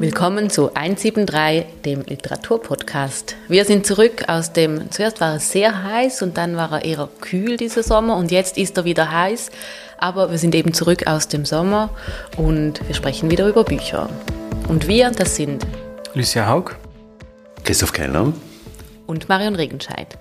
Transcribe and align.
Willkommen 0.00 0.48
zu 0.48 0.72
173, 0.76 1.82
dem 1.84 2.02
Literaturpodcast. 2.02 3.34
Wir 3.48 3.64
sind 3.64 3.84
zurück 3.84 4.28
aus 4.28 4.52
dem, 4.52 4.92
zuerst 4.92 5.20
war 5.20 5.34
es 5.34 5.50
sehr 5.50 5.82
heiß 5.82 6.22
und 6.22 6.36
dann 6.36 6.54
war 6.54 6.70
er 6.70 6.84
eher 6.84 7.08
kühl 7.20 7.56
dieser 7.56 7.82
Sommer 7.82 8.16
und 8.16 8.30
jetzt 8.30 8.58
ist 8.58 8.76
er 8.76 8.84
wieder 8.84 9.10
heiß. 9.10 9.50
Aber 9.98 10.30
wir 10.30 10.38
sind 10.38 10.54
eben 10.54 10.72
zurück 10.72 11.08
aus 11.08 11.26
dem 11.26 11.44
Sommer 11.44 11.90
und 12.36 12.86
wir 12.86 12.94
sprechen 12.94 13.28
wieder 13.28 13.48
über 13.48 13.64
Bücher. 13.64 14.08
Und 14.68 14.86
wir, 14.86 15.10
das 15.10 15.34
sind 15.34 15.66
Lucia 16.14 16.48
Haug, 16.48 16.76
Christoph 17.64 17.92
Kellner 17.92 18.32
und 19.08 19.28
Marion 19.28 19.56
Regenscheid. 19.56 20.16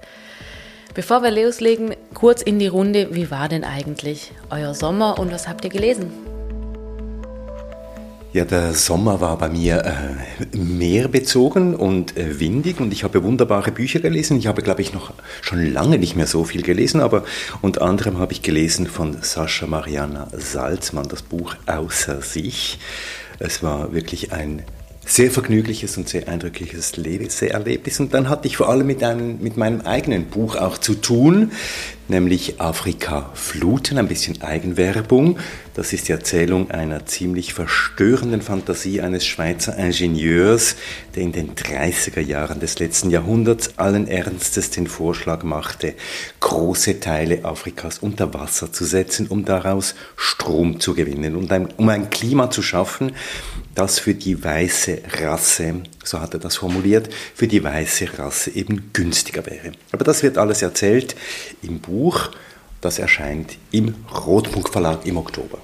Bevor 0.95 1.21
wir 1.21 1.29
loslegen, 1.29 1.95
kurz 2.15 2.41
in 2.41 2.57
die 2.57 2.65
Runde, 2.65 3.09
wie 3.11 3.29
war 3.29 3.47
denn 3.47 3.63
eigentlich 3.63 4.31
euer 4.49 4.73
Sommer 4.73 5.19
und 5.19 5.31
was 5.31 5.47
habt 5.47 5.63
ihr 5.65 5.69
gelesen? 5.69 6.26
Ja, 8.33 8.43
der 8.43 8.73
Sommer 8.73 9.21
war 9.21 9.37
bei 9.37 9.47
mir 9.47 9.85
äh, 9.85 10.57
meerbezogen 10.57 11.73
und 11.75 12.17
äh, 12.17 12.41
windig 12.41 12.81
und 12.81 12.91
ich 12.91 13.05
habe 13.05 13.23
wunderbare 13.23 13.71
Bücher 13.71 14.01
gelesen. 14.01 14.37
Ich 14.37 14.47
habe, 14.47 14.61
glaube 14.61 14.81
ich, 14.81 14.93
noch 14.93 15.13
schon 15.41 15.71
lange 15.71 15.97
nicht 15.97 16.17
mehr 16.17 16.27
so 16.27 16.43
viel 16.43 16.61
gelesen, 16.61 16.99
aber 16.99 17.23
unter 17.61 17.83
anderem 17.83 18.19
habe 18.19 18.33
ich 18.33 18.41
gelesen 18.41 18.85
von 18.85 19.17
Sascha 19.21 19.65
Mariana 19.65 20.27
Salzmann 20.33 21.07
das 21.07 21.21
Buch 21.21 21.55
Außer 21.67 22.21
sich. 22.21 22.79
Es 23.39 23.63
war 23.63 23.93
wirklich 23.93 24.33
ein 24.33 24.63
sehr 25.07 25.31
vergnügliches 25.31 25.97
und 25.97 26.09
sehr 26.09 26.27
eindrückliches 26.27 26.97
Leseerlebnis. 26.97 27.99
Und 27.99 28.13
dann 28.13 28.27
hatte 28.29 28.47
ich 28.47 28.57
vor 28.57 28.69
allem 28.69 28.85
mit, 28.85 29.01
einem, 29.03 29.41
mit 29.41 29.55
meinem 29.55 29.81
eigenen 29.81 30.25
Buch 30.25 30.57
auch 30.57 30.77
zu 30.77 30.95
tun, 30.95 31.51
nämlich 32.09 32.59
Afrika 32.59 33.31
Fluten, 33.33 33.97
ein 33.97 34.09
bisschen 34.09 34.41
Eigenwerbung. 34.41 35.39
Das 35.75 35.93
ist 35.93 36.09
die 36.09 36.11
Erzählung 36.11 36.71
einer 36.71 37.05
ziemlich 37.05 37.53
verstörenden 37.53 38.41
Fantasie 38.41 39.01
eines 39.01 39.25
Schweizer 39.25 39.77
Ingenieurs, 39.77 40.75
der 41.15 41.23
in 41.23 41.31
den 41.31 41.55
30er 41.55 42.21
Jahren 42.21 42.59
des 42.59 42.79
letzten 42.79 43.09
Jahrhunderts 43.09 43.77
allen 43.77 44.07
Ernstes 44.07 44.71
den 44.71 44.87
Vorschlag 44.87 45.43
machte, 45.43 45.93
große 46.41 46.99
Teile 46.99 47.45
Afrikas 47.45 47.99
unter 47.99 48.33
Wasser 48.33 48.73
zu 48.73 48.83
setzen, 48.83 49.27
um 49.27 49.45
daraus 49.45 49.95
Strom 50.15 50.79
zu 50.81 50.95
gewinnen, 50.95 51.49
ein, 51.49 51.67
um 51.77 51.87
ein 51.89 52.09
Klima 52.09 52.49
zu 52.49 52.61
schaffen, 52.61 53.13
das 53.77 53.99
für 53.99 54.15
die 54.15 54.43
weiße 54.43 55.03
Rasse, 55.21 55.83
so 56.03 56.19
hat 56.19 56.33
er 56.33 56.39
das 56.39 56.57
formuliert, 56.57 57.13
für 57.35 57.47
die 57.47 57.63
weiße 57.63 58.17
Rasse 58.17 58.49
eben 58.49 58.91
günstiger 58.91 59.45
wäre. 59.45 59.73
Aber 59.91 60.03
das 60.03 60.23
wird 60.23 60.39
alles 60.39 60.63
erzählt 60.63 61.15
im 61.61 61.79
Buch, 61.79 62.31
das 62.81 62.97
erscheint 62.97 63.57
im 63.69 63.93
Rotpunkt 64.11 64.69
Verlag 64.69 65.05
im 65.05 65.17
Oktober. 65.17 65.59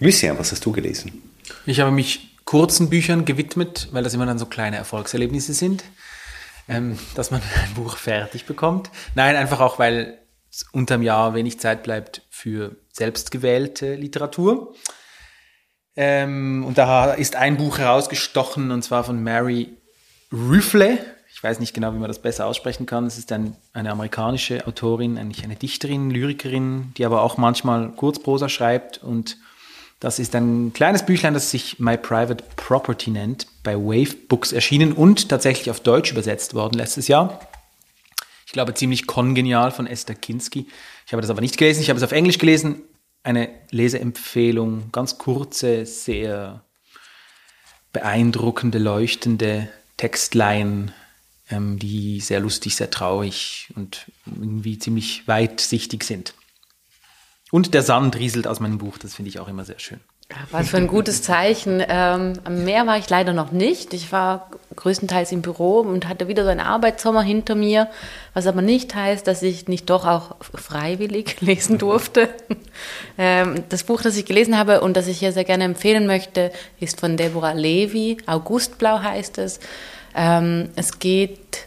Lucien, 0.00 0.36
was 0.38 0.50
hast 0.50 0.64
du 0.66 0.72
gelesen? 0.72 1.22
Ich 1.64 1.78
habe 1.78 1.92
mich 1.92 2.36
kurzen 2.44 2.90
Büchern 2.90 3.24
gewidmet, 3.24 3.88
weil 3.92 4.02
das 4.02 4.14
immer 4.14 4.26
dann 4.26 4.40
so 4.40 4.46
kleine 4.46 4.76
Erfolgserlebnisse 4.76 5.54
sind, 5.54 5.84
ähm, 6.68 6.98
dass 7.14 7.30
man 7.30 7.42
ein 7.62 7.74
Buch 7.74 7.96
fertig 7.96 8.44
bekommt. 8.44 8.90
Nein, 9.14 9.36
einfach 9.36 9.60
auch, 9.60 9.78
weil 9.78 10.18
unterm 10.72 11.02
Jahr 11.02 11.34
wenig 11.34 11.60
Zeit 11.60 11.84
bleibt 11.84 12.22
für 12.28 12.74
selbstgewählte 12.90 13.94
Literatur. 13.94 14.74
Ähm, 15.96 16.64
und 16.66 16.78
da 16.78 17.12
ist 17.12 17.36
ein 17.36 17.56
Buch 17.56 17.78
herausgestochen, 17.78 18.70
und 18.70 18.82
zwar 18.82 19.04
von 19.04 19.22
Mary 19.22 19.68
Rüffle. 20.32 20.98
Ich 21.34 21.42
weiß 21.42 21.60
nicht 21.60 21.74
genau, 21.74 21.92
wie 21.92 21.98
man 21.98 22.08
das 22.08 22.20
besser 22.20 22.46
aussprechen 22.46 22.86
kann. 22.86 23.06
Es 23.06 23.18
ist 23.18 23.32
ein, 23.32 23.56
eine 23.72 23.90
amerikanische 23.90 24.66
Autorin, 24.66 25.18
eigentlich 25.18 25.44
eine 25.44 25.56
Dichterin, 25.56 26.10
Lyrikerin, 26.10 26.92
die 26.96 27.04
aber 27.04 27.22
auch 27.22 27.36
manchmal 27.36 27.90
Kurzprosa 27.90 28.48
schreibt. 28.48 29.02
Und 29.02 29.38
das 30.00 30.18
ist 30.18 30.34
ein 30.34 30.72
kleines 30.72 31.04
Büchlein, 31.04 31.34
das 31.34 31.50
sich 31.50 31.78
My 31.78 31.96
Private 31.96 32.44
Property 32.56 33.10
nennt, 33.10 33.46
bei 33.62 33.76
Wave 33.76 34.14
Books 34.28 34.52
erschienen 34.52 34.92
und 34.92 35.28
tatsächlich 35.28 35.70
auf 35.70 35.80
Deutsch 35.80 36.12
übersetzt 36.12 36.54
worden 36.54 36.78
letztes 36.78 37.08
Jahr. 37.08 37.40
Ich 38.46 38.52
glaube, 38.52 38.74
ziemlich 38.74 39.06
kongenial 39.06 39.70
von 39.70 39.86
Esther 39.86 40.14
Kinski. 40.14 40.68
Ich 41.06 41.12
habe 41.12 41.22
das 41.22 41.30
aber 41.30 41.40
nicht 41.40 41.56
gelesen. 41.56 41.82
Ich 41.82 41.88
habe 41.88 41.98
es 41.98 42.04
auf 42.04 42.12
Englisch 42.12 42.38
gelesen 42.38 42.82
eine 43.22 43.48
Leseempfehlung, 43.70 44.90
ganz 44.92 45.18
kurze, 45.18 45.86
sehr 45.86 46.64
beeindruckende, 47.92 48.78
leuchtende 48.78 49.68
Textlein, 49.96 50.92
ähm, 51.50 51.78
die 51.78 52.20
sehr 52.20 52.40
lustig, 52.40 52.76
sehr 52.76 52.90
traurig 52.90 53.68
und 53.76 54.06
irgendwie 54.26 54.78
ziemlich 54.78 55.28
weitsichtig 55.28 56.04
sind. 56.04 56.34
Und 57.50 57.74
der 57.74 57.82
Sand 57.82 58.16
rieselt 58.16 58.46
aus 58.46 58.60
meinem 58.60 58.78
Buch, 58.78 58.98
das 58.98 59.14
finde 59.14 59.28
ich 59.28 59.38
auch 59.38 59.48
immer 59.48 59.64
sehr 59.64 59.78
schön. 59.78 60.00
Was 60.50 60.70
für 60.70 60.78
ein 60.78 60.86
gutes 60.86 61.22
Zeichen. 61.22 61.84
Ähm, 61.86 62.34
am 62.44 62.64
Meer 62.64 62.86
war 62.86 62.96
ich 62.96 63.10
leider 63.10 63.34
noch 63.34 63.52
nicht. 63.52 63.92
Ich 63.92 64.12
war 64.12 64.50
größtenteils 64.76 65.32
im 65.32 65.42
Büro 65.42 65.80
und 65.80 66.08
hatte 66.08 66.28
wieder 66.28 66.44
so 66.44 66.50
einen 66.50 66.60
Arbeitssommer 66.60 67.22
hinter 67.22 67.54
mir, 67.54 67.88
was 68.34 68.46
aber 68.46 68.62
nicht 68.62 68.94
heißt, 68.94 69.26
dass 69.26 69.42
ich 69.42 69.68
nicht 69.68 69.90
doch 69.90 70.06
auch 70.06 70.36
freiwillig 70.40 71.40
lesen 71.40 71.78
durfte. 71.78 72.28
Ähm, 73.18 73.64
das 73.68 73.84
Buch, 73.84 74.02
das 74.02 74.16
ich 74.16 74.24
gelesen 74.24 74.56
habe 74.56 74.80
und 74.80 74.96
das 74.96 75.06
ich 75.06 75.18
hier 75.18 75.32
sehr 75.32 75.44
gerne 75.44 75.64
empfehlen 75.64 76.06
möchte, 76.06 76.52
ist 76.80 77.00
von 77.00 77.16
Deborah 77.16 77.52
Levy. 77.52 78.18
Augustblau 78.26 79.00
heißt 79.00 79.38
es. 79.38 79.60
Ähm, 80.14 80.70
es 80.76 80.98
geht 80.98 81.66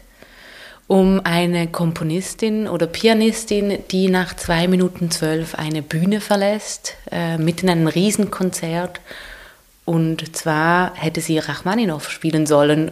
um 0.88 1.20
eine 1.24 1.66
Komponistin 1.66 2.68
oder 2.68 2.86
Pianistin, 2.86 3.78
die 3.90 4.08
nach 4.08 4.34
zwei 4.36 4.68
Minuten 4.68 5.10
zwölf 5.10 5.56
eine 5.56 5.82
Bühne 5.82 6.20
verlässt, 6.20 6.94
äh, 7.10 7.38
mitten 7.38 7.66
in 7.66 7.70
einem 7.70 7.86
Riesenkonzert. 7.88 9.00
Und 9.86 10.36
zwar 10.36 10.94
hätte 10.96 11.22
sie 11.22 11.38
Rachmaninow 11.38 12.10
spielen 12.10 12.44
sollen 12.44 12.90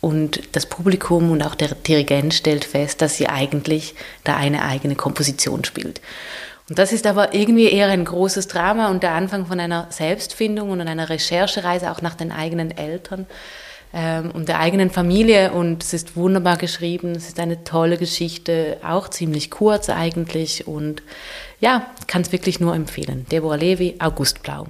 und 0.00 0.42
das 0.52 0.66
Publikum 0.66 1.30
und 1.30 1.42
auch 1.42 1.54
der 1.54 1.74
Dirigent 1.74 2.34
stellt 2.34 2.66
fest, 2.66 3.00
dass 3.00 3.16
sie 3.16 3.28
eigentlich 3.28 3.94
da 4.22 4.36
eine 4.36 4.62
eigene 4.62 4.94
Komposition 4.94 5.64
spielt. 5.64 6.02
Und 6.68 6.78
das 6.78 6.92
ist 6.92 7.06
aber 7.06 7.34
irgendwie 7.34 7.70
eher 7.70 7.88
ein 7.88 8.04
großes 8.04 8.46
Drama 8.48 8.90
und 8.90 9.02
der 9.02 9.12
Anfang 9.12 9.46
von 9.46 9.58
einer 9.58 9.86
Selbstfindung 9.88 10.70
und 10.70 10.82
einer 10.82 11.08
Recherchereise 11.08 11.90
auch 11.90 12.02
nach 12.02 12.14
den 12.14 12.30
eigenen 12.30 12.70
Eltern 12.70 13.26
ähm, 13.94 14.30
und 14.32 14.50
der 14.50 14.60
eigenen 14.60 14.90
Familie. 14.90 15.52
Und 15.52 15.82
es 15.82 15.94
ist 15.94 16.14
wunderbar 16.14 16.58
geschrieben. 16.58 17.12
Es 17.12 17.28
ist 17.28 17.40
eine 17.40 17.64
tolle 17.64 17.96
Geschichte, 17.96 18.76
auch 18.86 19.08
ziemlich 19.08 19.50
kurz 19.50 19.88
eigentlich. 19.88 20.66
Und 20.66 21.02
ja, 21.60 21.86
kann 22.06 22.20
es 22.20 22.32
wirklich 22.32 22.60
nur 22.60 22.74
empfehlen. 22.74 23.24
Deborah 23.30 23.56
Levi, 23.56 23.96
August 23.98 24.42
Blau. 24.42 24.66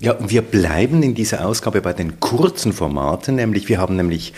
Ja, 0.00 0.16
wir 0.20 0.42
bleiben 0.42 1.02
in 1.02 1.16
dieser 1.16 1.44
Ausgabe 1.44 1.80
bei 1.80 1.92
den 1.92 2.20
kurzen 2.20 2.72
Formaten, 2.72 3.34
nämlich 3.34 3.68
wir 3.68 3.78
haben 3.78 3.96
nämlich 3.96 4.32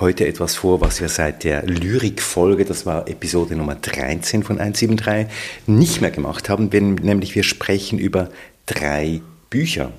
heute 0.00 0.26
etwas 0.26 0.56
vor, 0.56 0.80
was 0.80 1.00
wir 1.00 1.08
seit 1.08 1.44
der 1.44 1.64
Lyrikfolge, 1.64 2.64
das 2.64 2.84
war 2.84 3.06
Episode 3.06 3.54
Nummer 3.54 3.76
13 3.76 4.42
von 4.42 4.58
173, 4.58 5.28
nicht 5.68 6.00
mehr 6.00 6.10
gemacht 6.10 6.48
haben, 6.48 6.72
wenn, 6.72 6.96
nämlich 6.96 7.36
wir 7.36 7.44
sprechen 7.44 8.00
über 8.00 8.30
drei 8.66 9.20
Bücher. 9.50 9.92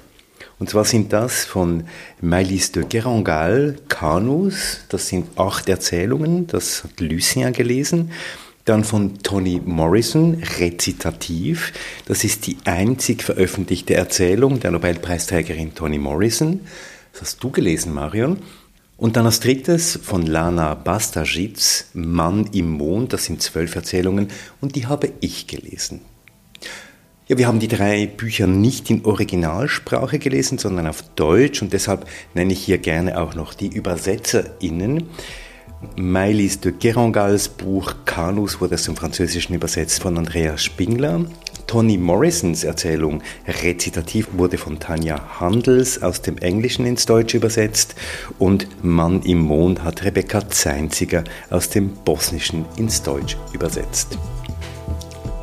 Und 0.60 0.70
zwar 0.70 0.84
sind 0.84 1.14
das 1.14 1.46
von 1.46 1.86
Maëlys 2.22 2.74
de 2.74 2.84
Kerangal, 2.84 3.78
Kanus, 3.88 4.82
das 4.90 5.08
sind 5.08 5.40
acht 5.40 5.70
Erzählungen, 5.70 6.48
das 6.48 6.84
hat 6.84 7.00
Lucien 7.00 7.54
gelesen. 7.54 8.12
Dann 8.66 8.84
von 8.84 9.20
Toni 9.22 9.62
Morrison, 9.64 10.42
Rezitativ. 10.60 11.72
Das 12.08 12.24
ist 12.24 12.48
die 12.48 12.58
einzig 12.66 13.22
veröffentlichte 13.22 13.94
Erzählung 13.94 14.60
der 14.60 14.72
Nobelpreisträgerin 14.72 15.76
Toni 15.76 16.00
Morrison. 16.00 16.62
Das 17.14 17.22
hast 17.22 17.44
du 17.44 17.52
gelesen, 17.52 17.94
Marion. 17.94 18.38
Und 18.98 19.18
dann 19.18 19.28
als 19.28 19.40
drittes 19.40 20.00
von 20.02 20.26
Lana 20.26 20.74
Bastajic, 20.74 21.86
Mann 21.94 22.50
im 22.54 22.72
Mond. 22.72 23.14
Das 23.14 23.26
sind 23.26 23.40
zwölf 23.44 23.76
Erzählungen 23.76 24.30
und 24.62 24.76
die 24.76 24.88
habe 24.88 25.12
ich 25.20 25.46
gelesen. 25.46 26.02
Ja, 27.28 27.38
wir 27.38 27.46
haben 27.48 27.60
die 27.60 27.68
drei 27.68 28.08
Bücher 28.08 28.48
nicht 28.48 28.90
in 28.90 29.06
Originalsprache 29.06 30.18
gelesen, 30.18 30.58
sondern 30.58 30.88
auf 30.88 31.04
Deutsch 31.16 31.62
und 31.62 31.72
deshalb 31.72 32.08
nenne 32.34 32.54
ich 32.54 32.64
hier 32.64 32.80
gerne 32.80 33.22
auch 33.22 33.36
noch 33.36 33.54
die 33.54 33.76
ÜbersetzerInnen. 33.78 35.04
Maëlys 35.98 36.60
de 36.60 36.72
Kerangals 36.72 37.50
Buch 37.50 37.96
Kanus 38.06 38.60
wurde 38.62 38.78
zum 38.78 38.96
Französischen 38.96 39.54
übersetzt 39.54 40.02
von 40.02 40.18
Andreas 40.18 40.64
Spingler. 40.64 41.26
Toni 41.68 41.98
Morrisons 41.98 42.64
Erzählung 42.64 43.22
Rezitativ 43.48 44.28
wurde 44.34 44.58
von 44.58 44.80
Tanja 44.80 45.40
Handels 45.40 46.02
aus 46.02 46.22
dem 46.22 46.38
Englischen 46.38 46.86
ins 46.86 47.06
Deutsche 47.06 47.38
übersetzt 47.38 47.96
und 48.40 48.68
Mann 48.84 49.22
im 49.24 49.40
Mond 49.40 49.84
hat 49.84 50.04
Rebecca 50.04 50.48
Zeinziger 50.50 51.24
aus 51.50 51.70
dem 51.70 51.90
Bosnischen 51.90 52.66
ins 52.78 53.02
Deutsch 53.02 53.38
übersetzt. 53.54 54.18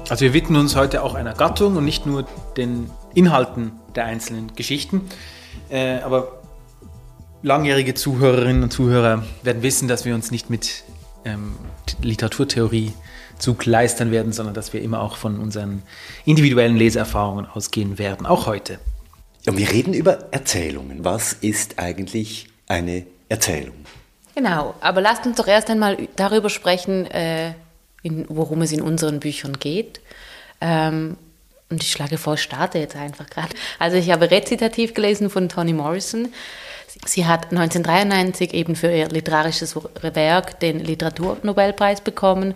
Also 0.09 0.25
wir 0.25 0.35
widmen 0.35 0.61
uns 0.61 0.77
heute 0.77 1.03
auch 1.03 1.15
einer 1.15 1.35
Gattung 1.35 1.77
und 1.77 1.85
nicht 1.85 2.07
nur 2.07 2.27
den 2.57 2.91
Inhalten 3.15 3.73
der 3.95 4.05
einzelnen 4.05 4.55
Geschichten. 4.55 5.09
Äh, 5.71 6.01
aber 6.01 6.42
langjährige 7.43 7.95
Zuhörerinnen 7.95 8.63
und 8.63 8.73
Zuhörer 8.73 9.25
werden 9.43 9.63
wissen, 9.63 9.89
dass 9.89 10.05
wir 10.05 10.15
uns 10.15 10.31
nicht 10.31 10.51
mit 10.51 10.85
ähm, 11.25 11.57
Literaturtheorie 12.01 12.93
zugleistern 13.39 14.11
werden, 14.11 14.33
sondern 14.33 14.55
dass 14.55 14.73
wir 14.73 14.83
immer 14.83 15.01
auch 15.01 15.17
von 15.17 15.39
unseren 15.39 15.83
individuellen 16.25 16.77
Leseerfahrungen 16.77 17.47
ausgehen 17.47 17.99
werden, 17.99 18.27
auch 18.27 18.47
heute. 18.47 18.79
Und 19.47 19.59
wir 19.59 19.71
reden 19.71 19.93
über 19.93 20.33
Erzählungen. 20.33 21.05
Was 21.05 21.33
ist 21.33 21.79
eigentlich 21.81 22.49
eine 22.69 23.05
Erzählung. 23.29 23.75
Genau, 24.35 24.75
aber 24.81 25.01
lasst 25.01 25.27
uns 25.27 25.37
doch 25.37 25.47
erst 25.47 25.69
einmal 25.69 26.09
darüber 26.17 26.49
sprechen, 26.49 27.07
äh, 27.07 27.53
in, 28.03 28.25
worum 28.29 28.63
es 28.63 28.73
in 28.73 28.81
unseren 28.81 29.21
Büchern 29.21 29.59
geht. 29.59 30.01
Ähm, 30.61 31.17
und 31.71 31.83
ich 31.83 31.91
schlage 31.91 32.19
vor, 32.19 32.35
ich 32.35 32.43
starte 32.43 32.79
jetzt 32.79 32.97
einfach 32.97 33.29
gerade. 33.29 33.55
Also 33.79 33.97
ich 33.97 34.11
habe 34.11 34.31
rezitativ 34.31 34.95
gelesen 34.95 35.31
von 35.31 35.49
Toni 35.49 35.73
Morrison. 35.73 36.29
Sie 37.05 37.27
hat 37.27 37.51
1993 37.51 38.55
eben 38.55 38.77
für 38.77 38.93
ihr 38.93 39.09
literarisches 39.09 39.75
Werk 39.75 40.61
den 40.61 40.79
Literaturnobelpreis 40.79 42.01
bekommen 42.01 42.55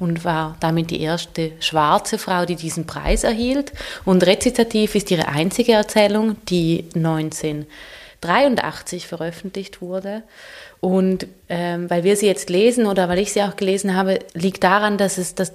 und 0.00 0.24
war 0.24 0.56
damit 0.58 0.90
die 0.90 1.00
erste 1.00 1.52
schwarze 1.60 2.18
Frau, 2.18 2.44
die 2.44 2.56
diesen 2.56 2.86
Preis 2.86 3.22
erhielt. 3.22 3.72
Und 4.04 4.26
rezitativ 4.26 4.96
ist 4.96 5.12
ihre 5.12 5.28
einzige 5.28 5.70
Erzählung, 5.72 6.34
die 6.48 6.86
1983 6.96 9.06
veröffentlicht 9.06 9.80
wurde. 9.80 10.24
Und 10.80 11.28
ähm, 11.48 11.88
weil 11.88 12.02
wir 12.02 12.16
sie 12.16 12.26
jetzt 12.26 12.50
lesen 12.50 12.86
oder 12.86 13.08
weil 13.08 13.20
ich 13.20 13.32
sie 13.32 13.42
auch 13.42 13.54
gelesen 13.54 13.94
habe, 13.94 14.18
liegt 14.34 14.64
daran, 14.64 14.98
dass 14.98 15.18
es 15.18 15.36
das 15.36 15.52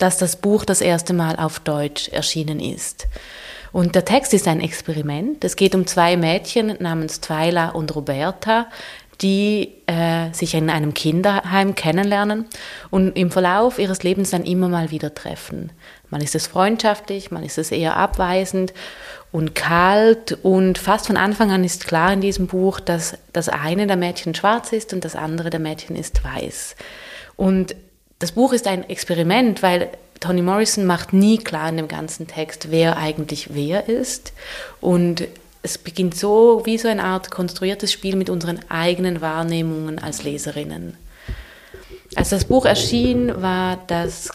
dass 0.00 0.16
das 0.16 0.36
Buch 0.36 0.64
das 0.64 0.80
erste 0.80 1.12
Mal 1.12 1.36
auf 1.36 1.60
Deutsch 1.60 2.08
erschienen 2.08 2.58
ist. 2.58 3.06
Und 3.72 3.94
der 3.94 4.04
Text 4.04 4.34
ist 4.34 4.48
ein 4.48 4.60
Experiment. 4.60 5.44
Es 5.44 5.56
geht 5.56 5.74
um 5.74 5.86
zwei 5.86 6.16
Mädchen 6.16 6.76
namens 6.80 7.20
Twyla 7.20 7.70
und 7.70 7.94
Roberta, 7.94 8.66
die 9.20 9.74
äh, 9.86 10.32
sich 10.32 10.54
in 10.54 10.70
einem 10.70 10.94
Kinderheim 10.94 11.74
kennenlernen 11.74 12.46
und 12.88 13.16
im 13.16 13.30
Verlauf 13.30 13.78
ihres 13.78 14.02
Lebens 14.02 14.30
dann 14.30 14.44
immer 14.44 14.68
mal 14.68 14.90
wieder 14.90 15.14
treffen. 15.14 15.72
Mal 16.08 16.22
ist 16.22 16.34
es 16.34 16.46
freundschaftlich, 16.46 17.30
mal 17.30 17.44
ist 17.44 17.58
es 17.58 17.70
eher 17.70 17.96
abweisend 17.96 18.72
und 19.30 19.54
kalt 19.54 20.38
und 20.42 20.78
fast 20.78 21.06
von 21.06 21.18
Anfang 21.18 21.50
an 21.50 21.64
ist 21.64 21.86
klar 21.86 22.12
in 22.12 22.22
diesem 22.22 22.46
Buch, 22.46 22.80
dass 22.80 23.18
das 23.32 23.48
eine 23.48 23.86
der 23.86 23.96
Mädchen 23.96 24.34
schwarz 24.34 24.72
ist 24.72 24.94
und 24.94 25.04
das 25.04 25.16
andere 25.16 25.50
der 25.50 25.60
Mädchen 25.60 25.96
ist 25.96 26.24
weiß. 26.24 26.74
Und 27.36 27.76
das 28.18 28.32
Buch 28.32 28.52
ist 28.52 28.66
ein 28.66 28.88
Experiment, 28.88 29.62
weil 29.62 29.90
Toni 30.20 30.42
Morrison 30.42 30.84
macht 30.84 31.12
nie 31.12 31.38
klar 31.38 31.70
in 31.70 31.78
dem 31.78 31.88
ganzen 31.88 32.26
Text, 32.26 32.70
wer 32.70 32.98
eigentlich 32.98 33.54
wer 33.54 33.88
ist. 33.88 34.32
Und 34.80 35.26
es 35.62 35.78
beginnt 35.78 36.14
so 36.14 36.62
wie 36.64 36.78
so 36.78 36.88
eine 36.88 37.04
Art 37.04 37.30
konstruiertes 37.30 37.92
Spiel 37.92 38.16
mit 38.16 38.30
unseren 38.30 38.60
eigenen 38.70 39.20
Wahrnehmungen 39.20 39.98
als 39.98 40.22
Leserinnen. 40.22 40.96
Als 42.16 42.30
das 42.30 42.44
Buch 42.44 42.66
erschien, 42.66 43.40
war 43.40 43.78
das 43.86 44.30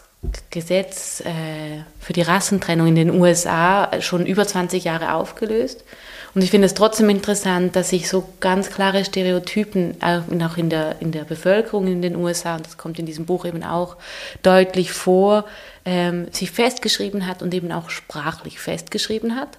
Gesetz 0.50 1.20
äh, 1.20 1.82
für 2.00 2.12
die 2.12 2.22
Rassentrennung 2.22 2.88
in 2.88 2.94
den 2.94 3.10
USA 3.10 4.00
schon 4.00 4.26
über 4.26 4.46
20 4.46 4.84
Jahre 4.84 5.14
aufgelöst. 5.14 5.84
Und 6.36 6.42
ich 6.42 6.50
finde 6.50 6.66
es 6.66 6.74
trotzdem 6.74 7.08
interessant, 7.08 7.76
dass 7.76 7.88
sich 7.88 8.10
so 8.10 8.28
ganz 8.40 8.68
klare 8.68 9.06
Stereotypen 9.06 9.96
auch 10.02 10.58
in 10.58 10.68
der, 10.68 10.96
in 11.00 11.10
der 11.10 11.24
Bevölkerung 11.24 11.86
in 11.86 12.02
den 12.02 12.14
USA, 12.14 12.56
und 12.56 12.66
das 12.66 12.76
kommt 12.76 12.98
in 12.98 13.06
diesem 13.06 13.24
Buch 13.24 13.46
eben 13.46 13.64
auch 13.64 13.96
deutlich 14.42 14.92
vor, 14.92 15.46
ähm, 15.86 16.26
sich 16.32 16.50
festgeschrieben 16.50 17.26
hat 17.26 17.40
und 17.40 17.54
eben 17.54 17.72
auch 17.72 17.88
sprachlich 17.88 18.58
festgeschrieben 18.58 19.34
hat. 19.34 19.56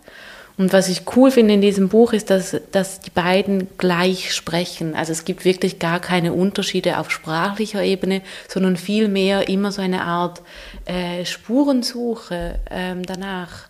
Und 0.56 0.72
was 0.72 0.88
ich 0.88 1.02
cool 1.16 1.32
finde 1.32 1.56
in 1.56 1.62
diesem 1.62 1.90
Buch 1.90 2.14
ist, 2.14 2.30
dass, 2.30 2.56
dass 2.72 3.00
die 3.00 3.10
beiden 3.10 3.70
gleich 3.80 4.36
sprechen. 4.36 4.94
Also 4.94 5.14
es 5.14 5.26
gibt 5.26 5.46
wirklich 5.46 5.80
gar 5.80 6.00
keine 6.00 6.32
Unterschiede 6.32 7.00
auf 7.00 7.10
sprachlicher 7.10 7.82
Ebene, 7.82 8.22
sondern 8.48 8.78
vielmehr 8.78 9.50
immer 9.50 9.72
so 9.72 9.82
eine 9.82 10.04
Art 10.04 10.44
äh, 10.86 11.26
Spurensuche 11.26 12.60
ähm, 12.70 13.04
danach. 13.04 13.68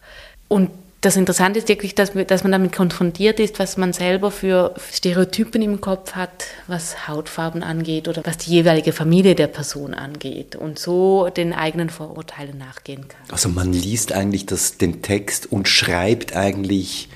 Und 0.50 0.72
das 1.08 1.16
Interessante 1.16 1.60
ist 1.60 1.70
wirklich, 1.70 1.96
dass, 1.96 2.12
dass 2.12 2.44
man 2.44 2.52
damit 2.52 2.74
konfrontiert 2.74 3.40
ist, 3.40 3.60
was 3.60 3.78
man 3.78 3.94
selber 3.94 4.30
für 4.30 4.76
Stereotypen 4.92 5.62
im 5.62 5.80
Kopf 5.80 6.16
hat, 6.16 6.48
was 6.68 7.08
Hautfarben 7.08 7.64
angeht 7.64 8.10
oder 8.10 8.24
was 8.26 8.40
die 8.40 8.52
jeweilige 8.52 8.92
Familie 8.92 9.34
der 9.34 9.48
Person 9.48 9.94
angeht 9.94 10.58
und 10.58 10.78
so 10.78 11.30
den 11.30 11.54
eigenen 11.54 11.90
Vorurteilen 11.90 12.58
nachgehen 12.58 13.08
kann. 13.08 13.22
Also 13.32 13.48
man 13.48 13.72
liest 13.72 14.12
eigentlich 14.12 14.48
das, 14.48 14.80
den 14.80 15.02
Text 15.02 15.50
und 15.50 15.70
schreibt 15.70 16.36
eigentlich 16.36 17.08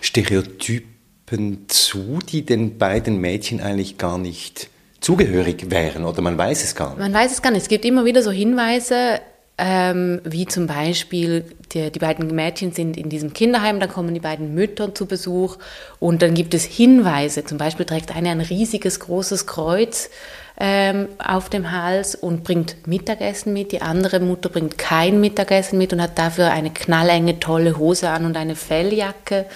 Stereotypen 0.00 1.64
zu, 1.66 2.20
die 2.20 2.46
den 2.46 2.78
beiden 2.78 3.20
Mädchen 3.20 3.60
eigentlich 3.60 3.98
gar 3.98 4.18
nicht 4.18 4.68
zugehörig 5.00 5.68
wären 5.72 6.04
oder 6.04 6.22
man 6.22 6.38
weiß 6.38 6.62
es 6.62 6.76
gar 6.76 6.90
nicht. 6.90 7.00
Man 7.00 7.12
weiß 7.12 7.32
es 7.32 7.42
gar 7.42 7.50
nicht. 7.50 7.62
Es 7.62 7.68
gibt 7.68 7.84
immer 7.84 8.04
wieder 8.04 8.22
so 8.22 8.30
Hinweise, 8.30 9.18
ähm, 9.58 10.20
wie 10.24 10.46
zum 10.46 10.66
Beispiel, 10.66 11.44
die, 11.72 11.90
die 11.90 11.98
beiden 11.98 12.34
Mädchen 12.34 12.72
sind 12.72 12.96
in 12.96 13.08
diesem 13.08 13.32
Kinderheim, 13.32 13.80
dann 13.80 13.88
kommen 13.88 14.12
die 14.12 14.20
beiden 14.20 14.54
Mütter 14.54 14.94
zu 14.94 15.06
Besuch 15.06 15.56
und 15.98 16.20
dann 16.20 16.34
gibt 16.34 16.52
es 16.52 16.64
Hinweise. 16.64 17.44
Zum 17.44 17.56
Beispiel 17.56 17.86
trägt 17.86 18.14
eine 18.14 18.30
ein 18.30 18.40
riesiges, 18.40 19.00
großes 19.00 19.46
Kreuz 19.46 20.10
ähm, 20.58 21.08
auf 21.18 21.48
dem 21.48 21.72
Hals 21.72 22.14
und 22.14 22.44
bringt 22.44 22.86
Mittagessen 22.86 23.54
mit. 23.54 23.72
Die 23.72 23.80
andere 23.80 24.20
Mutter 24.20 24.50
bringt 24.50 24.76
kein 24.76 25.20
Mittagessen 25.20 25.78
mit 25.78 25.92
und 25.92 26.02
hat 26.02 26.18
dafür 26.18 26.50
eine 26.50 26.70
knallenge, 26.70 27.40
tolle 27.40 27.78
Hose 27.78 28.10
an 28.10 28.26
und 28.26 28.36
eine 28.36 28.56
Felljacke. 28.56 29.46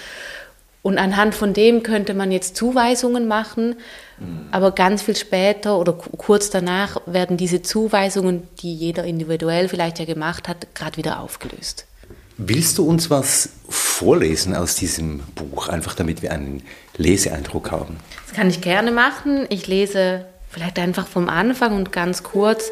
Und 0.83 0.97
anhand 0.97 1.35
von 1.35 1.53
dem 1.53 1.83
könnte 1.83 2.15
man 2.15 2.31
jetzt 2.31 2.55
Zuweisungen 2.55 3.27
machen, 3.27 3.75
aber 4.51 4.71
ganz 4.71 5.03
viel 5.03 5.15
später 5.15 5.77
oder 5.77 5.93
kurz 5.93 6.49
danach 6.49 6.97
werden 7.05 7.37
diese 7.37 7.61
Zuweisungen, 7.61 8.47
die 8.61 8.73
jeder 8.73 9.03
individuell 9.03 9.67
vielleicht 9.67 9.99
ja 9.99 10.05
gemacht 10.05 10.47
hat, 10.47 10.73
gerade 10.73 10.97
wieder 10.97 11.19
aufgelöst. 11.19 11.85
Willst 12.37 12.79
du 12.79 12.87
uns 12.87 13.11
was 13.11 13.49
vorlesen 13.69 14.55
aus 14.55 14.75
diesem 14.75 15.19
Buch, 15.35 15.67
einfach 15.69 15.93
damit 15.93 16.23
wir 16.23 16.31
einen 16.31 16.63
Leseeindruck 16.97 17.69
haben? 17.69 17.97
Das 18.25 18.35
kann 18.35 18.49
ich 18.49 18.61
gerne 18.61 18.91
machen. 18.91 19.45
Ich 19.49 19.67
lese 19.67 20.25
vielleicht 20.49 20.79
einfach 20.79 21.07
vom 21.07 21.29
Anfang 21.29 21.75
und 21.75 21.91
ganz 21.91 22.23
kurz. 22.23 22.71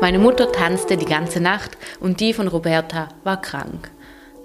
Meine 0.00 0.18
Mutter 0.18 0.52
tanzte 0.52 0.96
die 0.96 1.06
ganze 1.06 1.40
Nacht 1.40 1.78
und 1.98 2.20
die 2.20 2.32
von 2.32 2.48
Roberta 2.48 3.08
war 3.24 3.40
krank. 3.40 3.90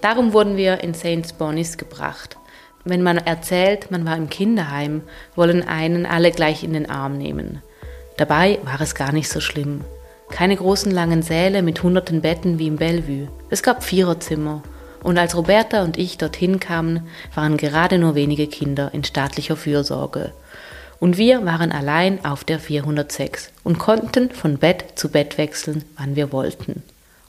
Darum 0.03 0.33
wurden 0.33 0.57
wir 0.57 0.83
in 0.83 0.93
St. 0.93 1.37
Bonis 1.37 1.77
gebracht. 1.77 2.35
Wenn 2.83 3.03
man 3.03 3.19
erzählt, 3.19 3.89
man 3.89 4.05
war 4.05 4.17
im 4.17 4.29
Kinderheim, 4.29 5.01
wollen 5.33 5.65
einen 5.65 6.05
alle 6.05 6.31
gleich 6.31 6.61
in 6.65 6.73
den 6.73 6.89
Arm 6.89 7.17
nehmen. 7.17 7.61
Dabei 8.17 8.59
war 8.65 8.81
es 8.81 8.95
gar 8.95 9.13
nicht 9.13 9.29
so 9.29 9.39
schlimm. 9.39 9.79
Keine 10.29 10.57
großen 10.57 10.91
langen 10.91 11.21
Säle 11.21 11.61
mit 11.61 11.81
hunderten 11.83 12.19
Betten 12.19 12.59
wie 12.59 12.67
im 12.67 12.75
Bellevue. 12.75 13.29
Es 13.49 13.63
gab 13.63 13.81
Viererzimmer. 13.81 14.61
Und 15.03 15.17
als 15.17 15.37
Roberta 15.37 15.83
und 15.83 15.97
ich 15.97 16.17
dorthin 16.17 16.59
kamen, 16.59 17.07
waren 17.33 17.55
gerade 17.55 17.97
nur 17.97 18.13
wenige 18.13 18.47
Kinder 18.47 18.93
in 18.93 19.05
staatlicher 19.05 19.55
Fürsorge. 19.55 20.33
Und 20.99 21.17
wir 21.17 21.45
waren 21.45 21.71
allein 21.71 22.25
auf 22.25 22.43
der 22.43 22.59
406 22.59 23.51
und 23.63 23.79
konnten 23.79 24.31
von 24.31 24.57
Bett 24.57 24.83
zu 24.95 25.07
Bett 25.07 25.37
wechseln, 25.37 25.85
wann 25.97 26.17
wir 26.17 26.33
wollten. 26.33 26.83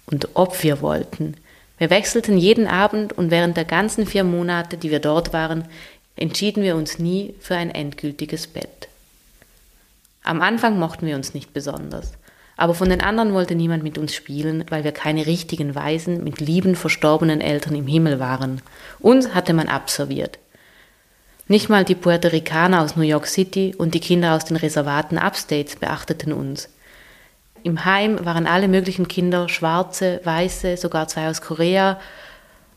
Und 0.07 0.31
ob 0.35 0.65
wir 0.65 0.83
wollten. 0.83 1.37
Wir 1.79 1.91
wechselten 1.91 2.39
jeden 2.39 2.67
Abend 2.67 3.13
und 3.13 3.31
während 3.31 3.57
der 3.57 3.65
ganzen 3.65 4.07
vier 4.07 4.25
Monate, 4.25 4.77
die 4.77 4.91
wir 4.91 5.01
dort 5.01 5.33
waren, 5.33 5.65
entschieden 6.17 6.63
wir 6.63 6.77
uns 6.77 6.99
nie 6.99 7.35
für 7.41 7.57
ein 7.57 7.71
endgültiges 7.71 8.47
Bett. 8.47 8.89
Am 10.23 10.41
Anfang 10.41 10.79
mochten 10.79 11.07
wir 11.07 11.17
uns 11.17 11.35
nicht 11.35 11.53
besonders, 11.53 12.13
aber 12.57 12.75
von 12.75 12.89
den 12.89 13.01
anderen 13.01 13.35
wollte 13.35 13.55
niemand 13.55 13.83
mit 13.83 13.99
uns 13.99 14.15
spielen, 14.15 14.65
weil 14.71 14.85
wir 14.85 14.93
keine 14.93 15.27
richtigen 15.27 15.75
Weisen 15.75 16.23
mit 16.23 16.41
lieben 16.41 16.77
verstorbenen 16.77 17.41
Eltern 17.41 17.75
im 17.75 17.87
Himmel 17.87 18.21
waren. 18.21 18.63
Uns 19.01 19.35
hatte 19.35 19.53
man 19.53 19.69
abserviert. 19.69 20.39
Nicht 21.47 21.69
mal 21.69 21.85
die 21.85 21.95
Puerto 21.95 22.29
Ricaner 22.29 22.81
aus 22.81 22.97
New 22.97 23.03
York 23.03 23.27
City 23.27 23.75
und 23.77 23.93
die 23.93 24.01
Kinder 24.01 24.35
aus 24.35 24.47
den 24.47 24.57
Reservaten 24.57 25.19
Upstates 25.19 25.77
beachteten 25.77 26.33
uns. 26.33 26.71
Im 27.65 27.87
Heim 27.87 28.23
waren 28.27 28.47
alle 28.47 28.69
möglichen 28.69 29.09
Kinder, 29.09 29.49
schwarze, 29.49 30.21
weiße, 30.23 30.77
sogar 30.77 31.09
zwei 31.09 31.31
aus 31.31 31.41
Korea. 31.41 31.99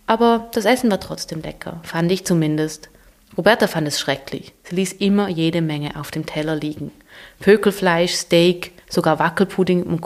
Aber 0.06 0.48
das 0.54 0.64
Essen 0.64 0.90
war 0.90 1.02
trotzdem 1.02 1.42
lecker, 1.42 1.82
fand 1.84 2.10
ich 2.10 2.26
zumindest. 2.26 2.90
Roberta 3.38 3.68
fand 3.68 3.86
es 3.90 4.00
schrecklich. 4.00 4.54
Sie 4.64 4.76
ließ 4.76 4.94
immer 4.94 5.28
jede 5.28 5.62
Menge 5.62 6.00
auf 6.00 6.10
dem 6.10 6.26
Teller 6.26 6.56
liegen. 6.56 6.92
Pökelfleisch, 7.42 8.14
Steak, 8.14 8.72
sogar 8.90 9.20
Wackelpudding 9.20 10.00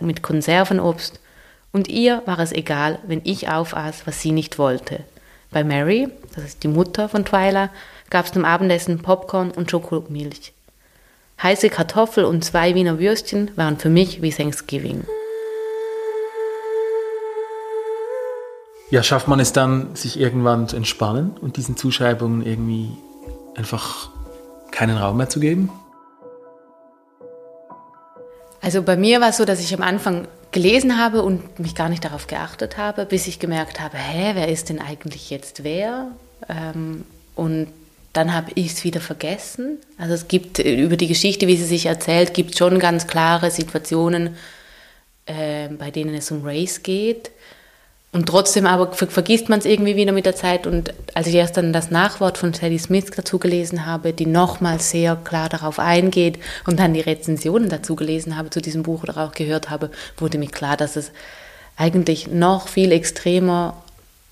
mit 0.00 0.22
Konservenobst. 0.22 1.18
Und 1.72 1.88
ihr 1.88 2.22
war 2.24 2.38
es 2.38 2.52
egal, 2.52 3.00
wenn 3.08 3.22
ich 3.24 3.48
aufaß, 3.48 4.06
was 4.06 4.22
sie 4.22 4.30
nicht 4.30 4.56
wollte. 4.56 5.00
Bei 5.50 5.64
Mary, 5.64 6.10
das 6.36 6.44
ist 6.44 6.62
die 6.62 6.68
Mutter 6.68 7.08
von 7.08 7.24
Twyla, 7.24 7.70
gab 8.08 8.26
es 8.26 8.32
zum 8.32 8.44
Abendessen 8.44 9.02
Popcorn 9.02 9.50
und 9.50 9.68
Schokomilch. 9.68 10.52
Heiße 11.40 11.70
Kartoffel 11.70 12.24
und 12.24 12.44
zwei 12.44 12.74
Wiener 12.74 12.98
Würstchen 12.98 13.52
waren 13.56 13.78
für 13.78 13.90
mich 13.90 14.22
wie 14.22 14.30
Thanksgiving. 14.30 15.04
Ja, 18.90 19.04
schafft 19.04 19.28
man 19.28 19.38
es 19.38 19.52
dann, 19.52 19.94
sich 19.94 20.18
irgendwann 20.18 20.66
zu 20.66 20.74
entspannen 20.74 21.36
und 21.40 21.56
diesen 21.56 21.76
Zuschreibungen 21.76 22.44
irgendwie 22.44 22.90
einfach 23.54 24.10
keinen 24.72 24.96
Raum 24.96 25.18
mehr 25.18 25.28
zu 25.28 25.38
geben? 25.38 25.70
Also 28.60 28.82
bei 28.82 28.96
mir 28.96 29.20
war 29.20 29.28
es 29.28 29.36
so, 29.36 29.44
dass 29.44 29.60
ich 29.60 29.72
am 29.72 29.82
Anfang 29.82 30.26
gelesen 30.50 30.98
habe 30.98 31.22
und 31.22 31.60
mich 31.60 31.76
gar 31.76 31.88
nicht 31.88 32.04
darauf 32.04 32.26
geachtet 32.26 32.78
habe, 32.78 33.04
bis 33.04 33.28
ich 33.28 33.38
gemerkt 33.38 33.78
habe, 33.78 33.96
hä, 33.96 34.32
wer 34.34 34.48
ist 34.48 34.70
denn 34.70 34.80
eigentlich 34.80 35.30
jetzt 35.30 35.62
wer? 35.62 36.08
Ähm, 36.48 37.04
und 37.36 37.68
dann 38.18 38.34
habe 38.34 38.50
ich 38.56 38.72
es 38.72 38.82
wieder 38.82 39.00
vergessen. 39.00 39.78
Also 39.96 40.12
es 40.12 40.26
gibt 40.26 40.58
über 40.58 40.96
die 40.96 41.06
Geschichte, 41.06 41.46
wie 41.46 41.56
sie 41.56 41.64
sich 41.64 41.86
erzählt, 41.86 42.34
gibt 42.34 42.58
schon 42.58 42.80
ganz 42.80 43.06
klare 43.06 43.52
Situationen, 43.52 44.34
äh, 45.26 45.68
bei 45.68 45.92
denen 45.92 46.16
es 46.16 46.32
um 46.32 46.44
Race 46.44 46.82
geht. 46.82 47.30
Und 48.10 48.26
trotzdem 48.26 48.66
aber 48.66 48.92
ver 48.92 49.06
vergisst 49.06 49.48
man 49.48 49.60
es 49.60 49.66
irgendwie 49.66 49.94
wieder 49.94 50.10
mit 50.10 50.26
der 50.26 50.34
Zeit. 50.34 50.66
Und 50.66 50.92
als 51.14 51.28
ich 51.28 51.34
erst 51.36 51.58
dann 51.58 51.72
das 51.72 51.92
Nachwort 51.92 52.38
von 52.38 52.52
Sadie 52.52 52.80
Smith 52.80 53.12
dazu 53.14 53.38
gelesen 53.38 53.86
habe, 53.86 54.12
die 54.12 54.26
nochmal 54.26 54.80
sehr 54.80 55.14
klar 55.14 55.48
darauf 55.48 55.78
eingeht 55.78 56.40
und 56.66 56.80
dann 56.80 56.94
die 56.94 57.00
Rezensionen 57.00 57.68
dazu 57.68 57.94
gelesen 57.94 58.36
habe 58.36 58.50
zu 58.50 58.60
diesem 58.60 58.82
Buch 58.82 59.04
oder 59.04 59.16
auch 59.18 59.32
gehört 59.32 59.70
habe, 59.70 59.92
wurde 60.16 60.38
mir 60.38 60.48
klar, 60.48 60.76
dass 60.76 60.96
es 60.96 61.12
eigentlich 61.76 62.26
noch 62.26 62.66
viel 62.66 62.90
extremer 62.90 63.80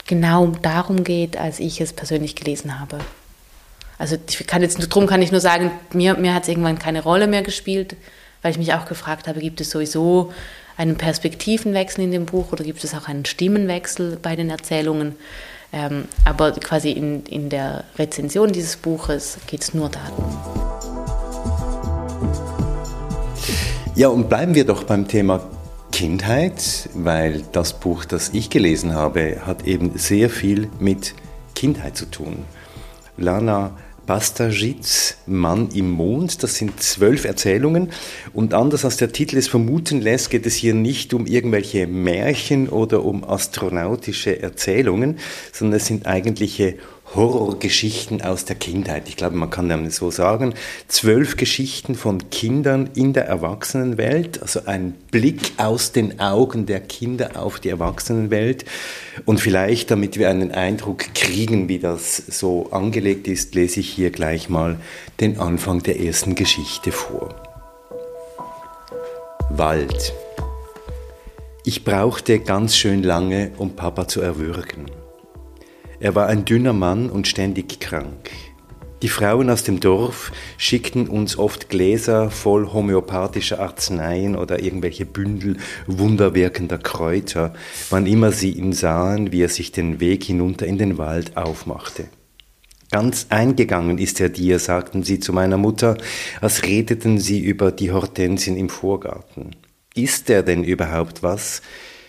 genau 0.09 0.49
darum 0.61 1.05
geht, 1.05 1.37
als 1.37 1.61
ich 1.61 1.81
es 1.81 1.93
persönlich 1.93 2.35
gelesen 2.35 2.81
habe. 2.81 2.99
Also 3.99 4.17
ich 4.29 4.47
kann 4.47 4.63
jetzt 4.63 4.79
drum 4.79 5.07
kann 5.07 5.23
ich 5.23 5.33
nur 5.33 5.41
sagen, 5.41 5.71
mir, 5.93 6.15
mir 6.15 6.35
hat 6.35 6.43
es 6.43 6.49
irgendwann 6.49 6.79
keine 6.79 7.03
Rolle 7.03 7.27
mehr 7.27 7.43
gespielt, 7.43 7.97
weil 8.43 8.51
ich 8.51 8.59
mich 8.59 8.75
auch 8.75 8.87
gefragt 8.87 9.29
habe, 9.29 9.41
gibt 9.41 9.61
es 9.61 9.71
sowieso 9.71 10.33
einen 10.77 10.97
Perspektivenwechsel 10.97 12.05
in 12.05 12.11
dem 12.11 12.27
Buch 12.27 12.53
oder 12.53 12.63
gibt 12.63 12.85
es 12.85 12.95
auch 12.95 13.09
einen 13.09 13.25
Stimmenwechsel 13.25 14.19
bei 14.21 14.37
den 14.37 14.51
Erzählungen? 14.51 15.17
Ähm, 15.73 16.05
aber 16.25 16.53
quasi 16.53 16.91
in, 16.93 17.25
in 17.25 17.49
der 17.49 17.85
Rezension 17.99 18.53
dieses 18.53 18.77
Buches 18.77 19.39
geht 19.47 19.63
es 19.63 19.75
nur 19.75 19.89
darum. 19.89 20.37
Ja, 23.95 24.09
und 24.09 24.29
bleiben 24.29 24.55
wir 24.55 24.67
doch 24.67 24.85
beim 24.85 25.09
Thema 25.09 25.41
Kindheit, 25.91 26.91
weil 26.93 27.43
das 27.53 27.81
Buch, 27.81 28.05
das 28.05 28.29
ich 28.35 28.51
gelesen 28.51 28.95
habe, 28.95 29.47
hat 29.47 29.67
eben 29.67 29.97
sehr 29.97 30.29
viel 30.29 30.69
mit 30.79 31.15
Kindheit 31.55 31.97
zu 31.97 32.05
tun. 32.05 32.45
Lana 33.17 33.71
Bastagits 34.07 35.17
Mann 35.27 35.69
im 35.75 35.91
Mond. 35.91 36.43
Das 36.43 36.57
sind 36.57 36.83
zwölf 36.83 37.25
Erzählungen. 37.25 37.91
Und 38.33 38.55
anders 38.55 38.85
als 38.85 38.97
der 38.97 39.13
Titel 39.13 39.37
es 39.37 39.49
vermuten 39.49 40.01
lässt, 40.01 40.31
geht 40.31 40.47
es 40.47 40.55
hier 40.55 40.75
nicht 40.75 41.13
um 41.13 41.27
irgendwelche 41.27 41.87
Märchen 41.87 42.69
oder 42.69 43.05
um 43.05 43.25
astronautische 43.25 44.41
Erzählungen, 44.41 45.19
sondern 45.53 45.79
es 45.79 45.87
sind 45.87 46.07
eigentliche 46.07 46.77
Horrorgeschichten 47.15 48.21
aus 48.21 48.45
der 48.45 48.57
Kindheit. 48.57 49.09
Ich 49.09 49.17
glaube, 49.17 49.37
man 49.37 49.51
kann 49.51 49.69
das 49.69 49.97
so 49.97 50.11
sagen. 50.11 50.55
Zwölf 50.89 51.37
Geschichten 51.37 51.95
von 51.95 52.31
Kindern 52.31 52.91
in 52.95 53.13
der 53.13 53.27
Erwachsenenwelt, 53.27 54.43
also 54.43 54.61
ein 54.67 54.95
Blick 55.11 55.53
aus 55.57 55.93
den 55.93 56.21
Augen 56.21 56.67
der 56.67 56.81
Kinder 56.81 57.41
auf 57.41 57.61
die 57.61 57.69
Erwachsenenwelt. 57.69 58.65
Und 59.25 59.41
vielleicht, 59.41 59.91
damit 59.91 60.19
wir 60.19 60.29
einen 60.29 60.53
Eindruck 60.53 61.15
kriegen, 61.15 61.69
wie 61.69 61.79
das 61.79 62.17
so 62.17 62.71
angelegt 62.71 63.29
ist, 63.29 63.55
lese 63.55 63.81
ich 63.81 63.89
hier 63.89 64.11
gleich 64.11 64.49
mal 64.49 64.79
den 65.21 65.39
Anfang 65.39 65.83
der 65.83 66.01
ersten 66.01 66.35
Geschichte 66.35 66.93
vor. 66.93 67.35
Wald. 69.49 70.13
Ich 71.65 71.85
brauchte 71.85 72.41
ganz 72.41 72.77
schön 72.77 73.03
lange, 73.03 73.53
um 73.57 73.75
Papa 73.75 74.07
zu 74.07 74.21
erwürgen. 74.21 74.91
Er 75.99 76.15
war 76.15 76.27
ein 76.27 76.45
dünner 76.45 76.73
Mann 76.73 77.09
und 77.09 77.27
ständig 77.27 77.81
krank. 77.81 78.31
Die 79.03 79.09
Frauen 79.09 79.51
aus 79.51 79.63
dem 79.63 79.79
Dorf 79.79 80.33
schickten 80.57 81.07
uns 81.07 81.39
oft 81.39 81.69
Gläser 81.69 82.31
voll 82.31 82.73
homöopathischer 82.73 83.61
Arzneien 83.61 84.37
oder 84.37 84.63
irgendwelche 84.63 85.05
Bündel 85.05 85.59
wunderwirkender 85.87 86.79
Kräuter, 86.79 87.53
wann 87.91 88.07
immer 88.07 88.33
sie 88.33 88.53
ihn 88.53 88.73
sahen, 88.73 89.33
wie 89.33 89.43
er 89.43 89.51
sich 89.51 89.71
den 89.71 90.01
Weg 90.01 90.25
hinunter 90.25 90.67
in 90.67 90.79
den 90.79 90.97
Wald 90.97 91.37
aufmachte. 91.37 92.09
Ganz 92.91 93.27
eingegangen 93.29 93.99
ist 93.99 94.21
er 94.21 94.29
dir, 94.29 94.59
sagten 94.59 95.03
sie 95.03 95.21
zu 95.21 95.33
meiner 95.33 95.59
Mutter, 95.59 95.99
als 96.41 96.65
redeten 96.65 97.19
sie 97.19 97.41
über 97.41 97.73
die 97.73 97.93
Hortensien 97.93 98.57
im 98.57 98.71
Vorgarten. 98.71 99.57
Ist 99.95 100.31
er 100.31 100.43
denn 100.43 100.65
überhaupt 100.65 101.23
was? 101.23 101.63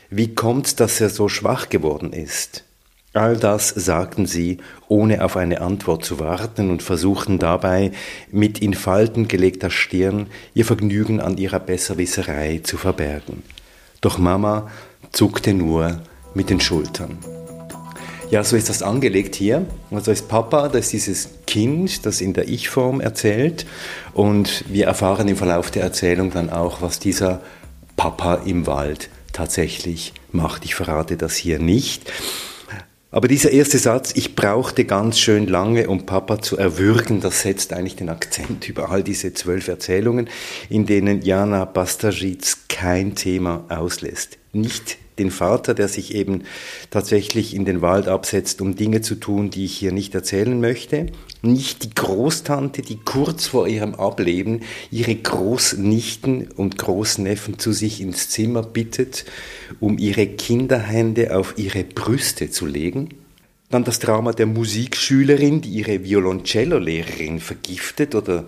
Wie 0.10 0.36
kommt's, 0.36 0.76
dass 0.76 1.02
er 1.02 1.10
so 1.10 1.28
schwach 1.28 1.68
geworden 1.68 2.14
ist? 2.14 2.67
All 3.14 3.38
das 3.38 3.70
sagten 3.70 4.26
sie, 4.26 4.58
ohne 4.88 5.24
auf 5.24 5.38
eine 5.38 5.62
Antwort 5.62 6.06
zu 6.06 6.20
warten 6.20 6.70
und 6.70 6.84
versuchten 6.84 7.40
dabei, 7.40 7.92
mit 8.32 8.60
in 8.60 8.74
Falten 8.74 9.28
gelegter 9.28 9.70
Stirn 9.70 10.28
ihr 10.54 10.66
Vergnügen 10.66 11.20
an 11.20 11.38
ihrer 11.38 11.60
Besserwisserei 11.60 12.62
zu 12.64 12.78
verbergen. 12.78 13.44
Doch 14.02 14.18
Mama 14.18 14.70
zuckte 15.12 15.54
nur 15.54 16.02
mit 16.34 16.50
den 16.50 16.60
Schultern. 16.60 17.18
Ja, 18.30 18.44
so 18.44 18.58
ist 18.58 18.68
das 18.68 18.84
angelegt 18.84 19.36
hier. 19.36 19.66
Also 19.90 20.12
ist 20.12 20.28
Papa, 20.28 20.68
das 20.68 20.88
ist 20.88 20.92
dieses 20.92 21.30
Kind, 21.48 22.06
das 22.06 22.20
in 22.20 22.34
der 22.34 22.50
Ich-Form 22.50 23.00
erzählt. 23.00 23.66
Und 24.14 24.66
wir 24.68 24.86
erfahren 24.86 25.30
im 25.30 25.38
Verlauf 25.38 25.72
der 25.72 25.84
Erzählung 25.84 26.32
dann 26.32 26.50
auch, 26.50 26.82
was 26.82 27.00
dieser 27.00 27.42
Papa 27.96 28.36
im 28.46 28.68
Wald 28.68 29.10
tatsächlich 29.32 30.14
macht. 30.34 30.66
Ich 30.66 30.76
verrate 30.76 31.16
das 31.16 31.36
hier 31.36 31.58
nicht. 31.58 32.12
Aber 33.10 33.30
dieser 33.30 33.52
erste 33.52 33.78
Satz, 33.78 34.12
ich 34.16 34.36
brauchte 34.36 34.84
ganz 34.84 35.18
schön 35.18 35.48
lange, 35.48 35.88
um 35.88 36.06
Papa 36.06 36.42
zu 36.42 36.58
erwürgen, 36.58 37.22
das 37.22 37.42
setzt 37.42 37.72
eigentlich 37.72 37.96
den 37.96 38.10
Akzent 38.10 38.68
über 38.68 38.92
all 38.92 39.02
diese 39.02 39.34
zwölf 39.34 39.70
Erzählungen, 39.70 40.30
in 40.70 40.86
denen 40.86 41.22
Jana 41.22 41.64
Bastagitz 41.64 42.68
kein 42.68 43.16
Thema 43.16 43.64
auslässt. 43.70 44.38
Nicht 44.52 44.98
den 45.20 45.32
Vater, 45.32 45.74
der 45.74 45.88
sich 45.88 46.14
eben 46.14 46.44
tatsächlich 46.90 47.56
in 47.56 47.64
den 47.64 47.82
Wald 47.82 48.10
absetzt, 48.10 48.62
um 48.62 48.76
Dinge 48.76 49.02
zu 49.02 49.16
tun, 49.16 49.50
die 49.50 49.66
ich 49.66 49.78
hier 49.78 49.94
nicht 49.94 50.14
erzählen 50.14 50.60
möchte. 50.60 51.08
Nicht 51.42 51.84
die 51.84 51.94
Großtante, 51.94 52.82
die 52.82 52.98
kurz 52.98 53.48
vor 53.48 53.68
ihrem 53.68 53.96
Ableben 53.96 54.62
ihre 54.92 55.16
Großnichten 55.16 56.50
und 56.52 56.78
Großneffen 56.78 57.60
zu 57.60 57.72
sich 57.72 58.02
ins 58.02 58.30
Zimmer 58.30 58.64
bittet, 58.64 59.26
um 59.80 59.98
ihre 59.98 60.26
Kinderhände 60.26 61.36
auf 61.36 61.54
ihre 61.58 61.84
Brüste 61.84 62.50
zu 62.50 62.66
legen. 62.66 63.10
Dann 63.70 63.84
das 63.84 64.00
Drama 64.00 64.32
der 64.32 64.48
Musikschülerin, 64.48 65.62
die 65.62 65.70
ihre 65.70 66.04
Violoncello-Lehrerin 66.04 67.40
vergiftet 67.40 68.16
oder 68.16 68.46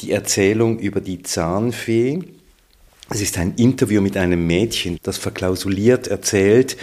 die 0.00 0.12
Erzählung 0.12 0.78
über 0.78 1.00
die 1.00 1.22
Zahnfee, 1.22 2.20
es 3.12 3.20
ist 3.20 3.38
ein 3.38 3.54
Interview 3.56 4.00
mit 4.00 4.16
einem 4.16 4.46
Mädchen, 4.46 4.98
das 5.02 5.18
verklausuliert 5.18 6.06
erzählt, 6.06 6.76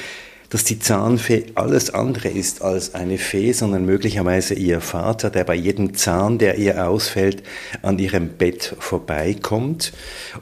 dass 0.49 0.63
die 0.63 0.79
Zahnfee 0.79 1.45
alles 1.55 1.89
andere 1.89 2.29
ist 2.29 2.61
als 2.61 2.95
eine 2.95 3.17
Fee, 3.17 3.51
sondern 3.51 3.85
möglicherweise 3.85 4.53
ihr 4.53 4.79
Vater, 4.79 5.29
der 5.29 5.43
bei 5.43 5.55
jedem 5.55 5.95
Zahn, 5.95 6.37
der 6.37 6.57
ihr 6.57 6.87
ausfällt, 6.87 7.43
an 7.81 7.99
ihrem 7.99 8.29
Bett 8.29 8.75
vorbeikommt. 8.79 9.91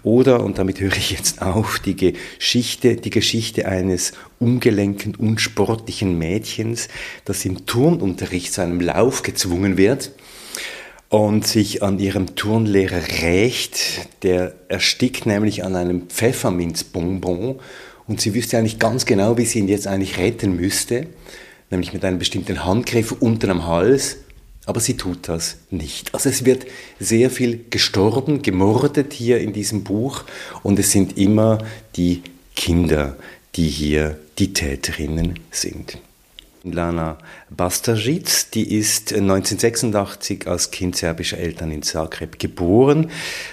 Oder, 0.03 0.43
und 0.43 0.59
damit 0.59 0.79
höre 0.79 0.95
ich 0.95 1.11
jetzt 1.11 1.41
auf, 1.41 1.79
die 1.79 1.95
Geschichte, 1.95 2.95
die 2.95 3.09
Geschichte 3.09 3.67
eines 3.67 4.13
ungelenken, 4.39 5.15
unsportlichen 5.15 6.17
Mädchens, 6.17 6.87
das 7.25 7.45
im 7.45 7.65
Turnunterricht 7.65 8.53
zu 8.53 8.61
einem 8.61 8.81
Lauf 8.81 9.23
gezwungen 9.23 9.77
wird 9.77 10.11
und 11.09 11.47
sich 11.47 11.81
an 11.81 11.97
ihrem 11.97 12.35
Turnlehrer 12.35 13.01
rächt. 13.21 14.07
Der 14.23 14.53
erstickt 14.67 15.25
nämlich 15.25 15.63
an 15.63 15.75
einem 15.75 16.09
Pfefferminzbonbon 16.09 17.59
und 18.07 18.21
sie 18.21 18.33
wüsste 18.33 18.57
eigentlich 18.57 18.79
ganz 18.79 19.05
genau, 19.05 19.37
wie 19.37 19.45
sie 19.45 19.59
ihn 19.59 19.67
jetzt 19.67 19.87
eigentlich 19.87 20.17
retten 20.17 20.55
müsste, 20.55 21.07
nämlich 21.69 21.93
mit 21.93 22.05
einem 22.05 22.19
bestimmten 22.19 22.65
Handgriff 22.65 23.11
unten 23.19 23.49
am 23.49 23.65
Hals. 23.67 24.17
Aber 24.67 24.79
sie 24.79 24.97
tut 24.97 25.27
das 25.27 25.57
nicht. 25.69 26.13
Also 26.13 26.29
es 26.29 26.43
wird 26.43 26.65
sehr 26.99 27.29
viel 27.29 27.65
gestorben, 27.69 28.41
gemordet 28.41 29.13
hier 29.13 29.39
in 29.39 29.53
diesem 29.53 29.83
Buch 29.83 30.23
und 30.63 30.79
es 30.79 30.91
sind 30.91 31.17
immer 31.17 31.59
die 31.95 32.23
Kinder, 32.55 33.15
die 33.55 33.67
hier 33.67 34.19
die 34.39 34.53
Täterinnen 34.53 35.39
sind. 35.51 35.99
Lana 36.63 37.19
Bastajic, 37.51 38.51
die 38.55 38.75
ist 38.75 39.13
1986 39.13 40.47
als 40.47 40.71
Kind 40.71 40.95
serbischer 40.95 41.37
Eltern 41.37 41.71
in 41.71 41.83
Zagreb 41.83 42.39
geboren, 42.39 43.11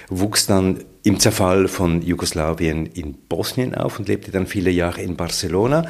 wuchs 0.08 0.46
dann 0.46 0.82
im 1.02 1.18
Zerfall 1.18 1.68
von 1.68 2.02
Jugoslawien 2.02 2.86
in 2.86 3.14
Bosnien 3.14 3.74
auf 3.74 3.98
und 3.98 4.08
lebte 4.08 4.30
dann 4.30 4.46
viele 4.46 4.70
Jahre 4.70 5.02
in 5.02 5.16
Barcelona. 5.16 5.86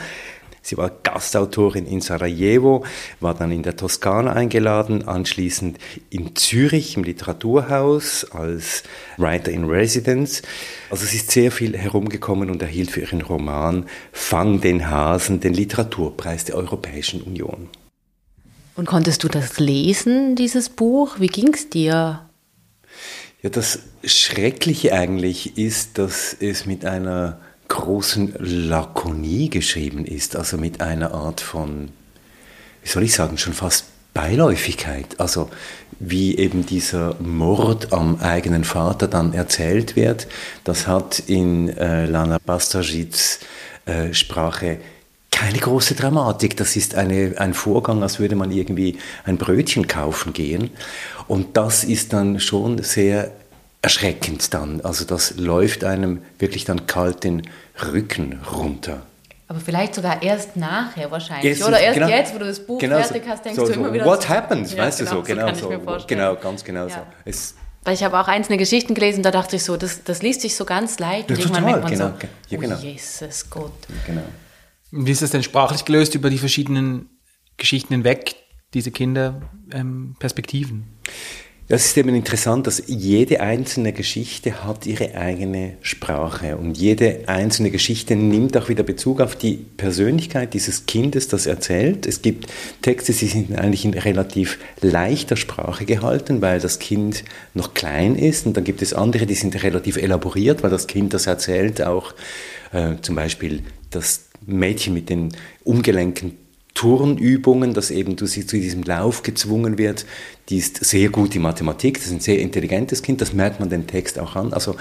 Sie 0.65 0.77
war 0.77 0.91
Gastautorin 1.03 1.87
in 1.87 2.01
Sarajevo, 2.01 2.85
war 3.19 3.35
dann 3.35 3.51
in 3.51 3.65
der 3.65 3.77
Toskana 3.77 4.33
eingeladen, 4.33 5.09
anschließend 5.09 5.77
in 6.09 6.37
Zürich 6.37 6.97
im 6.97 7.03
Literaturhaus 7.03 8.25
als 8.31 8.85
Writer 9.17 9.51
in 9.51 9.65
Residence. 9.65 10.43
Also 10.89 11.05
sie 11.05 11.17
ist 11.17 11.33
sehr 11.33 11.51
viel 11.51 11.77
herumgekommen 11.77 12.49
und 12.49 12.63
erhielt 12.63 12.93
für 12.93 13.01
ihren 13.01 13.23
Roman 13.23 13.87
Fang 14.13 14.61
den 14.61 14.89
Hasen 14.89 15.41
den 15.41 15.53
Literaturpreis 15.53 16.45
der 16.45 16.55
Europäischen 16.55 17.23
Union. 17.23 17.69
Und 18.77 18.87
konntest 18.87 19.25
du 19.25 19.29
das 19.29 19.59
lesen, 19.59 20.37
dieses 20.37 20.69
Buch? 20.69 21.19
Wie 21.19 21.27
ging 21.27 21.53
es 21.53 21.69
dir? 21.69 22.29
Ja, 23.43 23.51
das 23.51 23.81
Schreckliche 24.05 24.93
eigentlich 24.93 25.59
ist, 25.59 25.99
dass 25.99 26.37
es 26.39 26.65
mit 26.65 26.85
einer 26.85 27.41
großen 27.67 28.35
Lakonie 28.39 29.51
geschrieben 29.51 30.05
ist, 30.05 30.37
also 30.37 30.57
mit 30.59 30.81
einer 30.81 31.13
Art 31.13 31.41
von, 31.41 31.91
wie 32.85 32.89
soll 32.89 33.03
ich 33.03 33.15
sagen, 33.15 33.39
schon 33.39 33.53
fast 33.53 33.87
Beiläufigkeit. 34.15 35.19
Also 35.19 35.51
wie 35.99 36.37
eben 36.39 36.67
dieser 36.67 37.17
Mord 37.21 37.93
am 37.93 38.21
eigenen 38.21 38.63
Vater 38.63 39.09
dann 39.09 39.33
erzählt 39.33 39.97
wird, 39.97 40.29
das 40.63 40.87
hat 40.87 41.19
in 41.19 41.69
äh, 41.69 42.07
Lana 42.07 42.39
Bastajids 42.45 43.41
äh, 43.87 44.15
Sprache 44.15 44.79
keine 45.43 45.59
große 45.59 45.97
Dramatik. 45.97 46.57
Das 46.57 46.77
ist 46.77 46.95
eine, 46.95 47.35
ein 47.37 47.53
Vorgang, 47.53 48.03
als 48.03 48.21
würde 48.21 48.37
man 48.37 48.53
irgendwie 48.53 48.99
ein 49.25 49.39
Brötchen 49.39 49.89
kaufen 49.89 50.33
gehen. 50.33 50.71
Und 51.27 51.57
das 51.57 51.83
ist 51.83 52.13
dann 52.13 52.39
schon 52.39 52.81
sehr 52.83 53.33
erschreckend 53.83 54.55
dann. 54.55 54.81
Also 54.83 55.05
das 55.05 55.37
läuft 55.37 55.83
einem 55.83 56.23
wirklich 56.39 56.65
dann 56.65 56.87
kalt 56.87 57.25
den 57.25 57.43
Rücken 57.93 58.41
runter. 58.53 59.03
Aber 59.49 59.59
vielleicht 59.59 59.97
sogar 59.97 60.23
erst 60.23 60.57
nachher 60.57 61.11
wahrscheinlich. 61.11 61.59
Jetzt, 61.59 61.67
Oder 61.67 61.81
erst 61.81 61.99
genau, 61.99 62.09
jetzt, 62.09 62.35
wo 62.35 62.39
du 62.39 62.47
das 62.47 62.61
Buch 62.65 62.79
genau 62.79 63.03
fertig 63.03 63.25
hast, 63.27 63.45
denkst 63.45 63.59
so, 63.59 63.67
du 63.67 63.73
immer 63.73 63.89
so, 63.89 63.95
wieder. 63.95 64.05
What 64.05 64.23
so, 64.23 64.29
happens, 64.29 64.73
ja, 64.75 64.85
weißt 64.85 65.01
genau, 65.01 65.11
du 65.11 65.17
so, 65.17 65.23
genau 65.25 65.55
so. 65.55 66.07
Genau, 66.07 66.37
ganz 66.37 66.63
genau 66.63 66.87
ja. 66.87 66.95
so. 66.95 67.01
Es, 67.25 67.57
Weil 67.83 67.95
ich 67.95 68.05
habe 68.05 68.19
auch 68.19 68.29
einzelne 68.29 68.59
Geschichten 68.59 68.95
gelesen, 68.95 69.25
da 69.25 69.33
dachte 69.33 69.57
ich 69.57 69.65
so, 69.65 69.77
das, 69.77 70.05
das 70.05 70.23
liest 70.23 70.43
sich 70.43 70.55
so 70.55 70.65
ganz 70.65 71.01
leicht. 71.01 71.31
Ja, 71.31 71.37
und 71.37 71.43
total, 71.43 71.69
irgendwann 71.69 71.91
genau, 71.91 72.07
so, 72.07 72.29
ja, 72.49 72.59
genau. 72.59 72.77
oh 72.81 72.85
Jesus 72.85 73.51
Gott. 73.51 73.73
Genau. 74.07 74.23
Wie 74.93 75.11
ist 75.11 75.23
das 75.23 75.31
denn 75.31 75.43
sprachlich 75.43 75.87
gelöst 75.87 76.15
über 76.15 76.29
die 76.29 76.37
verschiedenen 76.37 77.09
Geschichten 77.57 77.95
hinweg, 77.95 78.37
diese 78.75 78.91
Kinderperspektiven? 78.91 80.77
Ähm, 80.77 80.85
das 81.69 81.87
ist 81.87 81.97
eben 81.97 82.15
interessant, 82.15 82.67
dass 82.67 82.83
jede 82.87 83.41
einzelne 83.41 83.95
Geschichte 83.95 84.65
hat 84.65 84.85
ihre 84.85 85.15
eigene 85.15 85.79
Sprache 85.81 86.59
und 86.59 86.77
jede 86.77 87.21
einzelne 87.29 87.71
Geschichte 87.71 88.15
nimmt 88.15 88.55
auch 88.59 88.69
wieder 88.69 88.83
Bezug 88.83 89.23
auf 89.23 89.35
die 89.37 89.55
Persönlichkeit 89.55 90.53
dieses 90.53 90.85
Kindes, 90.85 91.29
das 91.29 91.47
erzählt. 91.47 92.05
Es 92.05 92.21
gibt 92.21 92.53
Texte, 92.83 93.15
die 93.15 93.27
sind 93.27 93.57
eigentlich 93.57 93.87
in 93.87 93.95
relativ 93.95 94.59
leichter 94.83 95.37
Sprache 95.37 95.87
gehalten, 95.87 96.43
weil 96.43 96.61
das 96.61 96.79
Kind 96.79 97.25
noch 97.55 97.73
klein 97.73 98.17
ist 98.17 98.45
und 98.45 98.59
dann 98.59 98.65
gibt 98.65 98.83
es 98.83 98.93
andere, 98.93 99.25
die 99.25 99.35
sind 99.35 99.63
relativ 99.63 99.97
elaboriert, 99.97 100.63
weil 100.63 100.71
das 100.71 100.87
Kind 100.87 101.15
das 101.15 101.27
erzählt 101.27 101.81
auch 101.81 102.13
äh, 102.73 102.97
zum 103.01 103.15
Beispiel 103.15 103.63
das 103.89 104.32
Mädchen 104.47 104.95
mit 104.95 105.09
den 105.09 105.31
Umgelenken 105.65 106.37
Turnübungen, 106.75 107.75
dass 107.75 107.91
eben 107.91 108.17
du 108.17 108.27
sie 108.27 108.47
zu 108.47 108.57
diesem 108.57 108.83
Lauf 108.83 109.23
gezwungen 109.23 109.79
wird, 109.79 110.07
die 110.49 110.59
ist 110.59 110.85
sehr 110.85 111.11
gut 111.11 111.35
in 111.37 111.43
Mathematik, 111.43 111.99
das 111.99 112.07
ist 112.07 112.13
ein 112.13 112.21
sehr 112.21 112.39
intelligentes 112.39 113.03
Kind, 113.03 113.21
das 113.21 113.33
merkt 113.33 113.61
man 113.61 113.69
den 113.69 113.87
Text 113.87 114.19
auch 114.19 114.37
an. 114.37 114.53
Also 114.53 114.77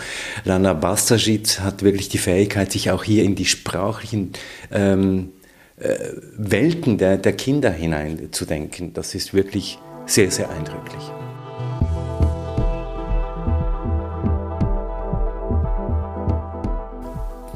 Lana 0.46 0.74
Bastajic 0.74 1.60
hat 1.60 1.84
wirklich 1.84 2.10
die 2.10 2.18
Fähigkeit, 2.18 2.72
sich 2.72 2.92
auch 2.92 3.04
hier 3.04 3.24
in 3.24 3.36
die 3.36 3.46
sprachlichen 3.46 4.32
ähm, 4.72 5.30
äh, 5.78 5.96
Welten 6.38 6.98
der, 6.98 7.18
der 7.18 7.34
Kinder 7.34 7.72
hineinzudenken. 7.72 8.94
Das 8.94 9.14
ist 9.14 9.34
wirklich 9.34 9.78
sehr, 10.06 10.32
sehr 10.32 10.50
eindrücklich. 10.50 11.04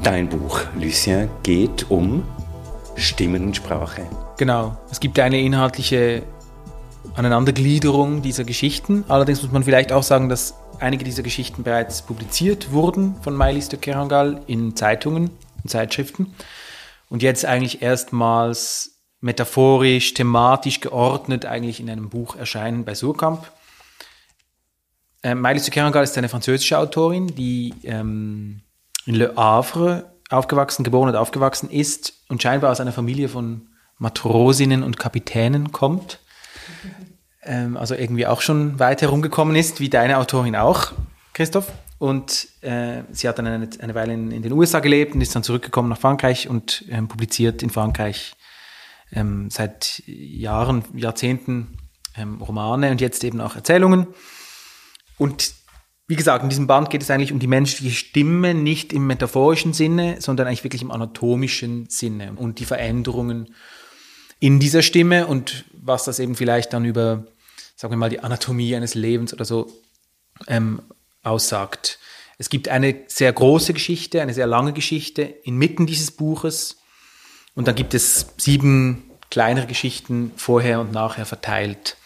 Dein 0.05 0.29
Buch, 0.29 0.61
Lucien, 0.79 1.31
geht 1.41 1.89
um 1.89 2.23
Stimmen 2.95 3.45
und 3.45 3.55
Sprache. 3.55 4.07
Genau. 4.37 4.77
Es 4.91 4.99
gibt 4.99 5.17
eine 5.17 5.41
inhaltliche 5.41 6.21
Aneinandergliederung 7.15 8.21
dieser 8.21 8.43
Geschichten. 8.43 9.03
Allerdings 9.07 9.41
muss 9.41 9.51
man 9.51 9.63
vielleicht 9.63 9.91
auch 9.91 10.03
sagen, 10.03 10.29
dass 10.29 10.53
einige 10.79 11.03
dieser 11.03 11.23
Geschichten 11.23 11.63
bereits 11.63 12.03
publiziert 12.03 12.71
wurden 12.71 13.15
von 13.23 13.33
Mailis 13.33 13.67
de 13.67 13.79
Kerangal 13.79 14.43
in 14.45 14.75
Zeitungen 14.75 15.31
und 15.63 15.71
Zeitschriften 15.71 16.35
und 17.09 17.23
jetzt 17.23 17.43
eigentlich 17.43 17.81
erstmals 17.81 18.99
metaphorisch, 19.21 20.13
thematisch 20.13 20.81
geordnet 20.81 21.47
eigentlich 21.47 21.79
in 21.79 21.89
einem 21.89 22.09
Buch 22.09 22.35
erscheinen 22.35 22.85
bei 22.85 22.93
Surkamp. 22.93 23.51
Ähm, 25.23 25.41
Mailis 25.41 25.63
de 25.63 25.73
Kerangal 25.73 26.03
ist 26.03 26.15
eine 26.15 26.29
französische 26.29 26.77
Autorin, 26.77 27.25
die 27.25 27.73
ähm, 27.85 28.61
in 29.05 29.15
Le 29.15 29.33
Havre 29.35 30.11
aufgewachsen, 30.29 30.83
geboren 30.83 31.09
und 31.09 31.15
aufgewachsen 31.15 31.69
ist 31.69 32.13
und 32.27 32.41
scheinbar 32.41 32.71
aus 32.71 32.79
einer 32.79 32.91
Familie 32.91 33.29
von 33.29 33.67
Matrosinnen 33.97 34.83
und 34.83 34.97
Kapitänen 34.99 35.71
kommt. 35.71 36.19
Ähm, 37.43 37.77
also 37.77 37.95
irgendwie 37.95 38.27
auch 38.27 38.41
schon 38.41 38.79
weit 38.79 39.01
herumgekommen 39.01 39.55
ist, 39.55 39.79
wie 39.79 39.89
deine 39.89 40.17
Autorin 40.17 40.55
auch, 40.55 40.93
Christoph. 41.33 41.71
Und 41.97 42.47
äh, 42.61 43.03
sie 43.11 43.29
hat 43.29 43.37
dann 43.37 43.47
eine, 43.47 43.69
eine 43.79 43.95
Weile 43.95 44.13
in, 44.13 44.31
in, 44.31 44.41
den 44.41 44.51
USA 44.51 44.79
gelebt 44.79 45.15
und 45.15 45.21
ist 45.21 45.35
dann 45.35 45.43
zurückgekommen 45.43 45.89
nach 45.89 45.99
Frankreich 45.99 46.49
und 46.49 46.83
ähm, 46.89 47.07
publiziert 47.07 47.63
in 47.63 47.69
Frankreich 47.69 48.35
ähm, 49.13 49.49
seit 49.49 50.03
Jahren, 50.05 50.83
Jahrzehnten 50.93 51.77
ähm, 52.17 52.41
Romane 52.41 52.91
und 52.91 52.99
jetzt 52.99 53.23
eben 53.23 53.39
auch 53.39 53.55
Erzählungen. 53.55 54.07
Und 55.17 55.53
wie 56.07 56.15
gesagt, 56.15 56.43
in 56.43 56.49
diesem 56.49 56.67
Band 56.67 56.89
geht 56.89 57.01
es 57.01 57.09
eigentlich 57.09 57.31
um 57.31 57.39
die 57.39 57.47
menschliche 57.47 57.95
Stimme, 57.95 58.53
nicht 58.53 58.93
im 58.93 59.07
metaphorischen 59.07 59.73
Sinne, 59.73 60.17
sondern 60.19 60.47
eigentlich 60.47 60.63
wirklich 60.63 60.83
im 60.83 60.91
anatomischen 60.91 61.87
Sinne 61.89 62.33
und 62.35 62.59
die 62.59 62.65
Veränderungen 62.65 63.55
in 64.39 64.59
dieser 64.59 64.83
Stimme 64.83 65.25
und 65.25 65.65
was 65.73 66.03
das 66.03 66.19
eben 66.19 66.35
vielleicht 66.35 66.73
dann 66.73 66.85
über, 66.85 67.25
sagen 67.75 67.91
wir 67.91 67.97
mal, 67.97 68.09
die 68.09 68.19
Anatomie 68.19 68.75
eines 68.75 68.93
Lebens 68.93 69.33
oder 69.33 69.45
so 69.45 69.71
ähm, 70.47 70.81
aussagt. 71.23 71.97
Es 72.37 72.49
gibt 72.49 72.67
eine 72.67 72.95
sehr 73.07 73.31
große 73.33 73.73
Geschichte, 73.73 74.21
eine 74.21 74.33
sehr 74.33 74.45
lange 74.45 74.73
Geschichte 74.73 75.23
inmitten 75.23 75.87
dieses 75.87 76.11
Buches 76.11 76.77
und 77.55 77.67
dann 77.67 77.75
gibt 77.75 77.93
es 77.95 78.33
sieben 78.37 79.09
kleinere 79.31 79.65
Geschichten 79.65 80.31
vorher 80.35 80.81
und 80.81 80.91
nachher 80.91 81.25
verteilt. 81.25 81.97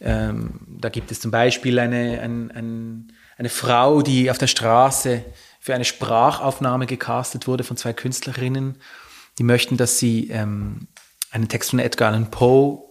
Ähm, 0.00 0.60
da 0.68 0.88
gibt 0.88 1.10
es 1.10 1.20
zum 1.20 1.30
Beispiel 1.30 1.78
eine, 1.78 2.20
ein, 2.20 2.50
ein, 2.50 3.12
eine 3.36 3.48
Frau, 3.48 4.02
die 4.02 4.30
auf 4.30 4.38
der 4.38 4.46
Straße 4.46 5.24
für 5.60 5.74
eine 5.74 5.84
Sprachaufnahme 5.84 6.86
gecastet 6.86 7.46
wurde 7.46 7.64
von 7.64 7.76
zwei 7.76 7.92
Künstlerinnen. 7.92 8.76
Die 9.38 9.42
möchten, 9.42 9.76
dass 9.76 9.98
sie 9.98 10.30
ähm, 10.30 10.88
einen 11.30 11.48
Text 11.48 11.70
von 11.70 11.78
Edgar 11.78 12.08
Allan 12.08 12.30
Poe 12.30 12.82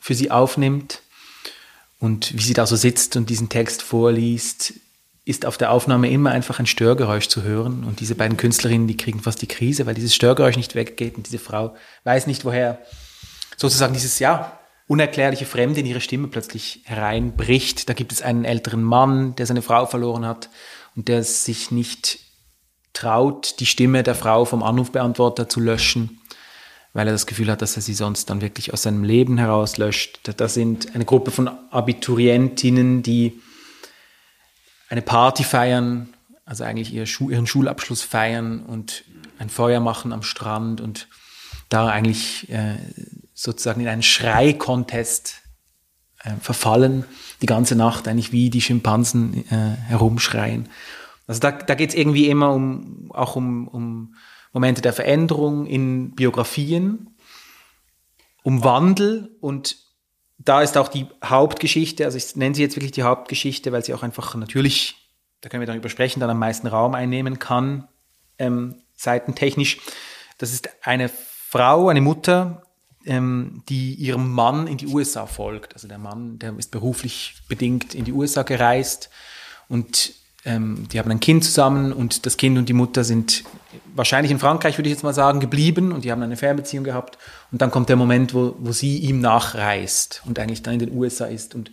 für 0.00 0.14
sie 0.14 0.30
aufnimmt. 0.30 1.02
Und 1.98 2.36
wie 2.36 2.42
sie 2.42 2.54
da 2.54 2.66
so 2.66 2.74
sitzt 2.74 3.16
und 3.16 3.30
diesen 3.30 3.48
Text 3.48 3.82
vorliest, 3.82 4.74
ist 5.24 5.46
auf 5.46 5.56
der 5.56 5.70
Aufnahme 5.70 6.10
immer 6.10 6.30
einfach 6.30 6.58
ein 6.58 6.66
Störgeräusch 6.66 7.28
zu 7.28 7.42
hören. 7.42 7.84
Und 7.84 8.00
diese 8.00 8.16
beiden 8.16 8.36
Künstlerinnen, 8.36 8.88
die 8.88 8.96
kriegen 8.96 9.20
fast 9.20 9.40
die 9.40 9.46
Krise, 9.46 9.86
weil 9.86 9.94
dieses 9.94 10.14
Störgeräusch 10.14 10.56
nicht 10.56 10.74
weggeht 10.74 11.16
und 11.16 11.26
diese 11.26 11.38
Frau 11.38 11.76
weiß 12.02 12.26
nicht, 12.26 12.44
woher 12.44 12.80
sozusagen 13.56 13.92
dieses, 13.92 14.18
ja, 14.18 14.58
unerklärliche 14.86 15.46
Fremde 15.46 15.80
in 15.80 15.86
ihre 15.86 16.00
Stimme 16.00 16.28
plötzlich 16.28 16.82
hereinbricht. 16.84 17.88
Da 17.88 17.94
gibt 17.94 18.12
es 18.12 18.22
einen 18.22 18.44
älteren 18.44 18.82
Mann, 18.82 19.34
der 19.36 19.46
seine 19.46 19.62
Frau 19.62 19.86
verloren 19.86 20.26
hat 20.26 20.50
und 20.96 21.08
der 21.08 21.22
sich 21.24 21.70
nicht 21.70 22.18
traut, 22.92 23.60
die 23.60 23.66
Stimme 23.66 24.02
der 24.02 24.14
Frau 24.14 24.44
vom 24.44 24.62
Anrufbeantworter 24.62 25.48
zu 25.48 25.60
löschen, 25.60 26.20
weil 26.92 27.06
er 27.06 27.12
das 27.12 27.26
Gefühl 27.26 27.50
hat, 27.50 27.62
dass 27.62 27.76
er 27.76 27.82
sie 27.82 27.94
sonst 27.94 28.28
dann 28.28 28.42
wirklich 28.42 28.72
aus 28.72 28.82
seinem 28.82 29.02
Leben 29.02 29.38
heraus 29.38 29.78
löscht. 29.78 30.20
Da 30.36 30.48
sind 30.48 30.94
eine 30.94 31.04
Gruppe 31.04 31.30
von 31.30 31.48
Abiturientinnen, 31.70 33.02
die 33.02 33.40
eine 34.90 35.02
Party 35.02 35.42
feiern, 35.42 36.12
also 36.44 36.64
eigentlich 36.64 36.92
ihren 36.92 37.46
Schulabschluss 37.46 38.02
feiern 38.02 38.62
und 38.64 39.04
ein 39.38 39.48
Feuer 39.48 39.80
machen 39.80 40.12
am 40.12 40.22
Strand 40.22 40.82
und 40.82 41.08
da 41.70 41.88
eigentlich 41.88 42.50
äh, 42.50 42.76
sozusagen 43.42 43.80
in 43.80 43.88
einen 43.88 44.04
Schrei-Contest 44.04 45.42
äh, 46.22 46.34
verfallen, 46.40 47.04
die 47.40 47.46
ganze 47.46 47.74
Nacht 47.74 48.06
eigentlich 48.06 48.30
wie 48.30 48.50
die 48.50 48.60
Schimpansen 48.60 49.44
äh, 49.50 49.76
herumschreien. 49.88 50.68
Also 51.26 51.40
da, 51.40 51.50
da 51.50 51.74
geht 51.74 51.90
es 51.90 51.96
irgendwie 51.96 52.28
immer 52.28 52.52
um, 52.52 53.10
auch 53.12 53.34
um, 53.34 53.66
um 53.66 54.14
Momente 54.52 54.80
der 54.80 54.92
Veränderung 54.92 55.66
in 55.66 56.14
Biografien, 56.14 57.16
um 58.44 58.62
Wandel 58.62 59.36
und 59.40 59.76
da 60.38 60.62
ist 60.62 60.76
auch 60.76 60.88
die 60.88 61.08
Hauptgeschichte, 61.24 62.04
also 62.04 62.18
ich 62.18 62.36
nenne 62.36 62.54
sie 62.54 62.62
jetzt 62.62 62.76
wirklich 62.76 62.92
die 62.92 63.02
Hauptgeschichte, 63.02 63.72
weil 63.72 63.84
sie 63.84 63.92
auch 63.92 64.04
einfach 64.04 64.36
natürlich, 64.36 65.10
da 65.40 65.48
können 65.48 65.62
wir 65.62 65.66
darüber 65.66 65.88
sprechen, 65.88 66.20
dann 66.20 66.30
am 66.30 66.38
meisten 66.38 66.68
Raum 66.68 66.94
einnehmen 66.94 67.40
kann, 67.40 67.88
ähm, 68.38 68.82
seitentechnisch. 68.94 69.80
Das 70.38 70.52
ist 70.52 70.68
eine 70.82 71.08
Frau, 71.08 71.88
eine 71.88 72.00
Mutter, 72.00 72.62
ähm, 73.06 73.62
die 73.68 73.94
ihrem 73.94 74.30
Mann 74.30 74.66
in 74.66 74.76
die 74.76 74.86
USA 74.86 75.26
folgt. 75.26 75.74
Also 75.74 75.88
der 75.88 75.98
Mann, 75.98 76.38
der 76.38 76.56
ist 76.58 76.70
beruflich 76.70 77.34
bedingt 77.48 77.94
in 77.94 78.04
die 78.04 78.12
USA 78.12 78.42
gereist 78.42 79.10
und 79.68 80.12
ähm, 80.44 80.88
die 80.90 80.98
haben 80.98 81.10
ein 81.10 81.20
Kind 81.20 81.44
zusammen 81.44 81.92
und 81.92 82.26
das 82.26 82.36
Kind 82.36 82.58
und 82.58 82.68
die 82.68 82.72
Mutter 82.72 83.04
sind 83.04 83.44
wahrscheinlich 83.94 84.32
in 84.32 84.38
Frankreich, 84.38 84.76
würde 84.76 84.88
ich 84.88 84.94
jetzt 84.94 85.04
mal 85.04 85.14
sagen, 85.14 85.40
geblieben 85.40 85.92
und 85.92 86.04
die 86.04 86.10
haben 86.10 86.22
eine 86.22 86.36
Fernbeziehung 86.36 86.84
gehabt. 86.84 87.18
Und 87.52 87.62
dann 87.62 87.70
kommt 87.70 87.88
der 87.88 87.96
Moment, 87.96 88.34
wo, 88.34 88.56
wo 88.58 88.72
sie 88.72 88.98
ihm 88.98 89.20
nachreist 89.20 90.22
und 90.24 90.38
eigentlich 90.38 90.62
dann 90.62 90.74
in 90.74 90.80
den 90.80 90.96
USA 90.96 91.26
ist 91.26 91.54
und 91.54 91.70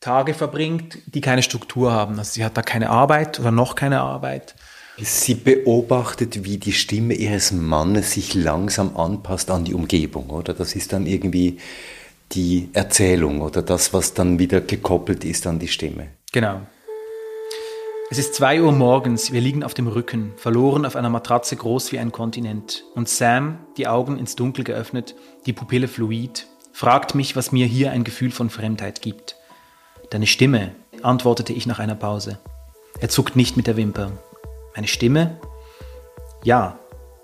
Tage 0.00 0.34
verbringt, 0.34 0.98
die 1.06 1.20
keine 1.20 1.42
Struktur 1.42 1.92
haben. 1.92 2.18
Also 2.18 2.32
sie 2.32 2.44
hat 2.44 2.56
da 2.56 2.62
keine 2.62 2.90
Arbeit 2.90 3.38
oder 3.40 3.50
noch 3.50 3.76
keine 3.76 4.00
Arbeit. 4.00 4.56
Sie 4.98 5.34
beobachtet, 5.34 6.44
wie 6.44 6.58
die 6.58 6.72
Stimme 6.72 7.14
ihres 7.14 7.50
Mannes 7.50 8.12
sich 8.12 8.34
langsam 8.34 8.96
anpasst 8.96 9.50
an 9.50 9.64
die 9.64 9.74
Umgebung, 9.74 10.30
oder? 10.30 10.52
Das 10.52 10.74
ist 10.74 10.92
dann 10.92 11.06
irgendwie 11.06 11.58
die 12.32 12.68
Erzählung 12.72 13.40
oder 13.40 13.62
das, 13.62 13.92
was 13.92 14.14
dann 14.14 14.38
wieder 14.38 14.60
gekoppelt 14.60 15.24
ist 15.24 15.46
an 15.46 15.58
die 15.58 15.68
Stimme. 15.68 16.08
Genau. 16.32 16.60
Es 18.10 18.18
ist 18.18 18.34
zwei 18.34 18.62
Uhr 18.62 18.72
morgens, 18.72 19.32
wir 19.32 19.40
liegen 19.40 19.64
auf 19.64 19.72
dem 19.72 19.86
Rücken, 19.86 20.32
verloren 20.36 20.84
auf 20.84 20.96
einer 20.96 21.08
Matratze 21.08 21.56
groß 21.56 21.92
wie 21.92 21.98
ein 21.98 22.12
Kontinent. 22.12 22.84
Und 22.94 23.08
Sam, 23.08 23.58
die 23.78 23.88
Augen 23.88 24.18
ins 24.18 24.36
Dunkel 24.36 24.64
geöffnet, 24.64 25.14
die 25.46 25.54
Pupille 25.54 25.88
fluid, 25.88 26.46
fragt 26.72 27.14
mich, 27.14 27.36
was 27.36 27.52
mir 27.52 27.66
hier 27.66 27.90
ein 27.90 28.04
Gefühl 28.04 28.30
von 28.30 28.50
Fremdheit 28.50 29.00
gibt. 29.00 29.36
Deine 30.10 30.26
Stimme, 30.26 30.74
antwortete 31.02 31.54
ich 31.54 31.66
nach 31.66 31.78
einer 31.78 31.94
Pause. 31.94 32.38
Er 33.00 33.08
zuckt 33.08 33.34
nicht 33.34 33.56
mit 33.56 33.66
der 33.66 33.78
Wimper. 33.78 34.12
Meine 34.74 34.88
Stimme? 34.88 35.38
Ja. 36.44 36.78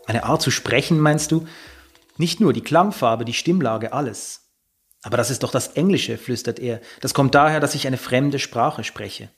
Meine 0.06 0.24
Art 0.24 0.42
zu 0.42 0.50
sprechen, 0.50 1.00
meinst 1.00 1.32
du? 1.32 1.46
Nicht 2.16 2.40
nur 2.40 2.52
die 2.52 2.62
Klangfarbe, 2.62 3.24
die 3.24 3.32
Stimmlage, 3.34 3.92
alles. 3.92 4.48
Aber 5.02 5.16
das 5.16 5.30
ist 5.30 5.42
doch 5.42 5.52
das 5.52 5.68
Englische, 5.68 6.18
flüstert 6.18 6.58
er. 6.58 6.80
Das 7.00 7.14
kommt 7.14 7.34
daher, 7.34 7.60
dass 7.60 7.74
ich 7.74 7.86
eine 7.86 7.98
fremde 7.98 8.38
Sprache 8.38 8.84
spreche. 8.84 9.30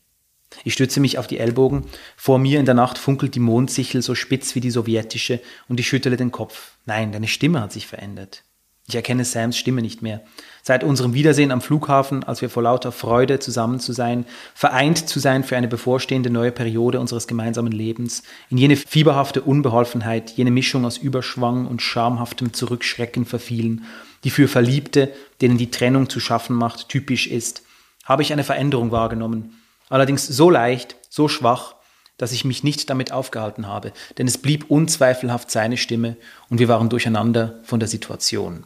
Ich 0.64 0.72
stütze 0.72 1.00
mich 1.00 1.18
auf 1.18 1.26
die 1.26 1.38
Ellbogen. 1.38 1.86
Vor 2.16 2.38
mir 2.38 2.58
in 2.58 2.66
der 2.66 2.74
Nacht 2.74 2.98
funkelt 2.98 3.34
die 3.34 3.40
Mondsichel 3.40 4.02
so 4.02 4.14
spitz 4.14 4.54
wie 4.54 4.60
die 4.60 4.70
sowjetische 4.70 5.40
und 5.68 5.78
ich 5.78 5.88
schüttele 5.88 6.16
den 6.16 6.32
Kopf. 6.32 6.76
Nein, 6.86 7.12
deine 7.12 7.28
Stimme 7.28 7.60
hat 7.60 7.72
sich 7.72 7.86
verändert. 7.86 8.42
Ich 8.90 8.96
erkenne 8.96 9.24
Sams 9.24 9.56
Stimme 9.56 9.82
nicht 9.82 10.02
mehr. 10.02 10.20
Seit 10.64 10.82
unserem 10.82 11.14
Wiedersehen 11.14 11.52
am 11.52 11.60
Flughafen, 11.60 12.24
als 12.24 12.42
wir 12.42 12.50
vor 12.50 12.64
lauter 12.64 12.90
Freude 12.90 13.38
zusammen 13.38 13.78
zu 13.78 13.92
sein, 13.92 14.26
vereint 14.52 15.08
zu 15.08 15.20
sein 15.20 15.44
für 15.44 15.56
eine 15.56 15.68
bevorstehende 15.68 16.28
neue 16.28 16.50
Periode 16.50 16.98
unseres 16.98 17.28
gemeinsamen 17.28 17.70
Lebens, 17.70 18.24
in 18.50 18.58
jene 18.58 18.74
fieberhafte 18.74 19.42
Unbeholfenheit, 19.42 20.32
jene 20.32 20.50
Mischung 20.50 20.84
aus 20.84 20.98
Überschwang 20.98 21.68
und 21.68 21.82
schamhaftem 21.82 22.52
Zurückschrecken 22.52 23.26
verfielen, 23.26 23.84
die 24.24 24.30
für 24.30 24.48
Verliebte, 24.48 25.12
denen 25.40 25.56
die 25.56 25.70
Trennung 25.70 26.10
zu 26.10 26.18
schaffen 26.18 26.56
macht, 26.56 26.88
typisch 26.88 27.28
ist, 27.28 27.62
habe 28.04 28.22
ich 28.22 28.32
eine 28.32 28.42
Veränderung 28.42 28.90
wahrgenommen, 28.90 29.54
allerdings 29.88 30.26
so 30.26 30.50
leicht, 30.50 30.96
so 31.08 31.28
schwach, 31.28 31.76
dass 32.18 32.32
ich 32.32 32.44
mich 32.44 32.64
nicht 32.64 32.90
damit 32.90 33.12
aufgehalten 33.12 33.68
habe, 33.68 33.92
denn 34.18 34.26
es 34.26 34.36
blieb 34.36 34.68
unzweifelhaft 34.68 35.48
seine 35.48 35.76
Stimme 35.76 36.16
und 36.48 36.58
wir 36.58 36.66
waren 36.66 36.88
durcheinander 36.88 37.60
von 37.62 37.78
der 37.78 37.88
Situation. 37.88 38.64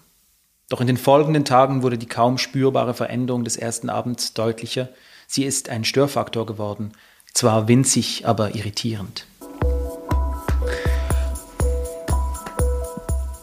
Doch 0.71 0.81
in 0.81 0.87
den 0.87 0.97
folgenden 0.97 1.45
Tagen 1.45 1.83
wurde 1.83 1.99
die 1.99 2.07
kaum 2.07 2.39
spürbare 2.39 2.95
Veränderung 2.95 3.45
des 3.45 3.57
ersten 3.57 3.91
Abends 3.91 4.33
deutlicher. 4.33 4.89
Sie 5.27 5.45
ist 5.45 5.69
ein 5.69 5.85
Störfaktor 5.85 6.47
geworden, 6.47 6.93
zwar 7.35 7.69
winzig, 7.69 8.27
aber 8.27 8.55
irritierend. 8.55 9.27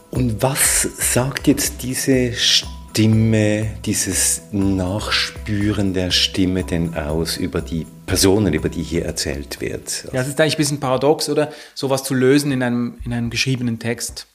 Und 0.10 0.42
was 0.42 0.82
sagt 1.14 1.48
jetzt 1.48 1.84
diese 1.84 2.34
Stimme? 2.34 3.70
Dieses 3.86 4.42
Nachspüren 4.52 5.94
der 5.94 6.10
Stimme 6.12 6.64
denn 6.64 6.96
aus 6.96 7.38
über 7.38 7.62
die 7.62 7.86
Personen, 8.08 8.54
über 8.54 8.70
die 8.70 8.84
hier 8.84 9.06
erzählt 9.06 9.62
wird? 9.62 10.08
Ja, 10.12 10.22
es 10.22 10.28
ist 10.28 10.42
eigentlich 10.42 10.56
ein 10.56 10.58
bisschen 10.58 10.80
paradox, 10.80 11.30
oder? 11.30 11.52
Sowas 11.76 12.04
zu 12.04 12.16
lösen 12.16 12.52
in 12.52 12.64
einem, 12.64 12.98
in 13.06 13.14
einem 13.14 13.30
geschriebenen 13.30 13.78
Text. 13.78 14.28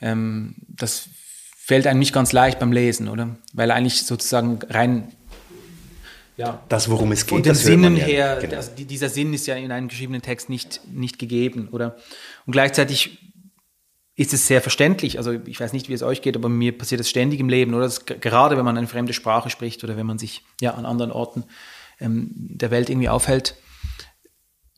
Ähm, 0.00 0.56
das 0.68 1.08
fällt 1.70 1.86
einem 1.86 2.00
nicht 2.00 2.12
ganz 2.12 2.32
leicht 2.32 2.58
beim 2.58 2.72
Lesen, 2.72 3.06
oder? 3.06 3.36
Weil 3.52 3.70
eigentlich 3.70 4.04
sozusagen 4.04 4.58
rein 4.70 5.12
ja, 6.36 6.60
das, 6.68 6.90
worum 6.90 7.12
es 7.12 7.26
geht. 7.26 7.28
Von 7.28 7.42
den 7.44 7.54
Sinnen 7.54 7.96
ja, 7.96 8.04
her, 8.06 8.38
genau. 8.40 8.56
also 8.56 8.72
dieser 8.74 9.08
Sinn 9.08 9.32
ist 9.32 9.46
ja 9.46 9.54
in 9.54 9.70
einem 9.70 9.86
geschriebenen 9.86 10.20
Text 10.20 10.48
nicht, 10.48 10.80
nicht 10.92 11.20
gegeben, 11.20 11.68
oder? 11.70 11.94
Und 12.44 12.50
gleichzeitig 12.50 13.20
ist 14.16 14.32
es 14.32 14.48
sehr 14.48 14.60
verständlich. 14.60 15.18
Also 15.18 15.30
ich 15.30 15.60
weiß 15.60 15.72
nicht, 15.72 15.88
wie 15.88 15.92
es 15.92 16.02
euch 16.02 16.22
geht, 16.22 16.34
aber 16.34 16.48
mir 16.48 16.76
passiert 16.76 16.98
das 16.98 17.08
ständig 17.08 17.38
im 17.38 17.48
Leben, 17.48 17.72
oder? 17.72 17.84
Das, 17.84 18.04
gerade 18.04 18.56
wenn 18.56 18.64
man 18.64 18.76
eine 18.76 18.88
fremde 18.88 19.12
Sprache 19.12 19.48
spricht 19.48 19.84
oder 19.84 19.96
wenn 19.96 20.06
man 20.06 20.18
sich 20.18 20.42
ja 20.60 20.74
an 20.74 20.84
anderen 20.84 21.12
Orten 21.12 21.44
ähm, 22.00 22.32
der 22.34 22.72
Welt 22.72 22.90
irgendwie 22.90 23.10
aufhält, 23.10 23.54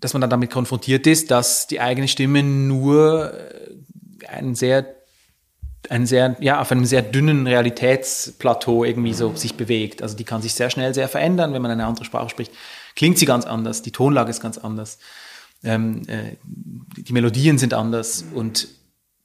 dass 0.00 0.12
man 0.12 0.20
dann 0.20 0.28
damit 0.28 0.50
konfrontiert 0.50 1.06
ist, 1.06 1.30
dass 1.30 1.66
die 1.66 1.80
eigene 1.80 2.08
Stimme 2.08 2.42
nur 2.42 3.32
äh, 3.32 4.26
einen 4.26 4.54
sehr 4.54 5.01
ein 5.90 6.06
sehr, 6.06 6.36
ja, 6.40 6.60
auf 6.60 6.70
einem 6.70 6.84
sehr 6.84 7.02
dünnen 7.02 7.46
Realitätsplateau 7.46 8.84
irgendwie 8.84 9.14
so 9.14 9.34
sich 9.34 9.56
bewegt. 9.56 10.02
Also 10.02 10.16
die 10.16 10.24
kann 10.24 10.42
sich 10.42 10.54
sehr 10.54 10.70
schnell 10.70 10.94
sehr 10.94 11.08
verändern, 11.08 11.52
wenn 11.52 11.62
man 11.62 11.70
eine 11.70 11.86
andere 11.86 12.04
Sprache 12.04 12.28
spricht. 12.28 12.52
Klingt 12.94 13.18
sie 13.18 13.26
ganz 13.26 13.46
anders, 13.46 13.82
die 13.82 13.90
Tonlage 13.90 14.30
ist 14.30 14.40
ganz 14.40 14.58
anders, 14.58 14.98
ähm, 15.64 16.02
äh, 16.08 16.36
die 16.44 17.12
Melodien 17.12 17.58
sind 17.58 17.74
anders 17.74 18.24
und 18.34 18.68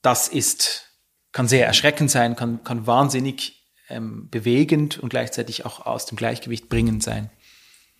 das 0.01 0.27
ist, 0.27 0.93
kann 1.31 1.47
sehr 1.47 1.67
erschreckend 1.67 2.09
sein, 2.09 2.35
kann, 2.35 2.63
kann 2.63 2.87
wahnsinnig 2.87 3.63
ähm, 3.89 4.29
bewegend 4.29 4.99
und 4.99 5.09
gleichzeitig 5.09 5.65
auch 5.65 5.85
aus 5.85 6.05
dem 6.05 6.17
Gleichgewicht 6.17 6.69
bringend 6.69 7.03
sein. 7.03 7.29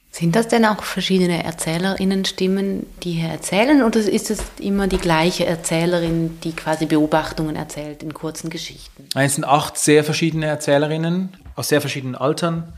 Sind 0.10 0.36
das 0.36 0.48
denn 0.48 0.65
auch 0.65 0.84
verschiedene 0.84 1.43
ErzählerInnen-Stimmen, 1.43 2.88
die 3.04 3.12
hier 3.13 3.30
erzählen, 3.30 3.84
oder 3.84 4.00
ist 4.00 4.32
es 4.32 4.39
immer 4.60 4.88
die 4.88 4.98
gleiche 4.98 5.46
Erzählerin, 5.46 6.39
die 6.43 6.54
quasi 6.54 6.86
Beobachtungen 6.86 7.56
erzählt 7.56 8.02
in 8.02 8.13
kurzen 8.13 8.50
Geschichten? 8.50 9.08
Es 9.15 9.36
sind 9.36 9.43
acht 9.43 9.78
sehr 9.78 10.04
verschiedene 10.04 10.48
Erzählerinnen 10.48 11.38
aus 11.56 11.67
sehr 11.67 11.82
verschiedenen 11.82 12.15
Altern, 12.15 12.74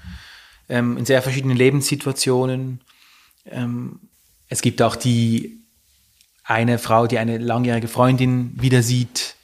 ähm, 0.68 0.98
in 0.98 1.06
sehr 1.06 1.22
verschiedenen 1.22 1.56
Lebenssituationen. 1.56 2.82
Ähm, 3.46 4.00
es 4.50 4.62
gibt 4.62 4.82
auch 4.82 4.96
die 4.96 5.60
eine 6.44 6.80
Frau, 6.80 7.06
die 7.06 7.20
eine 7.20 7.38
langjährige 7.38 7.88
Freundin 7.88 8.52
wieder 8.60 8.82
sieht, 8.82 9.36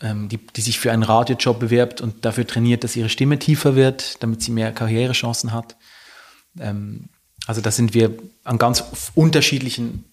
ähm, 0.00 0.28
die, 0.28 0.38
die 0.38 0.60
sich 0.60 0.78
für 0.78 0.92
einen 0.92 1.02
Radiojob 1.02 1.58
bewirbt 1.58 2.00
und 2.00 2.24
dafür 2.24 2.46
trainiert, 2.46 2.84
dass 2.84 2.94
ihre 2.94 3.08
Stimme 3.08 3.38
tiefer 3.38 3.74
wird, 3.74 4.22
damit 4.22 4.42
sie 4.42 4.52
mehr 4.52 4.72
Karrierechancen 4.72 5.52
hat. 5.52 5.76
Ähm, 6.58 7.08
also 7.46 7.60
da 7.60 7.70
sind 7.70 7.94
wir 7.94 8.16
an 8.44 8.58
ganz 8.58 8.84
unterschiedlichen 9.14 10.04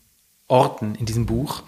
Orten 0.47 0.95
in 0.95 1.05
diesem 1.05 1.25
Buch. 1.25 1.63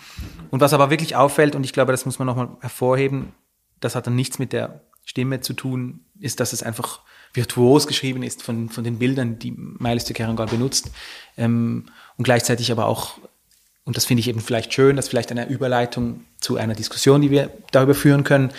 Und 0.51 0.59
was 0.59 0.73
aber 0.73 0.89
wirklich 0.89 1.15
auffällt, 1.15 1.55
und 1.55 1.63
ich 1.63 1.73
glaube, 1.73 1.91
das 1.91 2.05
muss 2.05 2.19
man 2.19 2.25
nochmal 2.25 2.49
hervorheben, 2.59 3.31
das 3.79 3.95
hat 3.95 4.07
dann 4.07 4.15
nichts 4.15 4.39
mit 4.39 4.53
der 4.53 4.81
Stimme 5.05 5.41
zu 5.41 5.53
tun, 5.53 6.01
ist, 6.19 6.39
dass 6.39 6.53
es 6.53 6.63
einfach 6.63 7.01
virtuos 7.33 7.87
geschrieben 7.87 8.23
ist 8.23 8.43
von, 8.43 8.69
von 8.69 8.83
den 8.83 8.99
Bildern, 8.99 9.39
die 9.39 9.51
Miles 9.51 10.05
de 10.05 10.15
Kerangal 10.15 10.47
benutzt. 10.47 10.91
Ähm, 11.37 11.85
und 12.17 12.23
gleichzeitig 12.23 12.71
aber 12.71 12.85
auch 12.85 13.17
und 13.85 13.97
das 13.97 14.05
finde 14.05 14.21
ich 14.21 14.27
eben 14.27 14.39
vielleicht 14.39 14.73
schön, 14.73 14.95
das 14.95 15.05
ist 15.05 15.09
vielleicht 15.09 15.31
eine 15.31 15.49
Überleitung 15.49 16.23
zu 16.39 16.57
einer 16.57 16.73
Diskussion, 16.73 17.21
die 17.21 17.31
wir 17.31 17.49
darüber 17.71 17.95
führen 17.95 18.23
können. 18.23 18.51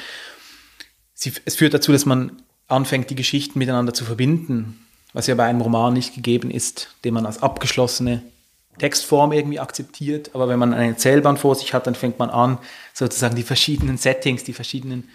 Sie, 1.15 1.33
es 1.45 1.57
führt 1.57 1.73
dazu, 1.73 1.93
dass 1.93 2.05
man 2.05 2.43
anfängt, 2.69 3.11
die 3.11 3.15
Geschichten 3.15 3.59
miteinander 3.59 3.95
zu 3.95 4.05
verbinden, 4.05 4.84
was 5.15 5.27
ja 5.27 5.35
bei 5.35 5.45
einem 5.45 5.63
Roman 5.63 5.95
nicht 5.95 6.15
gegeben 6.15 6.51
ist, 6.51 6.89
den 7.05 7.15
man 7.15 7.25
als 7.25 7.43
abgeschlossene 7.43 8.23
Textform 8.79 9.33
irgendwie 9.33 9.61
akzeptiert. 9.61 10.31
Aber 10.35 10.49
wenn 10.49 10.59
man 10.59 10.75
einen 10.75 10.93
Erzählband 10.93 11.39
vor 11.39 11.55
sich 11.55 11.73
hat, 11.73 11.87
dann 11.87 11.95
fängt 11.95 12.19
man 12.19 12.29
an, 12.29 12.59
sozusagen 12.93 13.37
die 13.37 13.45
verschiedenen 13.45 13.97
Settings, 13.97 14.45
die 14.45 14.53
verschiedenen 14.53 15.09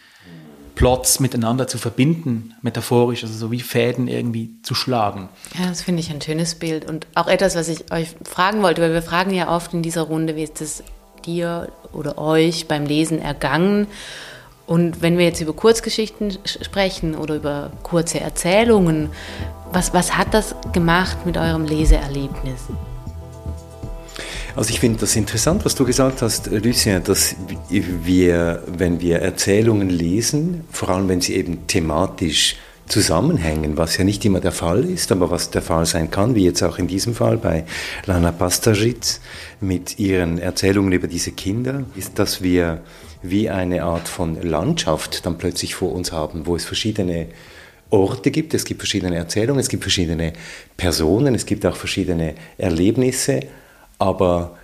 Plots 0.75 1.19
miteinander 1.19 1.67
zu 1.67 1.77
verbinden, 1.77 2.53
metaphorisch, 2.61 3.23
also 3.23 3.35
so 3.35 3.51
wie 3.51 3.59
Fäden 3.59 4.07
irgendwie 4.07 4.61
zu 4.63 4.73
schlagen. 4.73 5.27
Ja, 5.59 5.67
das 5.67 5.81
finde 5.81 5.99
ich 5.99 6.09
ein 6.09 6.21
schönes 6.21 6.55
Bild 6.55 6.87
und 6.87 7.05
auch 7.15 7.27
etwas, 7.27 7.57
was 7.57 7.67
ich 7.67 7.91
euch 7.91 8.15
fragen 8.23 8.63
wollte, 8.63 8.81
weil 8.81 8.93
wir 8.93 9.01
fragen 9.01 9.33
ja 9.33 9.53
oft 9.53 9.73
in 9.73 9.81
dieser 9.81 10.03
Runde, 10.03 10.37
wie 10.37 10.43
ist 10.43 10.61
es 10.61 10.83
dir 11.25 11.69
oder 11.91 12.17
euch 12.17 12.69
beim 12.69 12.85
Lesen 12.85 13.19
ergangen? 13.21 13.87
Und 14.69 15.01
wenn 15.01 15.17
wir 15.17 15.25
jetzt 15.25 15.41
über 15.41 15.53
Kurzgeschichten 15.53 16.37
sprechen 16.45 17.15
oder 17.15 17.37
über 17.37 17.71
kurze 17.81 18.19
Erzählungen, 18.19 19.09
was, 19.73 19.95
was 19.95 20.15
hat 20.15 20.31
das 20.35 20.53
gemacht 20.73 21.25
mit 21.25 21.37
eurem 21.37 21.65
Leseerlebnis? 21.65 22.67
Also 24.55 24.69
ich 24.69 24.79
finde 24.79 24.99
das 24.99 25.15
interessant, 25.15 25.65
was 25.65 25.73
du 25.73 25.85
gesagt 25.85 26.21
hast, 26.21 26.51
Lucien, 26.51 27.03
dass 27.03 27.35
wir, 27.69 28.61
wenn 28.67 29.01
wir 29.01 29.23
Erzählungen 29.23 29.89
lesen, 29.89 30.65
vor 30.71 30.89
allem 30.89 31.09
wenn 31.09 31.21
sie 31.21 31.33
eben 31.33 31.65
thematisch 31.65 32.55
zusammenhängen, 32.87 33.75
was 33.75 33.97
ja 33.97 34.03
nicht 34.03 34.23
immer 34.23 34.39
der 34.39 34.51
Fall 34.51 34.85
ist, 34.85 35.11
aber 35.11 35.31
was 35.31 35.49
der 35.49 35.63
Fall 35.63 35.87
sein 35.87 36.11
kann, 36.11 36.35
wie 36.35 36.45
jetzt 36.45 36.61
auch 36.61 36.77
in 36.77 36.85
diesem 36.85 37.15
Fall 37.15 37.37
bei 37.37 37.65
Lana 38.05 38.31
Pastajic 38.31 39.19
mit 39.61 39.97
ihren 39.97 40.37
Erzählungen 40.37 40.91
über 40.91 41.07
diese 41.07 41.31
Kinder, 41.31 41.85
ist, 41.95 42.19
dass 42.19 42.43
wir 42.43 42.81
wie 43.21 43.49
eine 43.49 43.83
Art 43.83 44.07
von 44.07 44.41
Landschaft 44.41 45.25
dann 45.25 45.37
plötzlich 45.37 45.75
vor 45.75 45.91
uns 45.91 46.11
haben, 46.11 46.45
wo 46.45 46.55
es 46.55 46.65
verschiedene 46.65 47.27
Orte 47.89 48.31
gibt, 48.31 48.53
es 48.53 48.65
gibt 48.65 48.81
verschiedene 48.81 49.15
Erzählungen, 49.15 49.59
es 49.59 49.69
gibt 49.69 49.83
verschiedene 49.83 50.33
Personen, 50.77 51.35
es 51.35 51.45
gibt 51.45 51.65
auch 51.65 51.75
verschiedene 51.75 52.35
Erlebnisse, 52.57 53.41
aber 53.97 54.57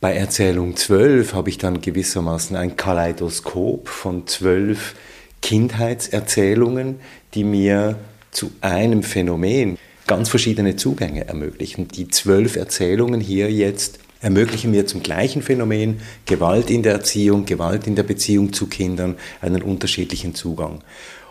bei 0.00 0.14
Erzählung 0.14 0.76
12 0.76 1.34
habe 1.34 1.50
ich 1.50 1.58
dann 1.58 1.80
gewissermaßen 1.80 2.56
ein 2.56 2.76
Kaleidoskop 2.76 3.88
von 3.88 4.28
zwölf 4.28 4.94
Kindheitserzählungen, 5.42 7.00
die 7.34 7.42
mir 7.42 7.98
zu 8.30 8.52
einem 8.60 9.02
Phänomen 9.02 9.76
ganz 10.06 10.28
verschiedene 10.28 10.76
Zugänge 10.76 11.26
ermöglichen. 11.26 11.88
Die 11.88 12.08
zwölf 12.08 12.54
Erzählungen 12.54 13.20
hier 13.20 13.50
jetzt 13.50 13.98
ermöglichen 14.20 14.70
mir 14.70 14.86
zum 14.86 15.02
gleichen 15.02 15.42
Phänomen 15.42 16.00
Gewalt 16.26 16.70
in 16.70 16.82
der 16.82 16.92
Erziehung, 16.92 17.44
Gewalt 17.44 17.86
in 17.86 17.96
der 17.96 18.02
Beziehung 18.02 18.52
zu 18.52 18.66
Kindern 18.66 19.16
einen 19.40 19.62
unterschiedlichen 19.62 20.34
Zugang. 20.34 20.82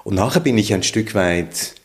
Und 0.03 0.15
nachher 0.15 0.39
bin 0.39 0.57
ich 0.57 0.73
ein 0.73 0.83
Stück 0.83 1.15
weit 1.15 1.75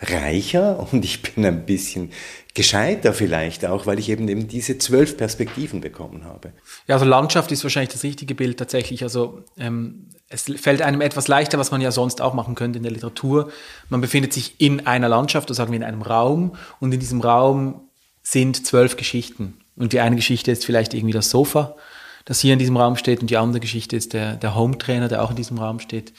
reicher 0.00 0.88
und 0.92 1.04
ich 1.04 1.22
bin 1.22 1.44
ein 1.46 1.64
bisschen 1.64 2.10
gescheiter 2.54 3.12
vielleicht 3.12 3.64
auch, 3.66 3.86
weil 3.86 3.98
ich 3.98 4.08
eben 4.08 4.28
eben 4.28 4.48
diese 4.48 4.78
zwölf 4.78 5.16
Perspektiven 5.16 5.80
bekommen 5.80 6.24
habe. 6.24 6.52
Ja, 6.86 6.94
also 6.96 7.06
Landschaft 7.06 7.52
ist 7.52 7.62
wahrscheinlich 7.62 7.92
das 7.92 8.02
richtige 8.02 8.34
Bild 8.34 8.58
tatsächlich. 8.58 9.02
Also 9.02 9.44
ähm, 9.58 10.08
es 10.28 10.44
fällt 10.56 10.82
einem 10.82 11.02
etwas 11.02 11.28
leichter, 11.28 11.58
was 11.58 11.70
man 11.70 11.80
ja 11.80 11.92
sonst 11.92 12.20
auch 12.20 12.34
machen 12.34 12.54
könnte 12.54 12.78
in 12.78 12.82
der 12.82 12.92
Literatur. 12.92 13.50
Man 13.90 14.00
befindet 14.00 14.32
sich 14.32 14.54
in 14.58 14.86
einer 14.86 15.08
Landschaft, 15.08 15.48
oder 15.48 15.54
sagen 15.54 15.70
wir 15.70 15.76
in 15.76 15.84
einem 15.84 16.02
Raum, 16.02 16.56
und 16.80 16.92
in 16.92 17.00
diesem 17.00 17.20
Raum 17.20 17.82
sind 18.22 18.66
zwölf 18.66 18.96
Geschichten. 18.96 19.58
Und 19.76 19.92
die 19.92 20.00
eine 20.00 20.16
Geschichte 20.16 20.50
ist 20.50 20.64
vielleicht 20.64 20.94
irgendwie 20.94 21.12
das 21.12 21.30
Sofa, 21.30 21.76
das 22.24 22.40
hier 22.40 22.52
in 22.52 22.58
diesem 22.58 22.76
Raum 22.76 22.96
steht, 22.96 23.20
und 23.20 23.30
die 23.30 23.36
andere 23.36 23.60
Geschichte 23.60 23.96
ist 23.96 24.12
der, 24.12 24.36
der 24.36 24.54
Home-Trainer, 24.54 25.08
der 25.08 25.22
auch 25.22 25.30
in 25.30 25.36
diesem 25.36 25.58
Raum 25.58 25.80
steht. 25.80 26.12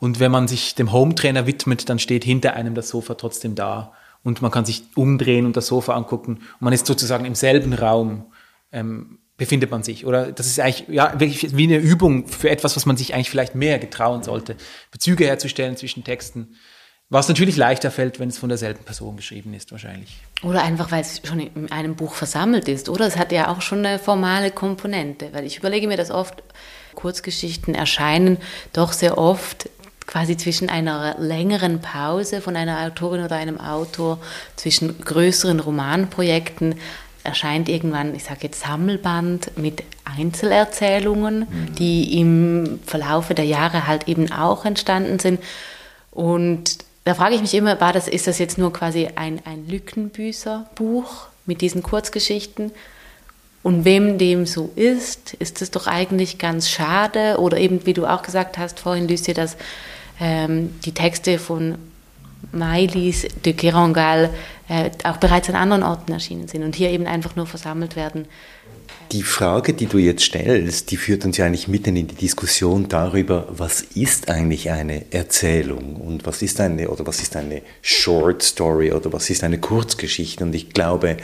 Und 0.00 0.20
wenn 0.20 0.30
man 0.30 0.48
sich 0.48 0.74
dem 0.74 0.92
Home-Trainer 0.92 1.46
widmet, 1.46 1.88
dann 1.88 1.98
steht 1.98 2.24
hinter 2.24 2.54
einem 2.54 2.74
das 2.74 2.88
Sofa 2.88 3.14
trotzdem 3.14 3.54
da 3.54 3.92
und 4.24 4.42
man 4.42 4.50
kann 4.50 4.64
sich 4.64 4.84
umdrehen 4.94 5.46
und 5.46 5.56
das 5.56 5.66
Sofa 5.66 5.94
angucken. 5.94 6.34
Und 6.34 6.60
man 6.60 6.72
ist 6.72 6.86
sozusagen 6.86 7.24
im 7.26 7.34
selben 7.34 7.72
Raum, 7.72 8.24
ähm, 8.72 9.18
befindet 9.36 9.70
man 9.70 9.82
sich. 9.82 10.06
Oder 10.06 10.32
das 10.32 10.46
ist 10.46 10.58
eigentlich 10.60 10.88
ja, 10.88 11.18
wirklich 11.20 11.56
wie 11.56 11.64
eine 11.64 11.78
Übung 11.78 12.26
für 12.26 12.50
etwas, 12.50 12.74
was 12.76 12.86
man 12.86 12.96
sich 12.96 13.14
eigentlich 13.14 13.30
vielleicht 13.30 13.54
mehr 13.54 13.78
getrauen 13.78 14.22
sollte. 14.22 14.56
Bezüge 14.90 15.26
herzustellen 15.26 15.76
zwischen 15.76 16.04
Texten. 16.04 16.56
Was 17.10 17.28
natürlich 17.28 17.56
leichter 17.56 17.90
fällt, 17.90 18.18
wenn 18.18 18.28
es 18.28 18.38
von 18.38 18.48
derselben 18.48 18.82
Person 18.84 19.16
geschrieben 19.16 19.54
ist, 19.54 19.70
wahrscheinlich. 19.72 20.16
Oder 20.42 20.62
einfach, 20.62 20.90
weil 20.90 21.02
es 21.02 21.20
schon 21.24 21.38
in 21.38 21.70
einem 21.70 21.96
Buch 21.96 22.14
versammelt 22.14 22.66
ist, 22.66 22.88
oder? 22.88 23.06
Es 23.06 23.16
hat 23.16 23.30
ja 23.30 23.48
auch 23.48 23.60
schon 23.60 23.84
eine 23.84 23.98
formale 23.98 24.50
Komponente, 24.50 25.28
weil 25.32 25.44
ich 25.44 25.58
überlege 25.58 25.86
mir 25.86 25.96
das 25.96 26.10
oft, 26.10 26.42
Kurzgeschichten 26.94 27.74
erscheinen 27.74 28.38
doch 28.72 28.92
sehr 28.92 29.18
oft 29.18 29.68
quasi 30.06 30.36
zwischen 30.36 30.68
einer 30.68 31.16
längeren 31.18 31.80
Pause 31.80 32.40
von 32.40 32.56
einer 32.56 32.86
Autorin 32.86 33.24
oder 33.24 33.36
einem 33.36 33.58
Autor, 33.58 34.18
zwischen 34.56 35.00
größeren 35.00 35.60
Romanprojekten, 35.60 36.76
erscheint 37.22 37.70
irgendwann, 37.70 38.14
ich 38.14 38.24
sage 38.24 38.40
jetzt 38.42 38.60
Sammelband 38.60 39.56
mit 39.56 39.82
Einzelerzählungen, 40.04 41.40
mhm. 41.40 41.74
die 41.76 42.20
im 42.20 42.80
Verlaufe 42.84 43.34
der 43.34 43.46
Jahre 43.46 43.86
halt 43.86 44.08
eben 44.08 44.30
auch 44.30 44.66
entstanden 44.66 45.18
sind. 45.18 45.40
Und 46.10 46.78
da 47.04 47.14
frage 47.14 47.34
ich 47.34 47.40
mich 47.42 47.54
immer, 47.54 47.80
war 47.80 47.92
das, 47.92 48.08
ist 48.08 48.26
das 48.26 48.38
jetzt 48.38 48.56
nur 48.56 48.72
quasi 48.72 49.08
ein, 49.14 49.40
ein 49.44 49.68
Lückenbüßer-Buch 49.68 51.26
mit 51.46 51.60
diesen 51.60 51.82
Kurzgeschichten? 51.82 52.72
Und 53.62 53.84
wem 53.84 54.18
dem 54.18 54.44
so 54.44 54.70
ist, 54.74 55.34
ist 55.34 55.62
es 55.62 55.70
doch 55.70 55.86
eigentlich 55.86 56.38
ganz 56.38 56.68
schade. 56.68 57.38
Oder 57.38 57.58
eben, 57.58 57.86
wie 57.86 57.94
du 57.94 58.06
auch 58.06 58.22
gesagt 58.22 58.58
hast 58.58 58.80
vorhin, 58.80 59.08
Lucie, 59.08 59.32
dass 59.32 59.56
ähm, 60.20 60.78
die 60.84 60.92
Texte 60.92 61.38
von 61.38 61.76
Mailis 62.52 63.26
de 63.44 63.52
Kerangal 63.54 64.30
äh, 64.68 64.90
auch 65.04 65.16
bereits 65.16 65.48
an 65.48 65.56
anderen 65.56 65.82
Orten 65.82 66.12
erschienen 66.12 66.48
sind 66.48 66.62
und 66.62 66.74
hier 66.74 66.90
eben 66.90 67.06
einfach 67.06 67.36
nur 67.36 67.46
versammelt 67.46 67.96
werden. 67.96 68.26
Die 69.12 69.22
Frage, 69.22 69.74
die 69.74 69.86
du 69.86 69.98
jetzt 69.98 70.24
stellst, 70.24 70.90
die 70.90 70.96
führt 70.96 71.24
uns 71.24 71.36
ja 71.36 71.46
eigentlich 71.46 71.68
mitten 71.68 71.96
in 71.96 72.06
die 72.06 72.14
Diskussion 72.14 72.88
darüber, 72.88 73.46
was 73.50 73.82
ist 73.82 74.28
eigentlich 74.28 74.70
eine 74.70 75.12
Erzählung 75.12 75.96
und 75.96 76.26
was 76.26 76.42
ist 76.42 76.60
eine 76.60 76.88
oder 76.88 77.06
was 77.06 77.20
ist 77.20 77.36
eine 77.36 77.62
Short 77.82 78.42
Story 78.42 78.92
oder 78.92 79.12
was 79.12 79.30
ist 79.30 79.44
eine 79.44 79.58
Kurzgeschichte. 79.58 80.42
Und 80.42 80.54
ich 80.54 80.70
glaube, 80.70 81.16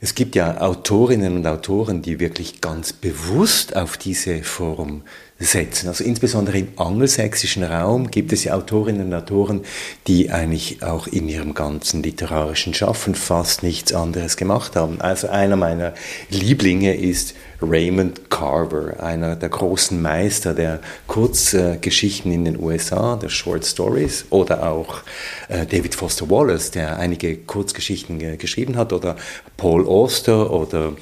es 0.00 0.14
gibt 0.14 0.34
ja 0.34 0.60
Autorinnen 0.60 1.36
und 1.36 1.46
Autoren, 1.46 2.02
die 2.02 2.20
wirklich 2.20 2.60
ganz 2.60 2.92
bewusst 2.92 3.76
auf 3.76 3.96
diese 3.96 4.42
Form 4.42 5.02
setzen. 5.38 5.88
Also 5.88 6.02
insbesondere 6.02 6.58
im 6.58 6.68
angelsächsischen 6.76 7.62
Raum 7.62 8.10
gibt 8.10 8.32
es 8.32 8.44
ja 8.44 8.54
Autorinnen 8.54 9.08
und 9.08 9.14
Autoren, 9.14 9.62
die 10.06 10.30
eigentlich 10.30 10.82
auch 10.82 11.06
in 11.06 11.28
ihrem 11.28 11.52
ganzen 11.52 12.02
literarischen 12.02 12.72
Schaffen 12.72 13.14
fast 13.14 13.62
nichts 13.62 13.92
anderes 13.92 14.36
gemacht 14.36 14.76
haben. 14.76 15.00
Also 15.00 15.28
einer 15.28 15.56
meiner 15.56 15.92
Lieblinge 16.30 16.94
ist 16.94 17.34
Raymond 17.60 18.30
Carver, 18.30 19.02
einer 19.02 19.36
der 19.36 19.48
großen 19.50 20.00
Meister 20.00 20.54
der 20.54 20.80
Kurzgeschichten 21.06 22.32
in 22.32 22.44
den 22.44 22.58
USA, 22.58 23.16
der 23.16 23.28
Short 23.28 23.64
Stories, 23.64 24.26
oder 24.30 24.66
auch 24.66 25.02
äh, 25.48 25.66
David 25.66 25.94
Foster 25.94 26.30
Wallace, 26.30 26.70
der 26.70 26.98
einige 26.98 27.36
Kurzgeschichten 27.36 28.38
geschrieben 28.38 28.76
hat, 28.76 28.92
oder 28.92 29.16
Paul 29.56 29.86
Auster 29.86 30.50
oder 30.50 30.92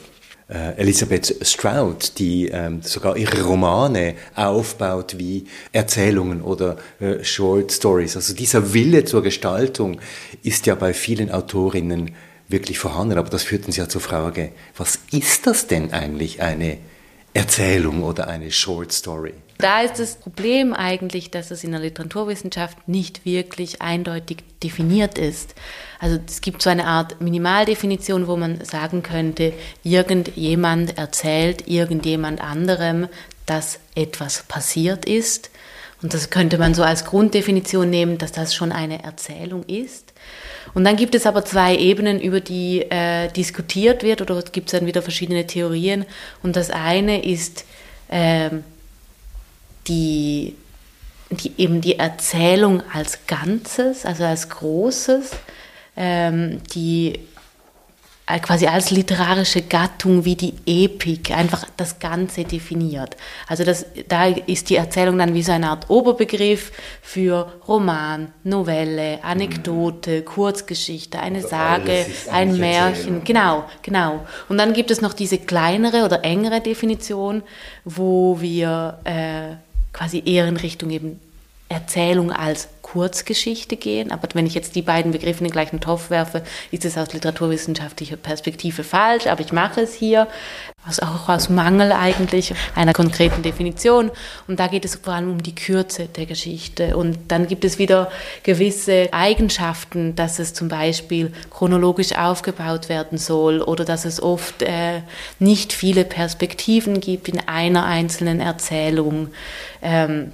äh, 0.48 0.76
Elisabeth 0.76 1.37
Stroud, 1.42 2.18
die 2.18 2.48
ähm, 2.48 2.83
sogar 2.83 3.16
ihre 3.16 3.42
Romane 3.42 4.14
aufbaut 4.35 5.18
wie 5.18 5.46
Erzählungen 5.72 6.42
oder 6.42 6.76
äh, 7.00 7.24
Short 7.24 7.72
Stories. 7.72 8.16
Also 8.16 8.35
dieser 8.35 8.74
Wille 8.74 9.04
zur 9.04 9.22
Gestaltung 9.22 10.00
ist 10.42 10.66
ja 10.66 10.74
bei 10.74 10.92
vielen 10.92 11.30
Autorinnen 11.30 12.14
wirklich 12.48 12.78
vorhanden. 12.78 13.18
Aber 13.18 13.30
das 13.30 13.42
führt 13.42 13.66
uns 13.66 13.76
ja 13.76 13.88
zur 13.88 14.00
Frage, 14.00 14.52
was 14.76 14.98
ist 15.12 15.46
das 15.46 15.66
denn 15.66 15.92
eigentlich 15.92 16.42
eine 16.42 16.78
Erzählung 17.34 18.04
oder 18.04 18.28
eine 18.28 18.50
Short 18.50 18.92
Story? 18.92 19.34
Da 19.58 19.82
ist 19.82 19.98
das 19.98 20.16
Problem 20.16 20.72
eigentlich, 20.72 21.30
dass 21.30 21.50
es 21.50 21.64
in 21.64 21.72
der 21.72 21.80
Literaturwissenschaft 21.80 22.88
nicht 22.88 23.24
wirklich 23.24 23.82
eindeutig 23.82 24.38
definiert 24.62 25.18
ist. 25.18 25.54
Also 25.98 26.18
es 26.26 26.40
gibt 26.40 26.62
so 26.62 26.70
eine 26.70 26.86
Art 26.86 27.20
Minimaldefinition, 27.20 28.26
wo 28.26 28.36
man 28.36 28.64
sagen 28.64 29.02
könnte, 29.02 29.52
irgendjemand 29.82 30.96
erzählt 30.96 31.68
irgendjemand 31.68 32.40
anderem, 32.40 33.08
dass 33.46 33.78
etwas 33.94 34.44
passiert 34.44 35.04
ist. 35.04 35.50
Und 36.02 36.14
das 36.14 36.30
könnte 36.30 36.58
man 36.58 36.74
so 36.74 36.82
als 36.82 37.04
Grunddefinition 37.04 37.90
nehmen, 37.90 38.18
dass 38.18 38.32
das 38.32 38.54
schon 38.54 38.72
eine 38.72 39.02
Erzählung 39.02 39.64
ist. 39.64 40.13
Und 40.74 40.84
dann 40.84 40.96
gibt 40.96 41.14
es 41.14 41.26
aber 41.26 41.44
zwei 41.44 41.76
Ebenen, 41.76 42.20
über 42.20 42.40
die 42.40 42.82
äh, 42.90 43.28
diskutiert 43.28 44.02
wird, 44.02 44.20
oder 44.20 44.42
gibt 44.42 44.68
es 44.68 44.78
dann 44.78 44.87
wieder 44.87 45.02
verschiedene 45.02 45.46
Theorien. 45.46 46.04
Und 46.42 46.56
das 46.56 46.70
eine 46.70 47.24
ist 47.24 47.64
äh, 48.08 48.50
die, 49.87 50.56
die, 51.30 51.52
eben 51.58 51.80
die 51.80 51.98
Erzählung 51.98 52.82
als 52.92 53.26
Ganzes, 53.26 54.04
also 54.04 54.24
als 54.24 54.48
Großes, 54.48 55.30
ähm, 55.96 56.60
die 56.74 57.14
äh, 57.14 57.20
quasi 58.26 58.66
als 58.66 58.90
literarische 58.90 59.62
Gattung 59.62 60.24
wie 60.24 60.34
die 60.34 60.54
Epik 60.66 61.30
einfach 61.30 61.66
das 61.76 61.98
Ganze 61.98 62.44
definiert. 62.44 63.16
Also 63.46 63.64
das, 63.64 63.84
da 64.08 64.26
ist 64.26 64.70
die 64.70 64.76
Erzählung 64.76 65.18
dann 65.18 65.34
wie 65.34 65.42
so 65.42 65.52
eine 65.52 65.68
Art 65.68 65.90
Oberbegriff 65.90 66.72
für 67.02 67.52
Roman, 67.68 68.32
Novelle, 68.42 69.22
Anekdote, 69.22 70.20
mhm. 70.20 70.24
Kurzgeschichte, 70.24 71.18
eine 71.18 71.38
also 71.38 71.48
Sage, 71.48 72.06
ein 72.32 72.56
Märchen. 72.56 72.94
Erzählung. 72.94 73.24
Genau, 73.24 73.64
genau. 73.82 74.26
Und 74.48 74.56
dann 74.56 74.72
gibt 74.72 74.90
es 74.90 75.02
noch 75.02 75.12
diese 75.12 75.38
kleinere 75.38 76.04
oder 76.04 76.24
engere 76.24 76.62
Definition, 76.62 77.42
wo 77.84 78.40
wir 78.40 79.00
äh, 79.04 79.56
quasi 79.92 80.22
eher 80.24 80.48
in 80.48 80.56
Richtung 80.56 80.90
eben 80.90 81.20
Erzählung 81.74 82.32
als 82.32 82.68
Kurzgeschichte 82.94 83.76
gehen. 83.76 84.12
Aber 84.12 84.28
wenn 84.34 84.46
ich 84.46 84.54
jetzt 84.54 84.76
die 84.76 84.82
beiden 84.82 85.10
Begriffe 85.10 85.38
in 85.38 85.46
den 85.46 85.52
gleichen 85.52 85.80
Topf 85.80 86.10
werfe, 86.10 86.42
ist 86.70 86.84
es 86.84 86.96
aus 86.96 87.12
literaturwissenschaftlicher 87.12 88.16
Perspektive 88.16 88.84
falsch. 88.84 89.26
Aber 89.26 89.40
ich 89.40 89.52
mache 89.52 89.80
es 89.80 89.94
hier, 89.94 90.28
also 90.87 91.02
auch 91.02 91.28
aus 91.28 91.48
Mangel 91.48 91.90
eigentlich 91.90 92.54
einer 92.76 92.92
konkreten 92.92 93.42
Definition. 93.42 94.12
Und 94.46 94.60
da 94.60 94.68
geht 94.68 94.84
es 94.84 94.96
vor 94.96 95.14
allem 95.14 95.32
um 95.32 95.42
die 95.42 95.54
Kürze 95.54 96.06
der 96.06 96.26
Geschichte. 96.26 96.96
Und 96.96 97.18
dann 97.28 97.48
gibt 97.48 97.64
es 97.64 97.78
wieder 97.78 98.12
gewisse 98.44 99.08
Eigenschaften, 99.12 100.14
dass 100.14 100.38
es 100.38 100.54
zum 100.54 100.68
Beispiel 100.68 101.32
chronologisch 101.50 102.14
aufgebaut 102.14 102.88
werden 102.88 103.18
soll 103.18 103.60
oder 103.60 103.84
dass 103.84 104.04
es 104.04 104.22
oft 104.22 104.62
äh, 104.62 105.00
nicht 105.40 105.72
viele 105.72 106.04
Perspektiven 106.04 107.00
gibt 107.00 107.28
in 107.28 107.40
einer 107.48 107.87
einzelnen 107.87 108.40
Erzählung. 108.40 109.30
Ähm, 109.82 110.30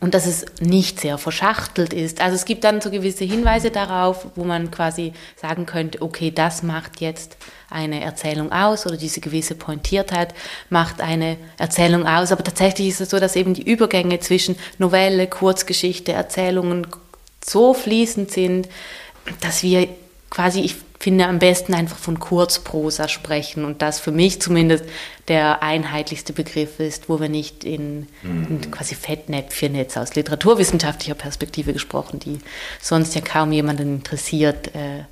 und 0.00 0.14
dass 0.14 0.26
es 0.26 0.46
nicht 0.60 1.00
sehr 1.00 1.18
verschachtelt 1.18 1.92
ist. 1.92 2.20
Also 2.20 2.36
es 2.36 2.44
gibt 2.44 2.64
dann 2.64 2.80
so 2.80 2.90
gewisse 2.90 3.24
Hinweise 3.24 3.70
darauf, 3.70 4.26
wo 4.34 4.44
man 4.44 4.70
quasi 4.70 5.12
sagen 5.36 5.66
könnte, 5.66 6.00
okay, 6.00 6.30
das 6.30 6.62
macht 6.62 7.00
jetzt 7.00 7.36
eine 7.70 8.02
Erzählung 8.02 8.52
aus 8.52 8.86
oder 8.86 8.96
diese 8.96 9.20
gewisse 9.20 9.54
Pointiertheit 9.54 10.34
macht 10.70 11.00
eine 11.00 11.36
Erzählung 11.58 12.06
aus. 12.06 12.32
Aber 12.32 12.44
tatsächlich 12.44 12.88
ist 12.88 13.00
es 13.00 13.10
so, 13.10 13.20
dass 13.20 13.36
eben 13.36 13.52
die 13.52 13.68
Übergänge 13.68 14.20
zwischen 14.20 14.56
Novelle, 14.78 15.26
Kurzgeschichte, 15.26 16.12
Erzählungen 16.12 16.86
so 17.44 17.74
fließend 17.74 18.30
sind, 18.30 18.68
dass 19.40 19.62
wir 19.62 19.88
quasi, 20.30 20.60
ich 20.60 20.76
finde, 21.04 21.26
am 21.26 21.38
besten 21.38 21.74
einfach 21.74 21.98
von 21.98 22.18
Kurzprosa 22.18 23.08
sprechen 23.08 23.66
und 23.66 23.82
das 23.82 24.00
für 24.00 24.10
mich 24.10 24.40
zumindest 24.40 24.86
der 25.28 25.62
einheitlichste 25.62 26.32
Begriff 26.32 26.80
ist, 26.80 27.10
wo 27.10 27.20
wir 27.20 27.28
nicht 27.28 27.62
in, 27.62 28.06
mhm. 28.22 28.46
in 28.48 28.70
quasi 28.70 28.94
Fettnäpfchen 28.94 29.74
jetzt 29.74 29.98
aus 29.98 30.14
literaturwissenschaftlicher 30.14 31.14
Perspektive 31.14 31.74
gesprochen, 31.74 32.20
die 32.20 32.38
sonst 32.80 33.14
ja 33.14 33.20
kaum 33.20 33.52
jemanden 33.52 33.96
interessiert, 33.96 34.74
äh, 34.74 35.04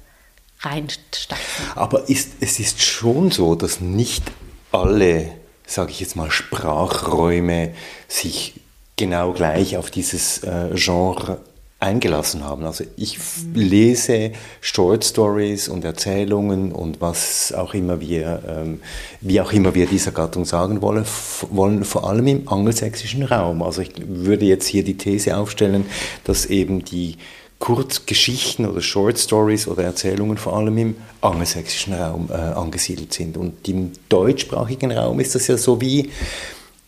reinstapfen. 0.61 1.67
Aber 1.75 2.09
ist, 2.09 2.37
es 2.41 2.59
ist 2.59 2.83
schon 2.83 3.31
so, 3.31 3.55
dass 3.55 3.83
nicht 3.83 4.25
alle, 4.71 5.31
sage 5.67 5.91
ich 5.91 6.01
jetzt 6.01 6.17
mal, 6.17 6.31
Sprachräume 6.31 7.75
sich 8.09 8.55
genau 8.97 9.33
gleich 9.33 9.77
auf 9.77 9.91
dieses 9.91 10.43
äh, 10.43 10.71
Genre 10.75 11.43
eingelassen 11.83 12.45
haben. 12.45 12.65
Also 12.65 12.85
ich 12.97 13.19
lese 13.55 14.33
Short 14.61 15.05
Stories 15.05 15.69
und 15.69 15.85
Erzählungen 15.85 16.71
und 16.71 17.01
was 17.01 17.53
auch 17.53 17.75
immer 17.75 18.01
wir, 18.01 18.43
ähm, 18.49 18.81
wie 19.21 19.41
auch 19.41 19.53
immer 19.53 19.75
wir 19.75 19.87
dieser 19.87 20.13
Gattung 20.13 20.45
sagen 20.45 20.81
wollen, 20.81 21.05
wollen 21.51 21.85
vor 21.85 22.09
allem 22.09 22.27
im 22.29 22.49
angelsächsischen 22.49 23.25
Raum. 23.25 23.63
Also 23.63 23.83
ich 23.83 23.93
würde 24.07 24.45
jetzt 24.45 24.67
hier 24.67 24.85
die 24.85 24.97
These 24.97 25.37
aufstellen, 25.37 25.87
dass 26.25 26.47
eben 26.47 26.85
die 26.85 27.17
Kurzgeschichten 27.59 28.67
oder 28.67 28.81
Short 28.81 29.19
Stories 29.19 29.69
oder 29.69 29.85
Erzählungen 29.85 30.37
vor 30.37 30.57
allem 30.57 30.79
im 30.79 30.97
angelsächsischen 31.21 31.95
Raum 31.95 32.29
äh, 32.31 32.35
angesiedelt 32.35 33.13
sind. 33.13 33.37
Und 33.37 33.69
im 33.69 33.93
deutschsprachigen 34.09 34.93
Raum 34.93 35.21
ist 35.21 35.35
das 35.35 35.47
ja 35.49 35.57
so 35.57 35.81
wie 35.81 36.11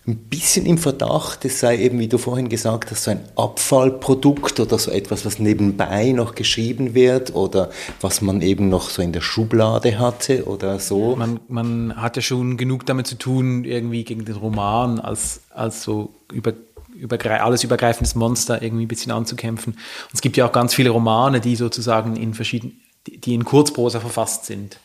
ein 0.06 0.16
bisschen 0.16 0.66
im 0.66 0.76
Verdacht, 0.76 1.46
es 1.46 1.60
sei 1.60 1.78
eben, 1.78 1.98
wie 1.98 2.08
du 2.08 2.18
vorhin 2.18 2.50
gesagt 2.50 2.90
hast, 2.90 3.04
so 3.04 3.10
ein 3.10 3.20
Abfallprodukt 3.36 4.60
oder 4.60 4.78
so 4.78 4.90
etwas, 4.90 5.24
was 5.24 5.38
nebenbei 5.38 6.12
noch 6.12 6.34
geschrieben 6.34 6.94
wird 6.94 7.34
oder 7.34 7.70
was 8.02 8.20
man 8.20 8.42
eben 8.42 8.68
noch 8.68 8.90
so 8.90 9.00
in 9.00 9.12
der 9.12 9.22
Schublade 9.22 9.98
hatte 9.98 10.44
oder 10.44 10.78
so. 10.78 11.16
Man, 11.16 11.40
man 11.48 11.96
hat 11.96 12.16
ja 12.16 12.22
schon 12.22 12.58
genug 12.58 12.84
damit 12.84 13.06
zu 13.06 13.16
tun, 13.16 13.64
irgendwie 13.64 14.04
gegen 14.04 14.26
den 14.26 14.36
Roman 14.36 15.00
als, 15.00 15.40
als 15.50 15.82
so 15.82 16.12
über 16.32 16.52
übergre 16.94 17.40
alles 17.42 17.64
übergreifendes 17.64 18.14
Monster 18.14 18.62
irgendwie 18.62 18.84
ein 18.84 18.88
bisschen 18.88 19.10
anzukämpfen. 19.10 19.72
Und 19.72 20.14
es 20.14 20.20
gibt 20.20 20.36
ja 20.36 20.46
auch 20.46 20.52
ganz 20.52 20.74
viele 20.74 20.90
Romane, 20.90 21.40
die 21.40 21.56
sozusagen 21.56 22.14
in 22.14 22.34
verschiedenen, 22.34 22.80
die 23.06 23.34
in 23.34 23.44
Kurzprosa 23.44 23.98
verfasst 23.98 24.46
sind. 24.46 24.78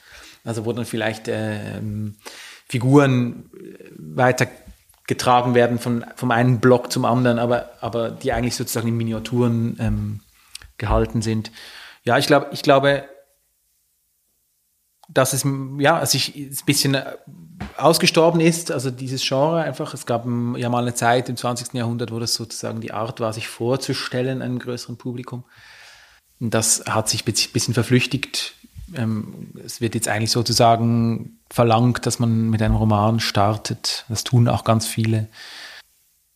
Also 0.44 0.66
wo 0.66 0.74
dann 0.74 0.86
vielleicht 0.86 1.28
äh, 1.28 1.60
Figuren 2.68 3.50
weitergetragen 5.10 5.56
werden 5.56 5.80
von, 5.80 6.06
vom 6.16 6.32
einen 6.32 6.60
Block 6.60 6.92
zum 6.92 7.06
anderen, 7.06 7.40
aber, 7.40 7.72
aber 7.82 8.12
die 8.12 8.32
eigentlich 8.32 8.56
sozusagen 8.56 8.88
in 8.88 8.98
Miniaturen 8.98 9.76
ähm, 9.80 10.20
gehalten 10.78 11.22
sind. 11.22 11.52
Ja, 12.04 12.18
ich 12.18 12.28
glaube, 12.28 12.48
ich 12.52 12.62
glaube, 12.62 13.06
dass 15.10 15.34
es 15.34 15.46
ja 15.80 16.06
sich 16.06 16.36
ein 16.36 16.66
bisschen 16.66 16.94
äh, 16.94 17.18
ausgestorben 17.78 18.40
ist, 18.40 18.72
also 18.72 18.92
dieses 18.92 19.28
Genre 19.28 19.64
einfach. 19.64 19.94
Es 19.96 20.06
gab 20.06 20.26
ja 20.26 20.70
mal 20.70 20.84
eine 20.84 20.94
Zeit 20.94 21.28
im 21.30 21.36
20. 21.36 21.74
Jahrhundert, 21.74 22.12
wo 22.12 22.20
das 22.20 22.36
sozusagen 22.36 22.80
die 22.80 22.92
Art 22.92 23.20
war, 23.20 23.34
sich 23.34 23.48
vorzustellen 23.48 24.44
einem 24.44 24.60
größeren 24.60 24.98
Publikum. 24.98 25.44
Und 26.40 26.54
das 26.54 26.84
hat 26.88 27.10
sich 27.10 27.26
ein 27.28 27.34
bisschen 27.52 27.74
verflüchtigt. 27.74 28.54
Ähm, 28.96 29.52
es 29.64 29.82
wird 29.82 29.96
jetzt 29.96 30.08
eigentlich 30.08 30.32
sozusagen 30.32 31.40
verlangt, 31.50 32.06
dass 32.06 32.20
man 32.20 32.50
mit 32.50 32.62
einem 32.62 32.76
Roman 32.76 33.20
startet. 33.20 34.06
Das 34.10 34.24
tun 34.24 34.48
auch 34.48 34.64
ganz 34.64 34.88
viele. 34.88 35.28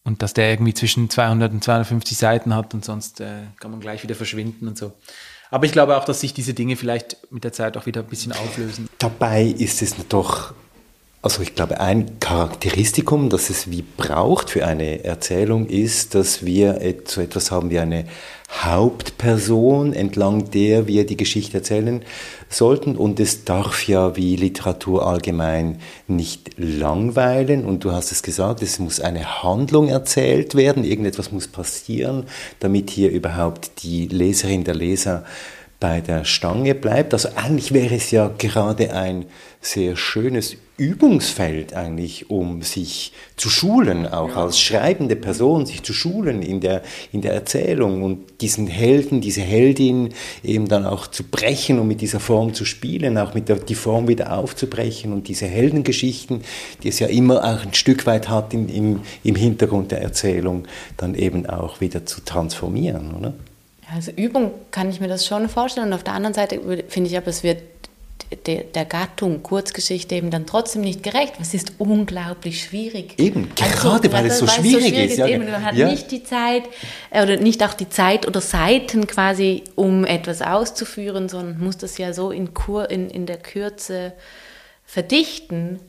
Und 0.04 0.22
dass 0.22 0.34
der 0.34 0.50
irgendwie 0.50 0.74
zwischen 0.74 1.10
200 1.10 1.54
und 1.54 1.64
250 1.64 2.18
Seiten 2.18 2.54
hat 2.56 2.74
und 2.74 2.84
sonst 2.84 3.22
äh, 3.22 3.44
kann 3.60 3.72
man 3.72 3.80
gleich 3.80 4.04
wieder 4.04 4.16
verschwinden 4.16 4.68
und 4.68 4.78
so. 4.78 4.94
Aber 5.50 5.66
ich 5.66 5.72
glaube 5.72 5.98
auch, 5.98 6.04
dass 6.04 6.20
sich 6.20 6.34
diese 6.34 6.54
Dinge 6.54 6.76
vielleicht 6.76 7.32
mit 7.32 7.44
der 7.44 7.54
Zeit 7.54 7.78
auch 7.78 7.86
wieder 7.86 8.02
ein 8.02 8.08
bisschen 8.08 8.34
auflösen. 8.34 8.90
Dabei 8.98 9.44
ist 9.44 9.82
es 9.82 9.96
doch 10.10 10.54
also 11.24 11.42
ich 11.42 11.56
glaube, 11.56 11.80
ein 11.80 12.20
Charakteristikum, 12.20 13.30
das 13.30 13.50
es 13.50 13.72
wie 13.72 13.82
braucht 13.82 14.50
für 14.50 14.68
eine 14.68 15.06
Erzählung, 15.06 15.68
ist, 15.68 16.16
dass 16.16 16.46
wir 16.46 16.82
so 17.06 17.22
etwas 17.22 17.50
haben 17.50 17.70
wie 17.70 17.80
eine 17.80 18.04
Hauptperson, 18.52 19.94
entlang 19.94 20.52
der 20.52 20.86
wir 20.86 21.06
die 21.06 21.16
Geschichte 21.16 21.60
erzählen 21.60 22.04
sollten. 22.50 22.98
Und 22.98 23.22
es 23.22 23.46
darf 23.46 23.88
ja 23.88 24.18
wie 24.18 24.36
Literatur 24.36 25.08
allgemein 25.08 25.80
nicht 26.10 26.52
langweilen. 26.58 27.64
Und 27.64 27.86
du 27.86 27.94
hast 27.94 28.12
es 28.12 28.22
gesagt, 28.22 28.62
es 28.62 28.80
muss 28.80 29.00
eine 29.00 29.44
Handlung 29.44 29.88
erzählt 29.88 30.56
werden, 30.56 30.84
irgendetwas 30.84 31.32
muss 31.32 31.48
passieren, 31.48 32.26
damit 32.60 32.90
hier 32.90 33.10
überhaupt 33.10 33.84
die 33.84 34.08
Leserin, 34.08 34.66
der 34.66 34.76
Leser 34.76 35.24
bei 35.80 36.02
der 36.02 36.26
Stange 36.26 36.76
bleibt. 36.76 37.14
Also 37.14 37.30
eigentlich 37.36 37.74
wäre 37.74 37.96
es 37.96 38.12
ja 38.12 38.30
gerade 38.38 38.94
ein 38.94 39.26
sehr 39.62 39.96
schönes 39.96 40.58
Übungsfeld 40.84 41.74
eigentlich, 41.74 42.30
um 42.30 42.62
sich 42.62 43.14
zu 43.38 43.50
schulen, 43.50 44.06
auch 44.06 44.30
ja. 44.30 44.44
als 44.44 44.60
schreibende 44.60 45.16
Person, 45.16 45.66
sich 45.66 45.82
zu 45.82 45.94
schulen 45.94 46.42
in 46.42 46.60
der, 46.60 46.82
in 47.14 47.22
der 47.22 47.34
Erzählung 47.34 48.04
und 48.04 48.42
diesen 48.42 48.68
Helden, 48.68 49.22
diese 49.22 49.42
Heldin 49.42 50.10
eben 50.44 50.68
dann 50.68 50.86
auch 50.86 51.08
zu 51.08 51.24
brechen 51.24 51.80
und 51.80 51.88
mit 51.88 52.02
dieser 52.02 52.20
Form 52.20 52.54
zu 52.54 52.66
spielen, 52.66 53.18
auch 53.18 53.34
mit 53.34 53.48
der, 53.48 53.56
die 53.56 53.76
Form 53.76 54.10
wieder 54.10 54.38
aufzubrechen 54.38 55.14
und 55.14 55.30
diese 55.30 55.46
Heldengeschichten, 55.46 56.42
die 56.84 56.90
es 56.90 57.00
ja 57.00 57.08
immer 57.08 57.44
auch 57.44 57.66
ein 57.66 57.74
Stück 57.74 58.06
weit 58.06 58.28
hat 58.28 58.54
in, 58.54 58.68
im, 58.68 59.00
im 59.24 59.36
Hintergrund 59.36 59.92
der 59.92 60.02
Erzählung, 60.02 60.66
dann 60.98 61.16
eben 61.16 61.46
auch 61.46 61.80
wieder 61.80 62.06
zu 62.06 62.22
transformieren, 62.26 63.14
oder? 63.18 63.34
Also 63.94 64.12
Übung 64.12 64.52
kann 64.72 64.90
ich 64.90 65.00
mir 65.00 65.08
das 65.08 65.26
schon 65.26 65.48
vorstellen. 65.50 65.88
Und 65.88 65.94
auf 65.94 66.04
der 66.04 66.14
anderen 66.14 66.34
Seite 66.34 66.60
finde 66.88 67.10
ich 67.10 67.18
aber, 67.18 67.28
es 67.28 67.44
wird 67.44 67.62
der 68.46 68.86
Gattung 68.86 69.44
Kurzgeschichte 69.44 70.16
eben 70.16 70.32
dann 70.32 70.46
trotzdem 70.46 70.82
nicht 70.82 71.04
gerecht. 71.04 71.34
Was 71.40 71.54
ist 71.54 71.74
unglaublich 71.78 72.64
schwierig. 72.64 73.20
Eben, 73.20 73.50
also, 73.62 73.74
gerade 73.76 74.12
weil, 74.12 74.26
es 74.26 74.40
so, 74.40 74.48
weil 74.48 74.56
schwierig, 74.56 74.84
so 74.84 74.90
schwierig 74.90 75.12
ist. 75.12 75.18
Ja. 75.18 75.28
Eben, 75.28 75.52
man 75.52 75.64
hat 75.64 75.76
ja. 75.76 75.90
nicht 75.90 76.12
die 76.12 76.24
Zeit 76.24 76.64
äh, 77.12 77.22
oder 77.22 77.38
nicht 77.38 77.64
auch 77.64 77.74
die 77.74 77.90
Zeit 77.90 78.28
oder 78.28 78.42
Seiten 78.42 79.08
quasi, 79.08 79.64
um 79.76 80.06
etwas 80.06 80.42
auszuführen, 80.42 81.30
sondern 81.30 81.60
muss 81.60 81.78
das 81.78 81.98
ja 81.98 82.14
so 82.14 82.32
in, 82.32 82.54
Kur, 82.54 82.90
in, 82.90 83.10
in 83.10 83.26
der 83.26 83.38
Kürze 83.38 84.14
verdichten, 84.84 85.80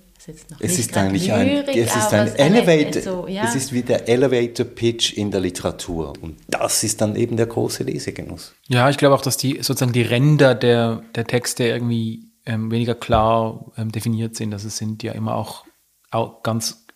es 0.60 0.78
ist 0.78 0.96
eigentlich 0.96 1.32
ein, 1.32 1.48
es 1.68 1.94
ist 1.94 2.12
ein 2.12 2.34
Elevator, 2.36 3.02
so, 3.02 3.28
ja. 3.28 3.44
es 3.44 3.54
ist 3.54 3.72
wie 3.72 3.82
der 3.82 4.08
Elevator 4.08 4.64
Pitch 4.64 5.12
in 5.12 5.30
der 5.30 5.40
Literatur 5.40 6.14
und 6.20 6.36
das 6.48 6.82
ist 6.82 7.00
dann 7.00 7.16
eben 7.16 7.36
der 7.36 7.46
große 7.46 7.82
Lesegenuss. 7.82 8.54
Ja, 8.68 8.88
ich 8.88 8.96
glaube 8.96 9.14
auch, 9.14 9.22
dass 9.22 9.36
die 9.36 9.56
sozusagen 9.62 9.92
die 9.92 10.02
Ränder 10.02 10.54
der, 10.54 11.02
der 11.14 11.26
Texte 11.26 11.64
irgendwie 11.64 12.30
ähm, 12.46 12.70
weniger 12.70 12.94
klar 12.94 13.72
ähm, 13.76 13.92
definiert 13.92 14.36
sind. 14.36 14.52
Also 14.52 14.68
es 14.68 14.76
sind 14.76 15.02
ja 15.02 15.12
immer 15.12 15.34
auch, 15.34 15.64
auch 16.10 16.42
ganz 16.42 16.86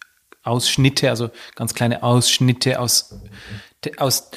Ausschnitte, 0.42 1.10
also 1.10 1.30
ganz 1.54 1.74
kleine 1.74 2.02
Ausschnitte 2.02 2.80
aus, 2.80 3.20
aus 3.96 4.30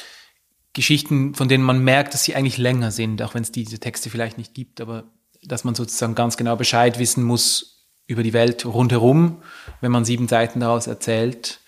Geschichten, 0.73 1.35
von 1.35 1.47
denen 1.47 1.63
man 1.63 1.83
merkt, 1.83 2.13
dass 2.13 2.23
sie 2.23 2.35
eigentlich 2.35 2.57
länger 2.57 2.91
sind, 2.91 3.21
auch 3.21 3.33
wenn 3.33 3.43
es 3.43 3.51
diese 3.51 3.79
Texte 3.79 4.09
vielleicht 4.09 4.37
nicht 4.37 4.53
gibt, 4.53 4.81
aber 4.81 5.05
dass 5.43 5.63
man 5.63 5.75
sozusagen 5.75 6.15
ganz 6.15 6.37
genau 6.37 6.55
Bescheid 6.55 6.99
wissen 6.99 7.23
muss, 7.23 7.80
über 8.07 8.23
die 8.23 8.33
Welt 8.33 8.65
rundherum, 8.65 9.41
wenn 9.79 9.91
man 9.91 10.05
sieben 10.05 10.27
Seiten 10.27 10.59
daraus 10.59 10.87
erzählt. 10.87 11.59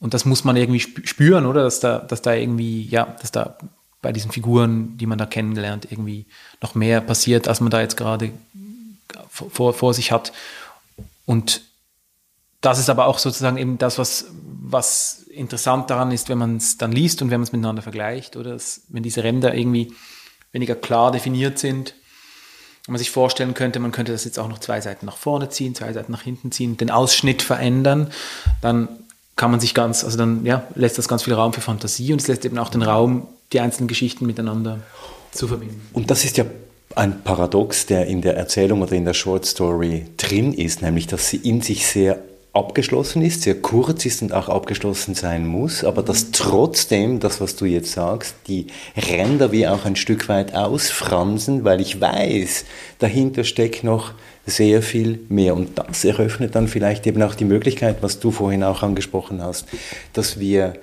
Und 0.00 0.14
das 0.14 0.24
muss 0.24 0.44
man 0.44 0.56
irgendwie 0.56 0.80
spüren, 0.80 1.46
oder? 1.46 1.64
Dass 1.64 1.80
da, 1.80 1.98
dass 1.98 2.22
da 2.22 2.34
irgendwie, 2.34 2.86
ja, 2.86 3.16
dass 3.20 3.32
da 3.32 3.58
bei 4.00 4.12
diesen 4.12 4.30
Figuren, 4.30 4.96
die 4.96 5.06
man 5.06 5.18
da 5.18 5.26
kennengelernt, 5.26 5.90
irgendwie 5.90 6.26
noch 6.62 6.74
mehr 6.74 7.00
passiert, 7.00 7.48
als 7.48 7.60
man 7.60 7.70
da 7.70 7.80
jetzt 7.80 7.96
gerade 7.96 8.32
vor, 9.28 9.74
vor 9.74 9.94
sich 9.94 10.12
hat. 10.12 10.32
Und 11.26 11.62
das 12.60 12.78
ist 12.78 12.90
aber 12.90 13.06
auch 13.06 13.18
sozusagen 13.18 13.56
eben 13.56 13.78
das, 13.78 13.98
was, 13.98 14.26
was 14.60 15.24
interessant 15.30 15.90
daran 15.90 16.10
ist, 16.12 16.28
wenn 16.28 16.38
man 16.38 16.56
es 16.56 16.78
dann 16.78 16.92
liest 16.92 17.22
und 17.22 17.30
wenn 17.30 17.40
man 17.40 17.46
es 17.46 17.52
miteinander 17.52 17.82
vergleicht, 17.82 18.36
oder? 18.36 18.52
Dass, 18.52 18.82
wenn 18.88 19.02
diese 19.02 19.24
Ränder 19.24 19.54
irgendwie 19.54 19.92
weniger 20.52 20.74
klar 20.74 21.12
definiert 21.12 21.58
sind, 21.58 21.94
wenn 22.88 22.94
man 22.94 22.98
sich 23.00 23.10
vorstellen 23.10 23.52
könnte, 23.52 23.80
man 23.80 23.92
könnte 23.92 24.12
das 24.12 24.24
jetzt 24.24 24.38
auch 24.38 24.48
noch 24.48 24.60
zwei 24.60 24.80
Seiten 24.80 25.04
nach 25.04 25.18
vorne 25.18 25.50
ziehen, 25.50 25.74
zwei 25.74 25.92
Seiten 25.92 26.10
nach 26.10 26.22
hinten 26.22 26.50
ziehen, 26.50 26.78
den 26.78 26.90
Ausschnitt 26.90 27.42
verändern, 27.42 28.10
dann 28.62 28.88
kann 29.36 29.50
man 29.50 29.60
sich 29.60 29.74
ganz, 29.74 30.04
also 30.04 30.16
dann 30.16 30.46
ja, 30.46 30.62
lässt 30.74 30.96
das 30.96 31.06
ganz 31.06 31.24
viel 31.24 31.34
Raum 31.34 31.52
für 31.52 31.60
Fantasie 31.60 32.14
und 32.14 32.22
es 32.22 32.28
lässt 32.28 32.46
eben 32.46 32.56
auch 32.56 32.70
den 32.70 32.80
Raum, 32.80 33.26
die 33.52 33.60
einzelnen 33.60 33.88
Geschichten 33.88 34.24
miteinander 34.24 34.80
zu 35.32 35.48
verbinden. 35.48 35.86
Und 35.92 36.10
das 36.10 36.24
ist 36.24 36.38
ja 36.38 36.46
ein 36.94 37.22
Paradox, 37.24 37.84
der 37.84 38.06
in 38.06 38.22
der 38.22 38.38
Erzählung 38.38 38.80
oder 38.80 38.92
in 38.92 39.04
der 39.04 39.12
Short 39.12 39.44
Story 39.44 40.06
drin 40.16 40.54
ist, 40.54 40.80
nämlich 40.80 41.06
dass 41.06 41.28
sie 41.28 41.36
in 41.36 41.60
sich 41.60 41.86
sehr 41.86 42.18
abgeschlossen 42.52 43.22
ist, 43.22 43.42
sehr 43.42 43.54
kurz 43.54 44.06
ist 44.06 44.22
und 44.22 44.32
auch 44.32 44.48
abgeschlossen 44.48 45.14
sein 45.14 45.46
muss, 45.46 45.84
aber 45.84 46.02
dass 46.02 46.30
trotzdem, 46.32 47.20
das 47.20 47.40
was 47.40 47.56
du 47.56 47.66
jetzt 47.66 47.92
sagst, 47.92 48.34
die 48.46 48.66
Ränder 48.96 49.52
wie 49.52 49.68
auch 49.68 49.84
ein 49.84 49.96
Stück 49.96 50.28
weit 50.28 50.54
ausfransen, 50.54 51.64
weil 51.64 51.80
ich 51.80 52.00
weiß, 52.00 52.64
dahinter 52.98 53.44
steckt 53.44 53.84
noch 53.84 54.12
sehr 54.46 54.82
viel 54.82 55.20
mehr. 55.28 55.54
Und 55.54 55.78
das 55.78 56.04
eröffnet 56.04 56.54
dann 56.54 56.68
vielleicht 56.68 57.06
eben 57.06 57.22
auch 57.22 57.34
die 57.34 57.44
Möglichkeit, 57.44 57.98
was 58.00 58.18
du 58.18 58.30
vorhin 58.30 58.64
auch 58.64 58.82
angesprochen 58.82 59.42
hast, 59.42 59.66
dass 60.14 60.40
wir 60.40 60.74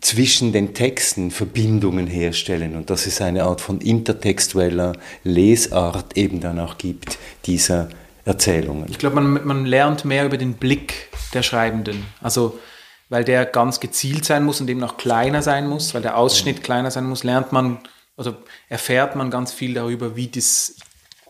zwischen 0.00 0.52
den 0.52 0.74
Texten 0.74 1.30
Verbindungen 1.30 2.06
herstellen 2.06 2.74
und 2.76 2.90
dass 2.90 3.06
es 3.06 3.20
eine 3.20 3.44
Art 3.44 3.60
von 3.60 3.80
intertextueller 3.80 4.94
Lesart 5.22 6.16
eben 6.16 6.40
dann 6.40 6.58
auch 6.58 6.76
gibt, 6.76 7.18
dieser 7.46 7.88
Erzählungen. 8.24 8.86
Ich 8.88 8.98
glaube, 8.98 9.20
man, 9.20 9.44
man 9.46 9.66
lernt 9.66 10.04
mehr 10.04 10.24
über 10.24 10.36
den 10.36 10.54
Blick 10.54 11.08
der 11.34 11.42
Schreibenden. 11.42 12.04
Also, 12.20 12.58
weil 13.08 13.24
der 13.24 13.44
ganz 13.44 13.80
gezielt 13.80 14.24
sein 14.24 14.44
muss 14.44 14.60
und 14.60 14.70
eben 14.70 14.82
auch 14.84 14.96
kleiner 14.96 15.42
sein 15.42 15.68
muss, 15.68 15.92
weil 15.94 16.02
der 16.02 16.16
Ausschnitt 16.16 16.62
kleiner 16.62 16.90
sein 16.90 17.04
muss, 17.04 17.24
lernt 17.24 17.52
man, 17.52 17.78
also 18.16 18.34
erfährt 18.68 19.16
man 19.16 19.30
ganz 19.30 19.52
viel 19.52 19.74
darüber, 19.74 20.16
wie 20.16 20.28
das 20.28 20.76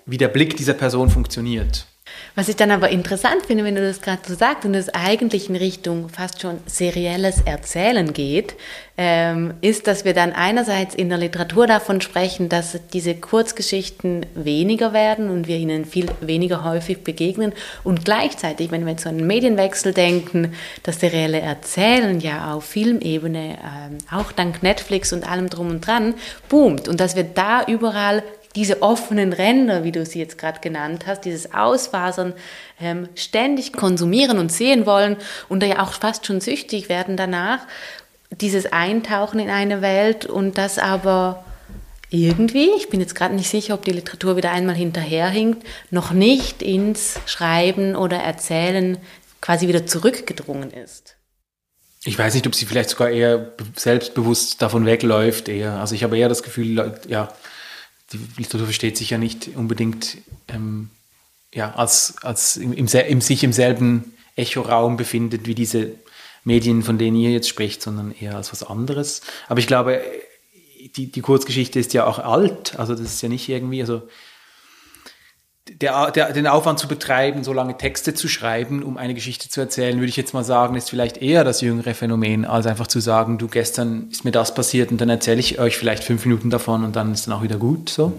wie 0.05 0.19
der 0.19 0.29
Blick 0.29 0.57
dieser 0.57 0.75
Person 0.75 1.11
funktioniert. 1.11 1.87
Was 2.35 2.49
ich 2.49 2.57
dann 2.57 2.71
aber 2.71 2.89
interessant 2.89 3.45
finde, 3.47 3.65
wenn 3.65 3.75
du 3.75 3.87
das 3.87 4.01
gerade 4.01 4.23
so 4.27 4.35
sagst 4.35 4.65
und 4.65 4.75
es 4.75 4.89
eigentlich 4.89 5.51
in 5.51 5.57
Richtung 5.57 6.09
fast 6.09 6.41
schon 6.41 6.61
serielles 6.65 7.43
Erzählen 7.45 8.15
geht, 8.15 8.55
ähm, 8.97 9.55
ist, 9.61 9.87
dass 9.87 10.05
wir 10.07 10.15
dann 10.15 10.33
einerseits 10.33 10.95
in 10.95 11.11
der 11.11 11.19
Literatur 11.19 11.67
davon 11.67 12.01
sprechen, 12.01 12.49
dass 12.49 12.79
diese 12.93 13.15
Kurzgeschichten 13.15 14.25
weniger 14.35 14.95
werden 14.95 15.29
und 15.29 15.47
wir 15.47 15.57
ihnen 15.57 15.85
viel 15.85 16.07
weniger 16.21 16.65
häufig 16.65 17.05
begegnen. 17.05 17.53
Und 17.85 18.05
gleichzeitig, 18.05 18.71
wenn 18.71 18.87
wir 18.87 18.97
zu 18.97 19.11
einem 19.11 19.27
Medienwechsel 19.27 19.93
denken, 19.93 20.55
das 20.83 21.01
serielle 21.01 21.41
Erzählen 21.41 22.19
ja 22.21 22.55
auf 22.55 22.65
Filmebene, 22.65 23.59
ähm, 23.59 23.99
auch 24.11 24.33
dank 24.33 24.63
Netflix 24.63 25.13
und 25.13 25.29
allem 25.29 25.51
drum 25.51 25.69
und 25.69 25.87
dran, 25.87 26.15
boomt. 26.49 26.89
Und 26.89 27.01
dass 27.01 27.15
wir 27.15 27.25
da 27.25 27.65
überall 27.67 28.23
diese 28.55 28.83
offenen 28.83 29.33
Ränder, 29.33 29.85
wie 29.85 29.93
du 29.93 30.05
sie 30.05 30.19
jetzt 30.19 30.39
gerade 30.39 30.61
genannt 30.61 31.05
hast, 31.07 31.25
dieses 31.25 31.55
Ausfasern, 31.55 32.35
ähm, 32.81 33.09
ständig 33.15 33.73
konsumieren 33.73 34.39
und 34.39 34.53
sehen 34.53 34.87
wollen 34.87 35.17
und 35.49 35.63
da 35.63 35.67
ja 35.67 35.83
auch 35.83 35.93
fast 35.93 36.27
schon 36.27 36.41
süchtig 36.41 36.89
werden 36.89 37.17
danach, 37.17 37.61
dieses 38.31 38.73
Eintauchen 38.73 39.41
in 39.41 39.51
eine 39.51 39.83
Welt 39.83 40.27
und 40.27 40.59
das 40.59 40.79
aber 40.79 41.45
irgendwie, 42.11 42.71
ich 42.77 42.91
bin 42.91 43.01
jetzt 43.01 43.15
gerade 43.15 43.35
nicht 43.35 43.49
sicher, 43.49 43.75
ob 43.75 43.85
die 43.85 43.93
Literatur 43.93 44.37
wieder 44.37 44.51
einmal 44.51 44.75
hinterherhinkt, 44.75 45.67
noch 45.91 46.13
nicht 46.13 46.63
ins 46.63 47.19
Schreiben 47.27 47.97
oder 47.97 48.19
Erzählen 48.19 48.99
quasi 49.41 49.67
wieder 49.67 49.87
zurückgedrungen 49.87 50.71
ist. 50.71 51.17
Ich 52.05 52.19
weiß 52.19 52.35
nicht, 52.35 52.47
ob 52.47 52.55
sie 52.55 52.67
vielleicht 52.67 52.91
sogar 52.91 53.11
eher 53.11 53.53
selbstbewusst 53.77 54.61
davon 54.61 54.87
wegläuft, 54.87 55.49
eher. 55.49 55.75
Also 55.75 55.95
ich 55.95 56.03
habe 56.03 56.19
eher 56.19 56.29
das 56.29 56.43
Gefühl, 56.43 56.95
ja, 57.09 57.33
die 58.13 58.19
Literatur 58.37 58.67
versteht 58.67 58.97
sich 58.97 59.11
ja 59.11 59.19
nicht 59.19 59.51
unbedingt 59.55 60.19
ähm, 60.49 60.91
ja, 61.55 61.75
als, 61.75 62.17
als 62.23 62.57
im, 62.57 62.73
im, 62.73 62.87
im, 62.87 63.21
sich 63.21 63.45
im 63.45 63.53
selben 63.53 64.15
Echoraum 64.37 64.97
befindet 64.97 65.47
wie 65.47 65.55
diese 65.55 65.93
Medien, 66.45 66.83
von 66.83 66.99
denen 66.99 67.17
ihr 67.17 67.31
jetzt 67.31 67.49
spricht, 67.49 67.83
sondern 67.83 68.15
eher 68.19 68.37
als 68.37 68.53
was 68.53 68.63
anderes. 68.63 69.21
Aber 69.49 69.61
ich 69.61 69.67
glaube, 69.67 70.03
die, 70.97 71.13
die 71.13 71.21
Kurzgeschichte 71.21 71.79
ist 71.79 71.93
ja 71.93 72.07
auch 72.07 72.19
alt, 72.19 72.79
also 72.79 72.95
das 72.95 73.07
ist 73.07 73.23
ja 73.23 73.29
nicht 73.29 73.49
irgendwie, 73.49 73.81
also 73.81 74.03
der, 75.69 76.11
der, 76.11 76.33
den 76.33 76.47
Aufwand 76.47 76.79
zu 76.79 76.89
betreiben, 76.89 77.45
so 77.45 77.53
lange 77.53 77.77
Texte 77.77 78.15
zu 78.15 78.29
schreiben, 78.29 78.83
um 78.83 78.97
eine 78.97 79.15
Geschichte 79.15 79.49
zu 79.49 79.61
erzählen, 79.61 79.97
würde 79.97 80.09
ich 80.09 80.17
jetzt 80.17 80.35
mal 80.35 80.43
sagen, 80.43 80.75
ist 80.75 80.91
vielleicht 80.91 81.19
eher 81.19 81.45
das 81.45 81.61
jüngere 81.61 81.95
Phänomen, 81.95 82.45
als 82.45 82.67
einfach 82.67 82.89
zu 82.89 82.99
sagen, 82.99 83.39
du 83.39 83.47
gestern 83.47 84.09
ist 84.11 84.25
mir 84.25 84.33
das 84.33 84.55
passiert 84.55 84.91
und 84.91 85.01
dann 85.01 85.09
erzähle 85.09 85.39
ich 85.39 85.61
euch 85.61 85.77
vielleicht 85.77 86.03
fünf 86.03 86.25
Minuten 86.25 86.51
davon 86.51 86.85
und 86.85 86.97
dann 86.97 87.13
ist 87.13 87.27
dann 87.27 87.35
auch 87.35 87.43
wieder 87.43 87.59
gut. 87.59 87.91
So. 87.91 88.13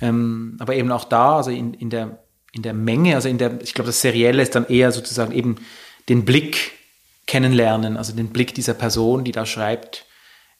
Ähm, 0.00 0.56
aber 0.58 0.74
eben 0.74 0.90
auch 0.90 1.04
da, 1.04 1.36
also 1.36 1.50
in, 1.50 1.72
in, 1.74 1.90
der, 1.90 2.18
in 2.52 2.62
der 2.62 2.74
Menge, 2.74 3.14
also 3.14 3.28
in 3.28 3.38
der, 3.38 3.60
ich 3.62 3.74
glaube, 3.74 3.86
das 3.86 4.00
Serielle 4.00 4.42
ist 4.42 4.54
dann 4.56 4.66
eher 4.66 4.90
sozusagen 4.90 5.32
eben 5.32 5.56
den 6.08 6.24
Blick 6.24 6.72
kennenlernen, 7.28 7.96
also 7.96 8.12
den 8.12 8.28
Blick 8.28 8.54
dieser 8.54 8.74
Person, 8.74 9.24
die 9.24 9.32
da 9.32 9.46
schreibt, 9.46 10.05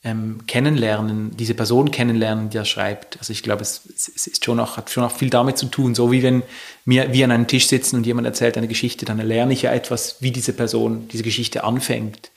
ähm, 0.05 0.47
kennenlernen, 0.47 1.37
diese 1.37 1.55
Person 1.55 1.91
kennenlernen, 1.91 2.51
die 2.51 2.59
er 2.59 2.65
schreibt. 2.65 3.19
Also 3.19 3.33
ich 3.33 3.43
glaube, 3.43 3.63
es, 3.63 3.83
es, 3.87 4.27
ist 4.27 4.45
schon 4.45 4.61
auch, 4.61 4.77
hat 4.77 4.91
schon 4.91 5.05
auch 5.05 5.13
viel 5.13 5.31
damit 5.31 5.59
zu 5.59 5.67
tun. 5.67 5.95
So 5.95 6.13
wie 6.13 6.23
wenn 6.23 6.43
wir, 6.85 7.13
wir 7.13 7.25
an 7.25 7.33
einem 7.33 7.47
Tisch 7.47 7.67
sitzen 7.67 7.97
und 7.97 8.07
jemand 8.07 8.27
erzählt 8.27 8.57
eine 8.57 8.69
Geschichte, 8.69 9.05
dann 9.05 9.19
lerne 9.19 9.53
ich 9.53 9.63
ja 9.63 9.73
etwas, 9.73 10.17
wie 10.21 10.31
diese 10.31 10.53
Person 10.53 11.09
diese 11.09 11.25
Geschichte 11.25 11.65
anfängt, 11.65 12.31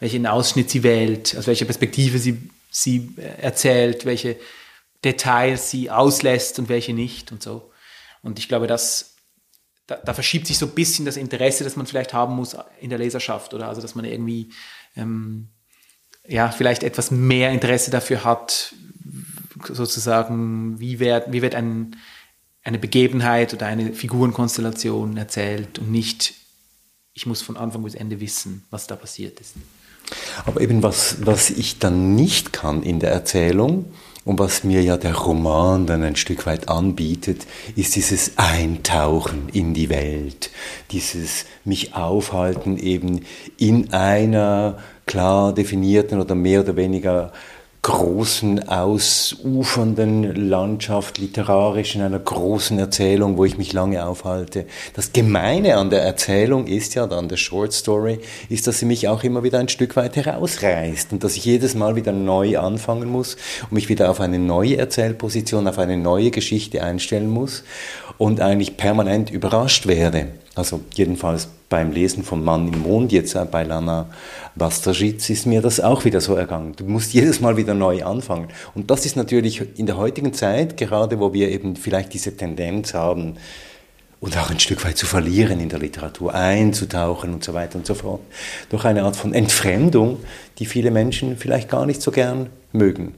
welchen 0.00 0.26
Ausschnitt 0.26 0.70
sie 0.70 0.82
wählt, 0.82 1.36
aus 1.36 1.46
welcher 1.46 1.64
Perspektive 1.64 2.18
sie, 2.18 2.50
sie 2.70 3.10
erzählt, 3.40 4.04
welche 4.04 4.36
Details 5.04 5.70
sie 5.70 5.90
auslässt 5.90 6.58
und 6.58 6.68
welche 6.68 6.92
nicht 6.92 7.32
und 7.32 7.42
so. 7.42 7.72
Und 8.22 8.38
ich 8.38 8.48
glaube, 8.48 8.66
dass 8.66 9.16
da, 9.88 9.96
da 9.96 10.14
verschiebt 10.14 10.46
sich 10.46 10.58
so 10.58 10.66
ein 10.66 10.74
bisschen 10.74 11.04
das 11.04 11.16
Interesse, 11.16 11.64
das 11.64 11.74
man 11.74 11.86
vielleicht 11.86 12.12
haben 12.12 12.36
muss 12.36 12.56
in 12.80 12.90
der 12.90 12.98
Leserschaft 12.98 13.54
oder 13.54 13.68
also, 13.68 13.80
dass 13.80 13.94
man 13.94 14.04
irgendwie 14.04 14.50
ähm, 14.96 15.48
ja, 16.28 16.50
vielleicht 16.50 16.82
etwas 16.82 17.10
mehr 17.10 17.50
Interesse 17.50 17.90
dafür 17.90 18.22
hat, 18.22 18.74
sozusagen, 19.66 20.78
wie 20.78 21.00
wird, 21.00 21.32
wie 21.32 21.42
wird 21.42 21.54
ein, 21.54 21.96
eine 22.62 22.78
Begebenheit 22.78 23.54
oder 23.54 23.66
eine 23.66 23.92
Figurenkonstellation 23.92 25.16
erzählt 25.16 25.78
und 25.78 25.90
nicht, 25.90 26.34
ich 27.14 27.26
muss 27.26 27.42
von 27.42 27.56
Anfang 27.56 27.82
bis 27.82 27.94
Ende 27.94 28.20
wissen, 28.20 28.64
was 28.70 28.86
da 28.86 28.94
passiert 28.94 29.40
ist. 29.40 29.54
Aber 30.46 30.60
eben 30.60 30.82
was, 30.82 31.26
was 31.26 31.50
ich 31.50 31.78
dann 31.78 32.14
nicht 32.14 32.52
kann 32.52 32.82
in 32.82 33.00
der 33.00 33.10
Erzählung 33.10 33.86
und 34.24 34.38
was 34.38 34.64
mir 34.64 34.82
ja 34.82 34.96
der 34.96 35.14
Roman 35.14 35.86
dann 35.86 36.02
ein 36.02 36.16
Stück 36.16 36.46
weit 36.46 36.68
anbietet, 36.68 37.46
ist 37.76 37.96
dieses 37.96 38.32
Eintauchen 38.36 39.48
in 39.52 39.74
die 39.74 39.88
Welt, 39.88 40.50
dieses 40.90 41.46
mich 41.64 41.94
aufhalten 41.94 42.76
eben 42.78 43.22
in 43.56 43.92
einer 43.92 44.78
klar 45.06 45.54
definierten 45.54 46.20
oder 46.20 46.34
mehr 46.34 46.60
oder 46.60 46.76
weniger 46.76 47.32
großen, 47.88 48.68
ausufernden 48.68 50.50
Landschaft, 50.50 51.16
literarisch 51.16 51.94
in 51.94 52.02
einer 52.02 52.18
großen 52.18 52.78
Erzählung, 52.78 53.38
wo 53.38 53.46
ich 53.46 53.56
mich 53.56 53.72
lange 53.72 54.04
aufhalte. 54.04 54.66
Das 54.92 55.14
Gemeine 55.14 55.78
an 55.78 55.88
der 55.88 56.02
Erzählung 56.02 56.66
ist 56.66 56.94
ja 56.94 57.06
dann 57.06 57.30
der 57.30 57.38
Short 57.38 57.72
Story, 57.72 58.18
ist, 58.50 58.66
dass 58.66 58.78
sie 58.78 58.84
mich 58.84 59.08
auch 59.08 59.24
immer 59.24 59.42
wieder 59.42 59.58
ein 59.58 59.70
Stück 59.70 59.96
weit 59.96 60.16
herausreißt 60.16 61.14
und 61.14 61.24
dass 61.24 61.36
ich 61.36 61.46
jedes 61.46 61.74
Mal 61.74 61.96
wieder 61.96 62.12
neu 62.12 62.58
anfangen 62.58 63.08
muss 63.08 63.38
und 63.62 63.72
mich 63.72 63.88
wieder 63.88 64.10
auf 64.10 64.20
eine 64.20 64.38
neue 64.38 64.76
Erzählposition, 64.76 65.66
auf 65.66 65.78
eine 65.78 65.96
neue 65.96 66.30
Geschichte 66.30 66.84
einstellen 66.84 67.30
muss 67.30 67.64
und 68.18 68.42
eigentlich 68.42 68.76
permanent 68.76 69.30
überrascht 69.30 69.86
werde. 69.86 70.26
Also 70.54 70.82
jedenfalls 70.94 71.48
beim 71.68 71.92
Lesen 71.92 72.22
von 72.22 72.42
Mann 72.42 72.72
im 72.72 72.80
Mond, 72.80 73.12
jetzt 73.12 73.36
bei 73.50 73.62
Lana 73.62 74.06
Bastajic, 74.54 75.28
ist 75.28 75.46
mir 75.46 75.60
das 75.60 75.80
auch 75.80 76.04
wieder 76.04 76.20
so 76.20 76.34
ergangen. 76.34 76.74
Du 76.76 76.84
musst 76.84 77.12
jedes 77.12 77.40
Mal 77.40 77.56
wieder 77.56 77.74
neu 77.74 78.04
anfangen. 78.04 78.48
Und 78.74 78.90
das 78.90 79.04
ist 79.06 79.16
natürlich 79.16 79.78
in 79.78 79.86
der 79.86 79.96
heutigen 79.96 80.32
Zeit, 80.32 80.76
gerade 80.76 81.20
wo 81.20 81.32
wir 81.32 81.50
eben 81.50 81.76
vielleicht 81.76 82.14
diese 82.14 82.36
Tendenz 82.36 82.94
haben, 82.94 83.36
und 84.20 84.36
auch 84.36 84.50
ein 84.50 84.58
Stück 84.58 84.84
weit 84.84 84.98
zu 84.98 85.06
verlieren 85.06 85.60
in 85.60 85.68
der 85.68 85.78
Literatur, 85.78 86.34
einzutauchen 86.34 87.34
und 87.34 87.44
so 87.44 87.54
weiter 87.54 87.78
und 87.78 87.86
so 87.86 87.94
fort, 87.94 88.20
durch 88.68 88.84
eine 88.84 89.04
Art 89.04 89.16
von 89.16 89.32
Entfremdung, 89.32 90.18
die 90.58 90.66
viele 90.66 90.90
Menschen 90.90 91.36
vielleicht 91.36 91.68
gar 91.68 91.86
nicht 91.86 92.02
so 92.02 92.10
gern 92.10 92.48
mögen. 92.72 93.14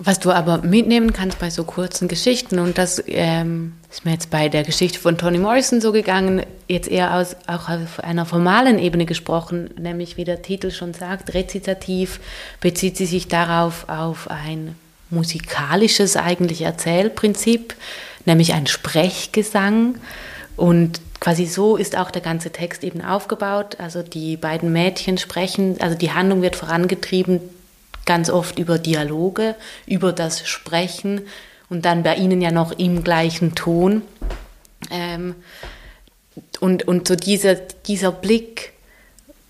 Was 0.00 0.18
du 0.18 0.32
aber 0.32 0.58
mitnehmen 0.58 1.12
kannst 1.12 1.38
bei 1.38 1.50
so 1.50 1.62
kurzen 1.62 2.08
Geschichten, 2.08 2.58
und 2.58 2.78
das 2.78 3.02
ähm, 3.06 3.74
ist 3.92 4.04
mir 4.04 4.10
jetzt 4.10 4.28
bei 4.28 4.48
der 4.48 4.64
Geschichte 4.64 4.98
von 4.98 5.16
Toni 5.16 5.38
Morrison 5.38 5.80
so 5.80 5.92
gegangen, 5.92 6.44
jetzt 6.66 6.88
eher 6.88 7.14
aus, 7.14 7.36
auch 7.46 7.68
auf 7.68 8.00
einer 8.02 8.26
formalen 8.26 8.80
Ebene 8.80 9.06
gesprochen, 9.06 9.70
nämlich 9.78 10.16
wie 10.16 10.24
der 10.24 10.42
Titel 10.42 10.72
schon 10.72 10.94
sagt, 10.94 11.32
rezitativ 11.32 12.18
bezieht 12.60 12.96
sie 12.96 13.06
sich 13.06 13.28
darauf 13.28 13.88
auf 13.88 14.28
ein 14.28 14.74
musikalisches 15.10 16.16
eigentlich 16.16 16.62
Erzählprinzip, 16.62 17.74
nämlich 18.24 18.52
ein 18.52 18.66
Sprechgesang. 18.66 19.94
Und 20.56 21.00
quasi 21.20 21.46
so 21.46 21.76
ist 21.76 21.96
auch 21.96 22.10
der 22.10 22.22
ganze 22.22 22.50
Text 22.50 22.82
eben 22.82 23.00
aufgebaut. 23.00 23.76
Also 23.78 24.02
die 24.02 24.36
beiden 24.36 24.72
Mädchen 24.72 25.18
sprechen, 25.18 25.76
also 25.80 25.96
die 25.96 26.10
Handlung 26.10 26.42
wird 26.42 26.56
vorangetrieben 26.56 27.40
ganz 28.06 28.30
oft 28.30 28.58
über 28.58 28.78
Dialoge, 28.78 29.54
über 29.86 30.12
das 30.12 30.46
Sprechen 30.46 31.22
und 31.68 31.84
dann 31.84 32.02
bei 32.02 32.16
Ihnen 32.16 32.40
ja 32.40 32.50
noch 32.50 32.72
im 32.72 33.02
gleichen 33.04 33.54
Ton. 33.54 34.02
Ähm, 34.90 35.34
und, 36.60 36.86
und 36.86 37.08
so 37.08 37.16
dieser, 37.16 37.54
dieser 37.54 38.12
Blick 38.12 38.72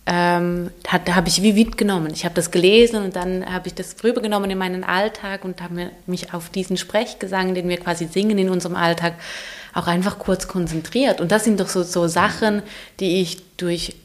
ähm, 0.06 0.70
habe 0.88 1.28
ich 1.28 1.42
wie 1.42 1.52
mitgenommen. 1.54 2.12
Ich 2.12 2.24
habe 2.24 2.34
das 2.34 2.50
gelesen 2.50 3.02
und 3.02 3.16
dann 3.16 3.50
habe 3.50 3.68
ich 3.68 3.74
das 3.74 3.96
rübergenommen 4.04 4.50
in 4.50 4.58
meinen 4.58 4.84
Alltag 4.84 5.44
und 5.44 5.62
habe 5.62 5.90
mich 6.06 6.34
auf 6.34 6.50
diesen 6.50 6.76
Sprechgesang, 6.76 7.54
den 7.54 7.68
wir 7.68 7.78
quasi 7.78 8.06
singen 8.06 8.38
in 8.38 8.50
unserem 8.50 8.76
Alltag, 8.76 9.14
auch 9.72 9.86
einfach 9.86 10.18
kurz 10.18 10.46
konzentriert. 10.46 11.20
Und 11.20 11.32
das 11.32 11.44
sind 11.44 11.58
doch 11.58 11.68
so, 11.68 11.82
so 11.82 12.06
Sachen, 12.06 12.62
die 13.00 13.22
ich 13.22 13.42
durch 13.56 13.96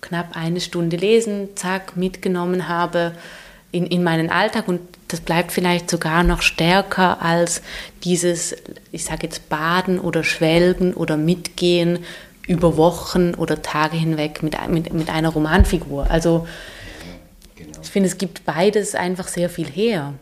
knapp 0.00 0.36
eine 0.36 0.60
Stunde 0.60 0.96
Lesen, 0.96 1.48
zack, 1.56 1.96
mitgenommen 1.96 2.68
habe 2.68 3.12
in, 3.74 3.86
in 3.86 4.04
meinen 4.04 4.30
Alltag 4.30 4.68
und 4.68 4.80
das 5.08 5.20
bleibt 5.20 5.50
vielleicht 5.50 5.90
sogar 5.90 6.22
noch 6.22 6.42
stärker 6.42 7.20
als 7.20 7.60
dieses, 8.04 8.54
ich 8.92 9.04
sage 9.04 9.26
jetzt 9.26 9.48
Baden 9.48 9.98
oder 9.98 10.22
Schwelgen 10.22 10.94
oder 10.94 11.16
Mitgehen 11.16 11.98
über 12.46 12.76
Wochen 12.76 13.34
oder 13.34 13.62
Tage 13.62 13.96
hinweg 13.96 14.42
mit, 14.42 14.56
mit, 14.68 14.92
mit 14.92 15.10
einer 15.10 15.30
Romanfigur. 15.30 16.08
Also 16.08 16.46
genau. 17.56 17.78
ich 17.82 17.90
finde, 17.90 18.08
es 18.08 18.16
gibt 18.16 18.44
beides 18.44 18.94
einfach 18.94 19.26
sehr 19.26 19.50
viel 19.50 19.68
her. 19.68 20.14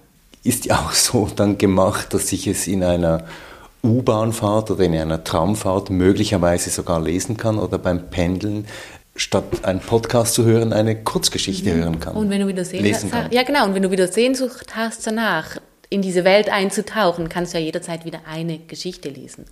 Ist 0.44 0.64
ja 0.64 0.78
auch 0.78 0.92
so 0.92 1.28
dann 1.34 1.58
gemacht, 1.58 2.14
dass 2.14 2.32
ich 2.32 2.46
es 2.46 2.66
in 2.66 2.82
einer 2.82 3.24
U-Bahnfahrt 3.84 4.70
oder 4.70 4.84
in 4.84 4.96
einer 4.96 5.24
Tramfahrt 5.24 5.90
möglicherweise 5.90 6.70
sogar 6.70 7.00
lesen 7.00 7.36
kann 7.36 7.58
oder 7.58 7.78
beim 7.78 8.08
Pendeln 8.08 8.66
statt 9.14 9.64
einen 9.64 9.80
Podcast 9.80 10.34
zu 10.34 10.44
hören, 10.44 10.72
eine 10.72 11.02
Kurzgeschichte 11.02 11.72
mhm. 11.72 11.78
hören 11.82 12.00
kann. 12.00 12.14
Und 12.14 12.30
wenn 12.30 12.40
du 12.40 12.48
wieder 12.48 12.64
Sehnsucht 12.64 13.12
hast, 13.12 13.32
ja 13.32 13.42
genau, 13.42 13.66
und 13.66 13.74
wenn 13.74 13.82
du 13.82 13.90
wieder 13.90 14.08
Sehnsucht 14.08 14.74
hast 14.74 15.06
danach, 15.06 15.58
in 15.92 16.00
diese 16.00 16.24
Welt 16.24 16.48
einzutauchen, 16.48 17.28
kannst 17.28 17.52
du 17.52 17.58
ja 17.58 17.64
jederzeit 17.64 18.04
wieder 18.06 18.20
eine 18.26 18.58
Geschichte 18.58 19.10
lesen. 19.10 19.44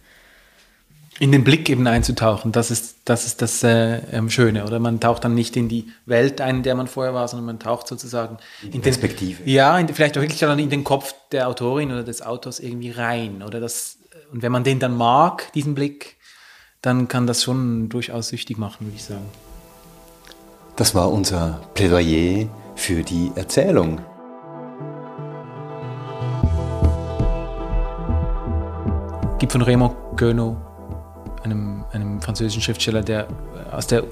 In 1.18 1.32
den 1.32 1.44
Blick 1.44 1.68
eben 1.68 1.86
einzutauchen, 1.86 2.50
das 2.50 2.70
ist 2.70 2.96
das, 3.04 3.26
ist 3.26 3.42
das 3.42 3.62
äh, 3.62 3.98
ähm, 4.10 4.30
Schöne, 4.30 4.64
oder? 4.64 4.78
Man 4.78 5.00
taucht 5.00 5.22
dann 5.22 5.34
nicht 5.34 5.54
in 5.54 5.68
die 5.68 5.92
Welt 6.06 6.40
ein, 6.40 6.56
in 6.56 6.62
der 6.62 6.74
man 6.74 6.86
vorher 6.86 7.12
war, 7.12 7.28
sondern 7.28 7.44
man 7.44 7.58
taucht 7.58 7.88
sozusagen 7.88 8.38
in 8.62 8.70
die 8.70 8.78
Perspektive. 8.78 9.42
Den, 9.42 9.52
ja, 9.52 9.78
in, 9.78 9.86
vielleicht 9.88 10.16
auch 10.16 10.22
wirklich 10.22 10.40
dann 10.40 10.58
in 10.58 10.70
den 10.70 10.82
Kopf 10.82 11.14
der 11.30 11.46
Autorin 11.46 11.92
oder 11.92 12.04
des 12.04 12.22
Autors 12.22 12.58
irgendwie 12.58 12.90
rein, 12.90 13.42
oder 13.42 13.60
das, 13.60 13.98
und 14.32 14.40
wenn 14.40 14.50
man 14.50 14.64
den 14.64 14.78
dann 14.78 14.96
mag, 14.96 15.52
diesen 15.52 15.74
Blick, 15.74 16.16
dann 16.80 17.06
kann 17.08 17.26
das 17.26 17.42
schon 17.42 17.90
durchaus 17.90 18.28
süchtig 18.28 18.56
machen, 18.56 18.86
würde 18.86 18.96
ich 18.96 19.04
sagen. 19.04 19.26
Das 20.80 20.94
war 20.94 21.12
unser 21.12 21.60
Plädoyer 21.74 22.48
für 22.74 23.02
die 23.02 23.30
Erzählung. 23.34 24.00
Gibt 29.38 29.52
von 29.52 29.60
Raymond 29.60 29.94
Queneau, 30.16 30.56
einem, 31.42 31.84
einem 31.92 32.22
französischen 32.22 32.62
Schriftsteller, 32.62 33.02
der 33.02 33.28
aus 33.70 33.88
der 33.88 34.04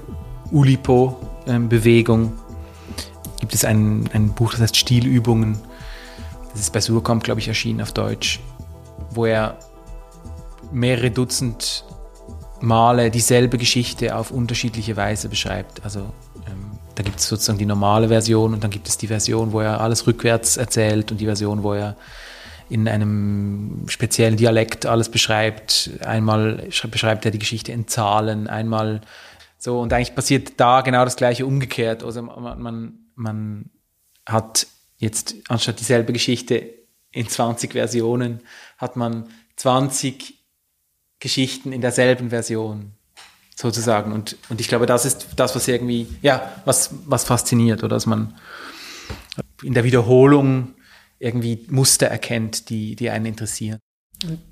Ulipo-Bewegung 0.51 2.33
gibt 3.39 3.55
es 3.55 3.65
ein, 3.65 4.07
ein 4.13 4.33
Buch, 4.33 4.51
das 4.51 4.61
heißt 4.61 4.77
Stilübungen. 4.77 5.59
Das 6.51 6.61
ist 6.61 6.71
bei 6.71 6.81
Surkamp, 6.81 7.23
glaube 7.23 7.39
ich, 7.39 7.47
erschienen 7.47 7.81
auf 7.81 7.93
Deutsch, 7.93 8.41
wo 9.09 9.25
er 9.25 9.57
mehrere 10.71 11.09
Dutzend 11.09 11.83
Male 12.61 13.09
dieselbe 13.09 13.57
Geschichte 13.57 14.15
auf 14.15 14.29
unterschiedliche 14.29 14.95
Weise 14.95 15.29
beschreibt. 15.29 15.83
Also 15.83 16.11
da 16.99 17.03
gibt 17.03 17.21
es 17.21 17.29
sozusagen 17.29 17.57
die 17.57 17.65
normale 17.65 18.09
Version 18.09 18.53
und 18.53 18.61
dann 18.61 18.71
gibt 18.71 18.89
es 18.89 18.97
die 18.97 19.07
Version, 19.07 19.53
wo 19.53 19.61
er 19.61 19.79
alles 19.79 20.05
rückwärts 20.05 20.57
erzählt 20.57 21.13
und 21.13 21.21
die 21.21 21.25
Version, 21.27 21.63
wo 21.63 21.71
er 21.71 21.95
in 22.67 22.89
einem 22.89 23.85
speziellen 23.87 24.35
Dialekt 24.35 24.85
alles 24.85 25.07
beschreibt. 25.07 25.91
Einmal 26.03 26.67
beschreibt 26.91 27.23
er 27.23 27.31
die 27.31 27.39
Geschichte 27.39 27.71
in 27.71 27.87
Zahlen, 27.87 28.47
einmal 28.47 28.99
so 29.57 29.79
und 29.79 29.93
eigentlich 29.93 30.13
passiert 30.13 30.59
da 30.59 30.81
genau 30.81 31.05
das 31.05 31.15
gleiche 31.15 31.45
umgekehrt. 31.45 32.03
Also 32.03 32.21
man, 32.21 32.99
man, 33.15 33.69
hat 34.25 34.67
jetzt 34.97 35.35
anstatt 35.47 35.79
dieselbe 35.79 36.11
Geschichte 36.11 36.69
in 37.11 37.29
20 37.29 37.71
Versionen, 37.71 38.41
hat 38.77 38.97
man 38.97 39.29
20 39.55 40.37
Geschichten 41.19 41.71
in 41.71 41.79
derselben 41.79 42.29
Version 42.29 42.98
sozusagen. 43.61 44.13
Und, 44.13 44.37
und 44.49 44.61
ich 44.61 44.67
glaube, 44.67 44.85
das 44.85 45.05
ist 45.05 45.27
das, 45.35 45.55
was 45.55 45.67
irgendwie, 45.67 46.07
ja, 46.21 46.51
was, 46.65 46.91
was 47.05 47.25
fasziniert, 47.25 47.83
oder 47.83 47.95
dass 47.95 48.05
man 48.05 48.33
in 49.63 49.73
der 49.73 49.83
Wiederholung 49.83 50.75
irgendwie 51.19 51.65
Muster 51.69 52.07
erkennt, 52.07 52.69
die, 52.69 52.95
die 52.95 53.09
einen 53.09 53.25
interessieren. 53.25 53.79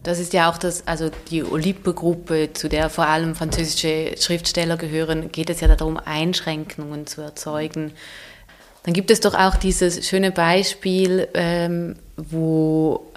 Das 0.04 0.20
ist 0.20 0.34
ja 0.34 0.50
auch 0.50 0.58
das, 0.58 0.88
also 0.88 1.10
die 1.30 1.44
Olympe-Gruppe, 1.44 2.52
zu 2.54 2.70
der 2.70 2.90
vor 2.90 3.08
allem 3.08 3.36
französische 3.36 4.16
Schriftsteller 4.18 4.78
gehören, 4.78 5.32
geht 5.32 5.50
es 5.50 5.62
ja 5.62 5.74
darum, 5.74 5.98
Einschränkungen 5.98 7.08
zu 7.08 7.22
erzeugen. 7.22 7.92
Dann 8.84 8.94
gibt 8.94 9.12
es 9.12 9.20
doch 9.20 9.34
auch 9.34 9.56
dieses 9.56 10.08
schöne 10.08 10.32
Beispiel, 10.32 11.28
ähm, 11.34 11.96
wo 12.16 13.12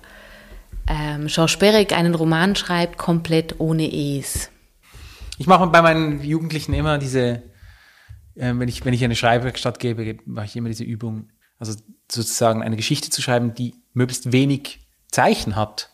ähm, 0.88 1.26
Georges 1.26 1.56
Perec 1.56 1.92
einen 1.92 2.14
Roman 2.14 2.56
schreibt, 2.56 2.98
komplett 2.98 3.58
ohne 3.58 3.86
Es. 3.92 4.50
Ich 5.40 5.46
mache 5.46 5.66
bei 5.68 5.80
meinen 5.80 6.22
Jugendlichen 6.22 6.74
immer 6.74 6.98
diese, 6.98 7.42
äh, 8.34 8.52
wenn, 8.52 8.68
ich, 8.68 8.84
wenn 8.84 8.92
ich 8.92 9.02
eine 9.02 9.16
Schreibwerkstatt 9.16 9.78
gebe, 9.78 10.18
mache 10.26 10.44
ich 10.44 10.54
immer 10.54 10.68
diese 10.68 10.84
Übung, 10.84 11.30
also 11.58 11.80
sozusagen 12.12 12.62
eine 12.62 12.76
Geschichte 12.76 13.08
zu 13.08 13.22
schreiben, 13.22 13.54
die 13.54 13.74
möglichst 13.94 14.32
wenig 14.32 14.86
Zeichen 15.10 15.56
hat. 15.56 15.88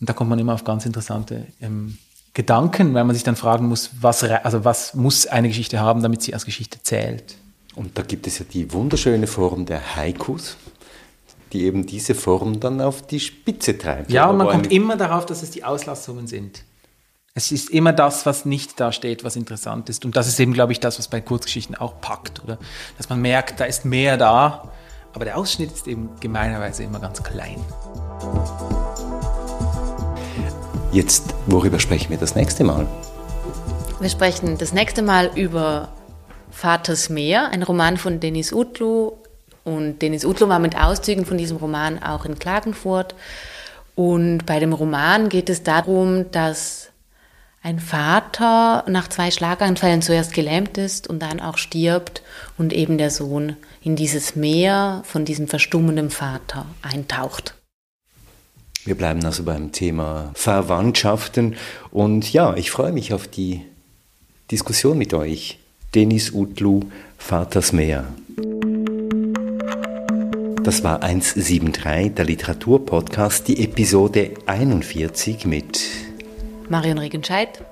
Und 0.00 0.08
da 0.08 0.14
kommt 0.14 0.30
man 0.30 0.40
immer 0.40 0.52
auf 0.52 0.64
ganz 0.64 0.84
interessante 0.84 1.46
ähm, 1.60 1.96
Gedanken, 2.32 2.92
weil 2.94 3.04
man 3.04 3.14
sich 3.14 3.22
dann 3.22 3.36
fragen 3.36 3.68
muss, 3.68 3.90
was, 4.00 4.24
also 4.24 4.64
was 4.64 4.94
muss 4.94 5.28
eine 5.28 5.46
Geschichte 5.46 5.78
haben, 5.78 6.02
damit 6.02 6.22
sie 6.22 6.34
als 6.34 6.44
Geschichte 6.44 6.82
zählt. 6.82 7.36
Und 7.76 7.96
da 7.96 8.02
gibt 8.02 8.26
es 8.26 8.40
ja 8.40 8.46
die 8.52 8.72
wunderschöne 8.72 9.28
Form 9.28 9.64
der 9.64 9.94
Haikus, 9.94 10.56
die 11.52 11.62
eben 11.62 11.86
diese 11.86 12.16
Form 12.16 12.58
dann 12.58 12.80
auf 12.80 13.06
die 13.06 13.20
Spitze 13.20 13.78
treibt. 13.78 14.10
Ja, 14.10 14.28
und 14.28 14.38
man 14.38 14.48
kommt 14.48 14.72
immer 14.72 14.96
darauf, 14.96 15.24
dass 15.24 15.44
es 15.44 15.52
die 15.52 15.62
Auslassungen 15.62 16.26
sind. 16.26 16.64
Es 17.36 17.50
ist 17.50 17.70
immer 17.70 17.92
das, 17.92 18.26
was 18.26 18.44
nicht 18.44 18.78
da 18.78 18.92
steht, 18.92 19.24
was 19.24 19.34
interessant 19.34 19.88
ist. 19.88 20.04
Und 20.04 20.14
das 20.14 20.28
ist 20.28 20.38
eben, 20.38 20.52
glaube 20.52 20.70
ich, 20.70 20.78
das, 20.78 21.00
was 21.00 21.08
bei 21.08 21.20
Kurzgeschichten 21.20 21.74
auch 21.74 22.00
packt, 22.00 22.44
oder? 22.44 22.58
Dass 22.96 23.08
man 23.08 23.20
merkt, 23.20 23.58
da 23.58 23.64
ist 23.64 23.84
mehr 23.84 24.16
da, 24.16 24.70
aber 25.12 25.24
der 25.24 25.36
Ausschnitt 25.36 25.72
ist 25.72 25.88
eben 25.88 26.10
gemeinerweise 26.20 26.84
immer 26.84 27.00
ganz 27.00 27.24
klein. 27.24 27.58
Jetzt, 30.92 31.34
worüber 31.46 31.80
sprechen 31.80 32.10
wir 32.10 32.18
das 32.18 32.36
nächste 32.36 32.62
Mal? 32.62 32.86
Wir 33.98 34.10
sprechen 34.10 34.56
das 34.56 34.72
nächste 34.72 35.02
Mal 35.02 35.28
über 35.34 35.88
Vaters 36.52 37.08
Meer, 37.08 37.48
ein 37.48 37.64
Roman 37.64 37.96
von 37.96 38.20
Denis 38.20 38.52
Utlu, 38.52 39.10
und 39.64 39.98
Denis 40.02 40.24
Utlo 40.24 40.48
war 40.48 40.60
mit 40.60 40.76
Auszügen 40.80 41.26
von 41.26 41.36
diesem 41.36 41.56
Roman 41.56 42.00
auch 42.00 42.26
in 42.26 42.38
Klagenfurt. 42.38 43.16
Und 43.96 44.46
bei 44.46 44.60
dem 44.60 44.72
Roman 44.72 45.28
geht 45.28 45.50
es 45.50 45.64
darum, 45.64 46.30
dass 46.30 46.83
ein 47.64 47.80
Vater 47.80 48.84
nach 48.88 49.08
zwei 49.08 49.30
Schlaganfällen 49.30 50.02
zuerst 50.02 50.34
gelähmt 50.34 50.76
ist 50.76 51.08
und 51.08 51.20
dann 51.20 51.40
auch 51.40 51.56
stirbt 51.56 52.22
und 52.58 52.74
eben 52.74 52.98
der 52.98 53.10
Sohn 53.10 53.56
in 53.82 53.96
dieses 53.96 54.36
Meer 54.36 55.02
von 55.04 55.24
diesem 55.24 55.48
verstummenden 55.48 56.10
Vater 56.10 56.66
eintaucht. 56.82 57.54
Wir 58.84 58.94
bleiben 58.94 59.24
also 59.24 59.44
beim 59.44 59.72
Thema 59.72 60.30
Verwandtschaften 60.34 61.56
und 61.90 62.30
ja, 62.34 62.54
ich 62.54 62.70
freue 62.70 62.92
mich 62.92 63.14
auf 63.14 63.26
die 63.28 63.62
Diskussion 64.50 64.98
mit 64.98 65.14
euch. 65.14 65.58
Denis 65.94 66.32
Utlu, 66.32 66.80
Vaters 67.16 67.72
Meer. 67.72 68.04
Das 70.62 70.84
war 70.84 71.02
173, 71.02 72.14
der 72.14 72.24
Literaturpodcast, 72.26 73.48
die 73.48 73.64
Episode 73.64 74.32
41 74.44 75.46
mit 75.46 75.80
Marion 76.68 76.98
Regenscheid, 76.98 77.62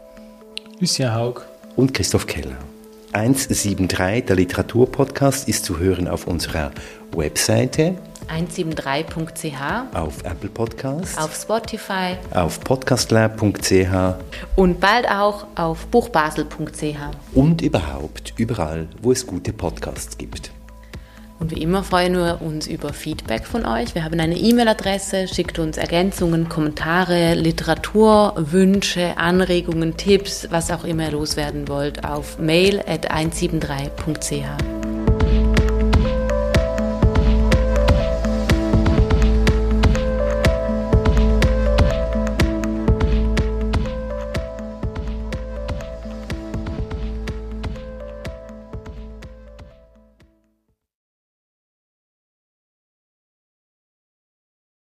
Lucia 0.78 1.14
Haug. 1.14 1.42
Und 1.76 1.94
Christoph 1.94 2.26
Keller. 2.26 2.58
173, 3.12 4.26
der 4.26 4.36
Literaturpodcast, 4.36 5.48
ist 5.48 5.64
zu 5.64 5.78
hören 5.78 6.08
auf 6.08 6.26
unserer 6.26 6.72
Webseite. 7.14 7.94
173.ch, 8.28 9.94
auf 9.94 10.22
Apple 10.24 10.48
Podcasts, 10.48 11.18
auf 11.18 11.34
Spotify, 11.34 12.16
auf 12.32 12.60
podcastlab.ch 12.60 14.14
und 14.56 14.80
bald 14.80 15.08
auch 15.08 15.46
auf 15.56 15.86
buchbasel.ch 15.86 16.96
und 17.34 17.62
überhaupt 17.62 18.34
überall, 18.36 18.88
wo 19.00 19.12
es 19.12 19.26
gute 19.26 19.52
Podcasts 19.52 20.16
gibt. 20.16 20.52
Und 21.42 21.50
wie 21.50 21.60
immer 21.60 21.82
freuen 21.82 22.14
wir 22.14 22.40
uns 22.40 22.68
über 22.68 22.92
Feedback 22.92 23.46
von 23.46 23.66
euch. 23.66 23.96
Wir 23.96 24.04
haben 24.04 24.20
eine 24.20 24.36
E-Mail-Adresse, 24.36 25.26
schickt 25.26 25.58
uns 25.58 25.76
Ergänzungen, 25.76 26.48
Kommentare, 26.48 27.34
Literatur, 27.34 28.34
Wünsche, 28.36 29.16
Anregungen, 29.16 29.96
Tipps, 29.96 30.46
was 30.52 30.70
auch 30.70 30.84
immer 30.84 31.06
ihr 31.06 31.10
loswerden 31.10 31.66
wollt, 31.66 32.04
auf 32.04 32.38
mail 32.38 32.78
at 32.86 33.10
173.ch. 33.10 35.01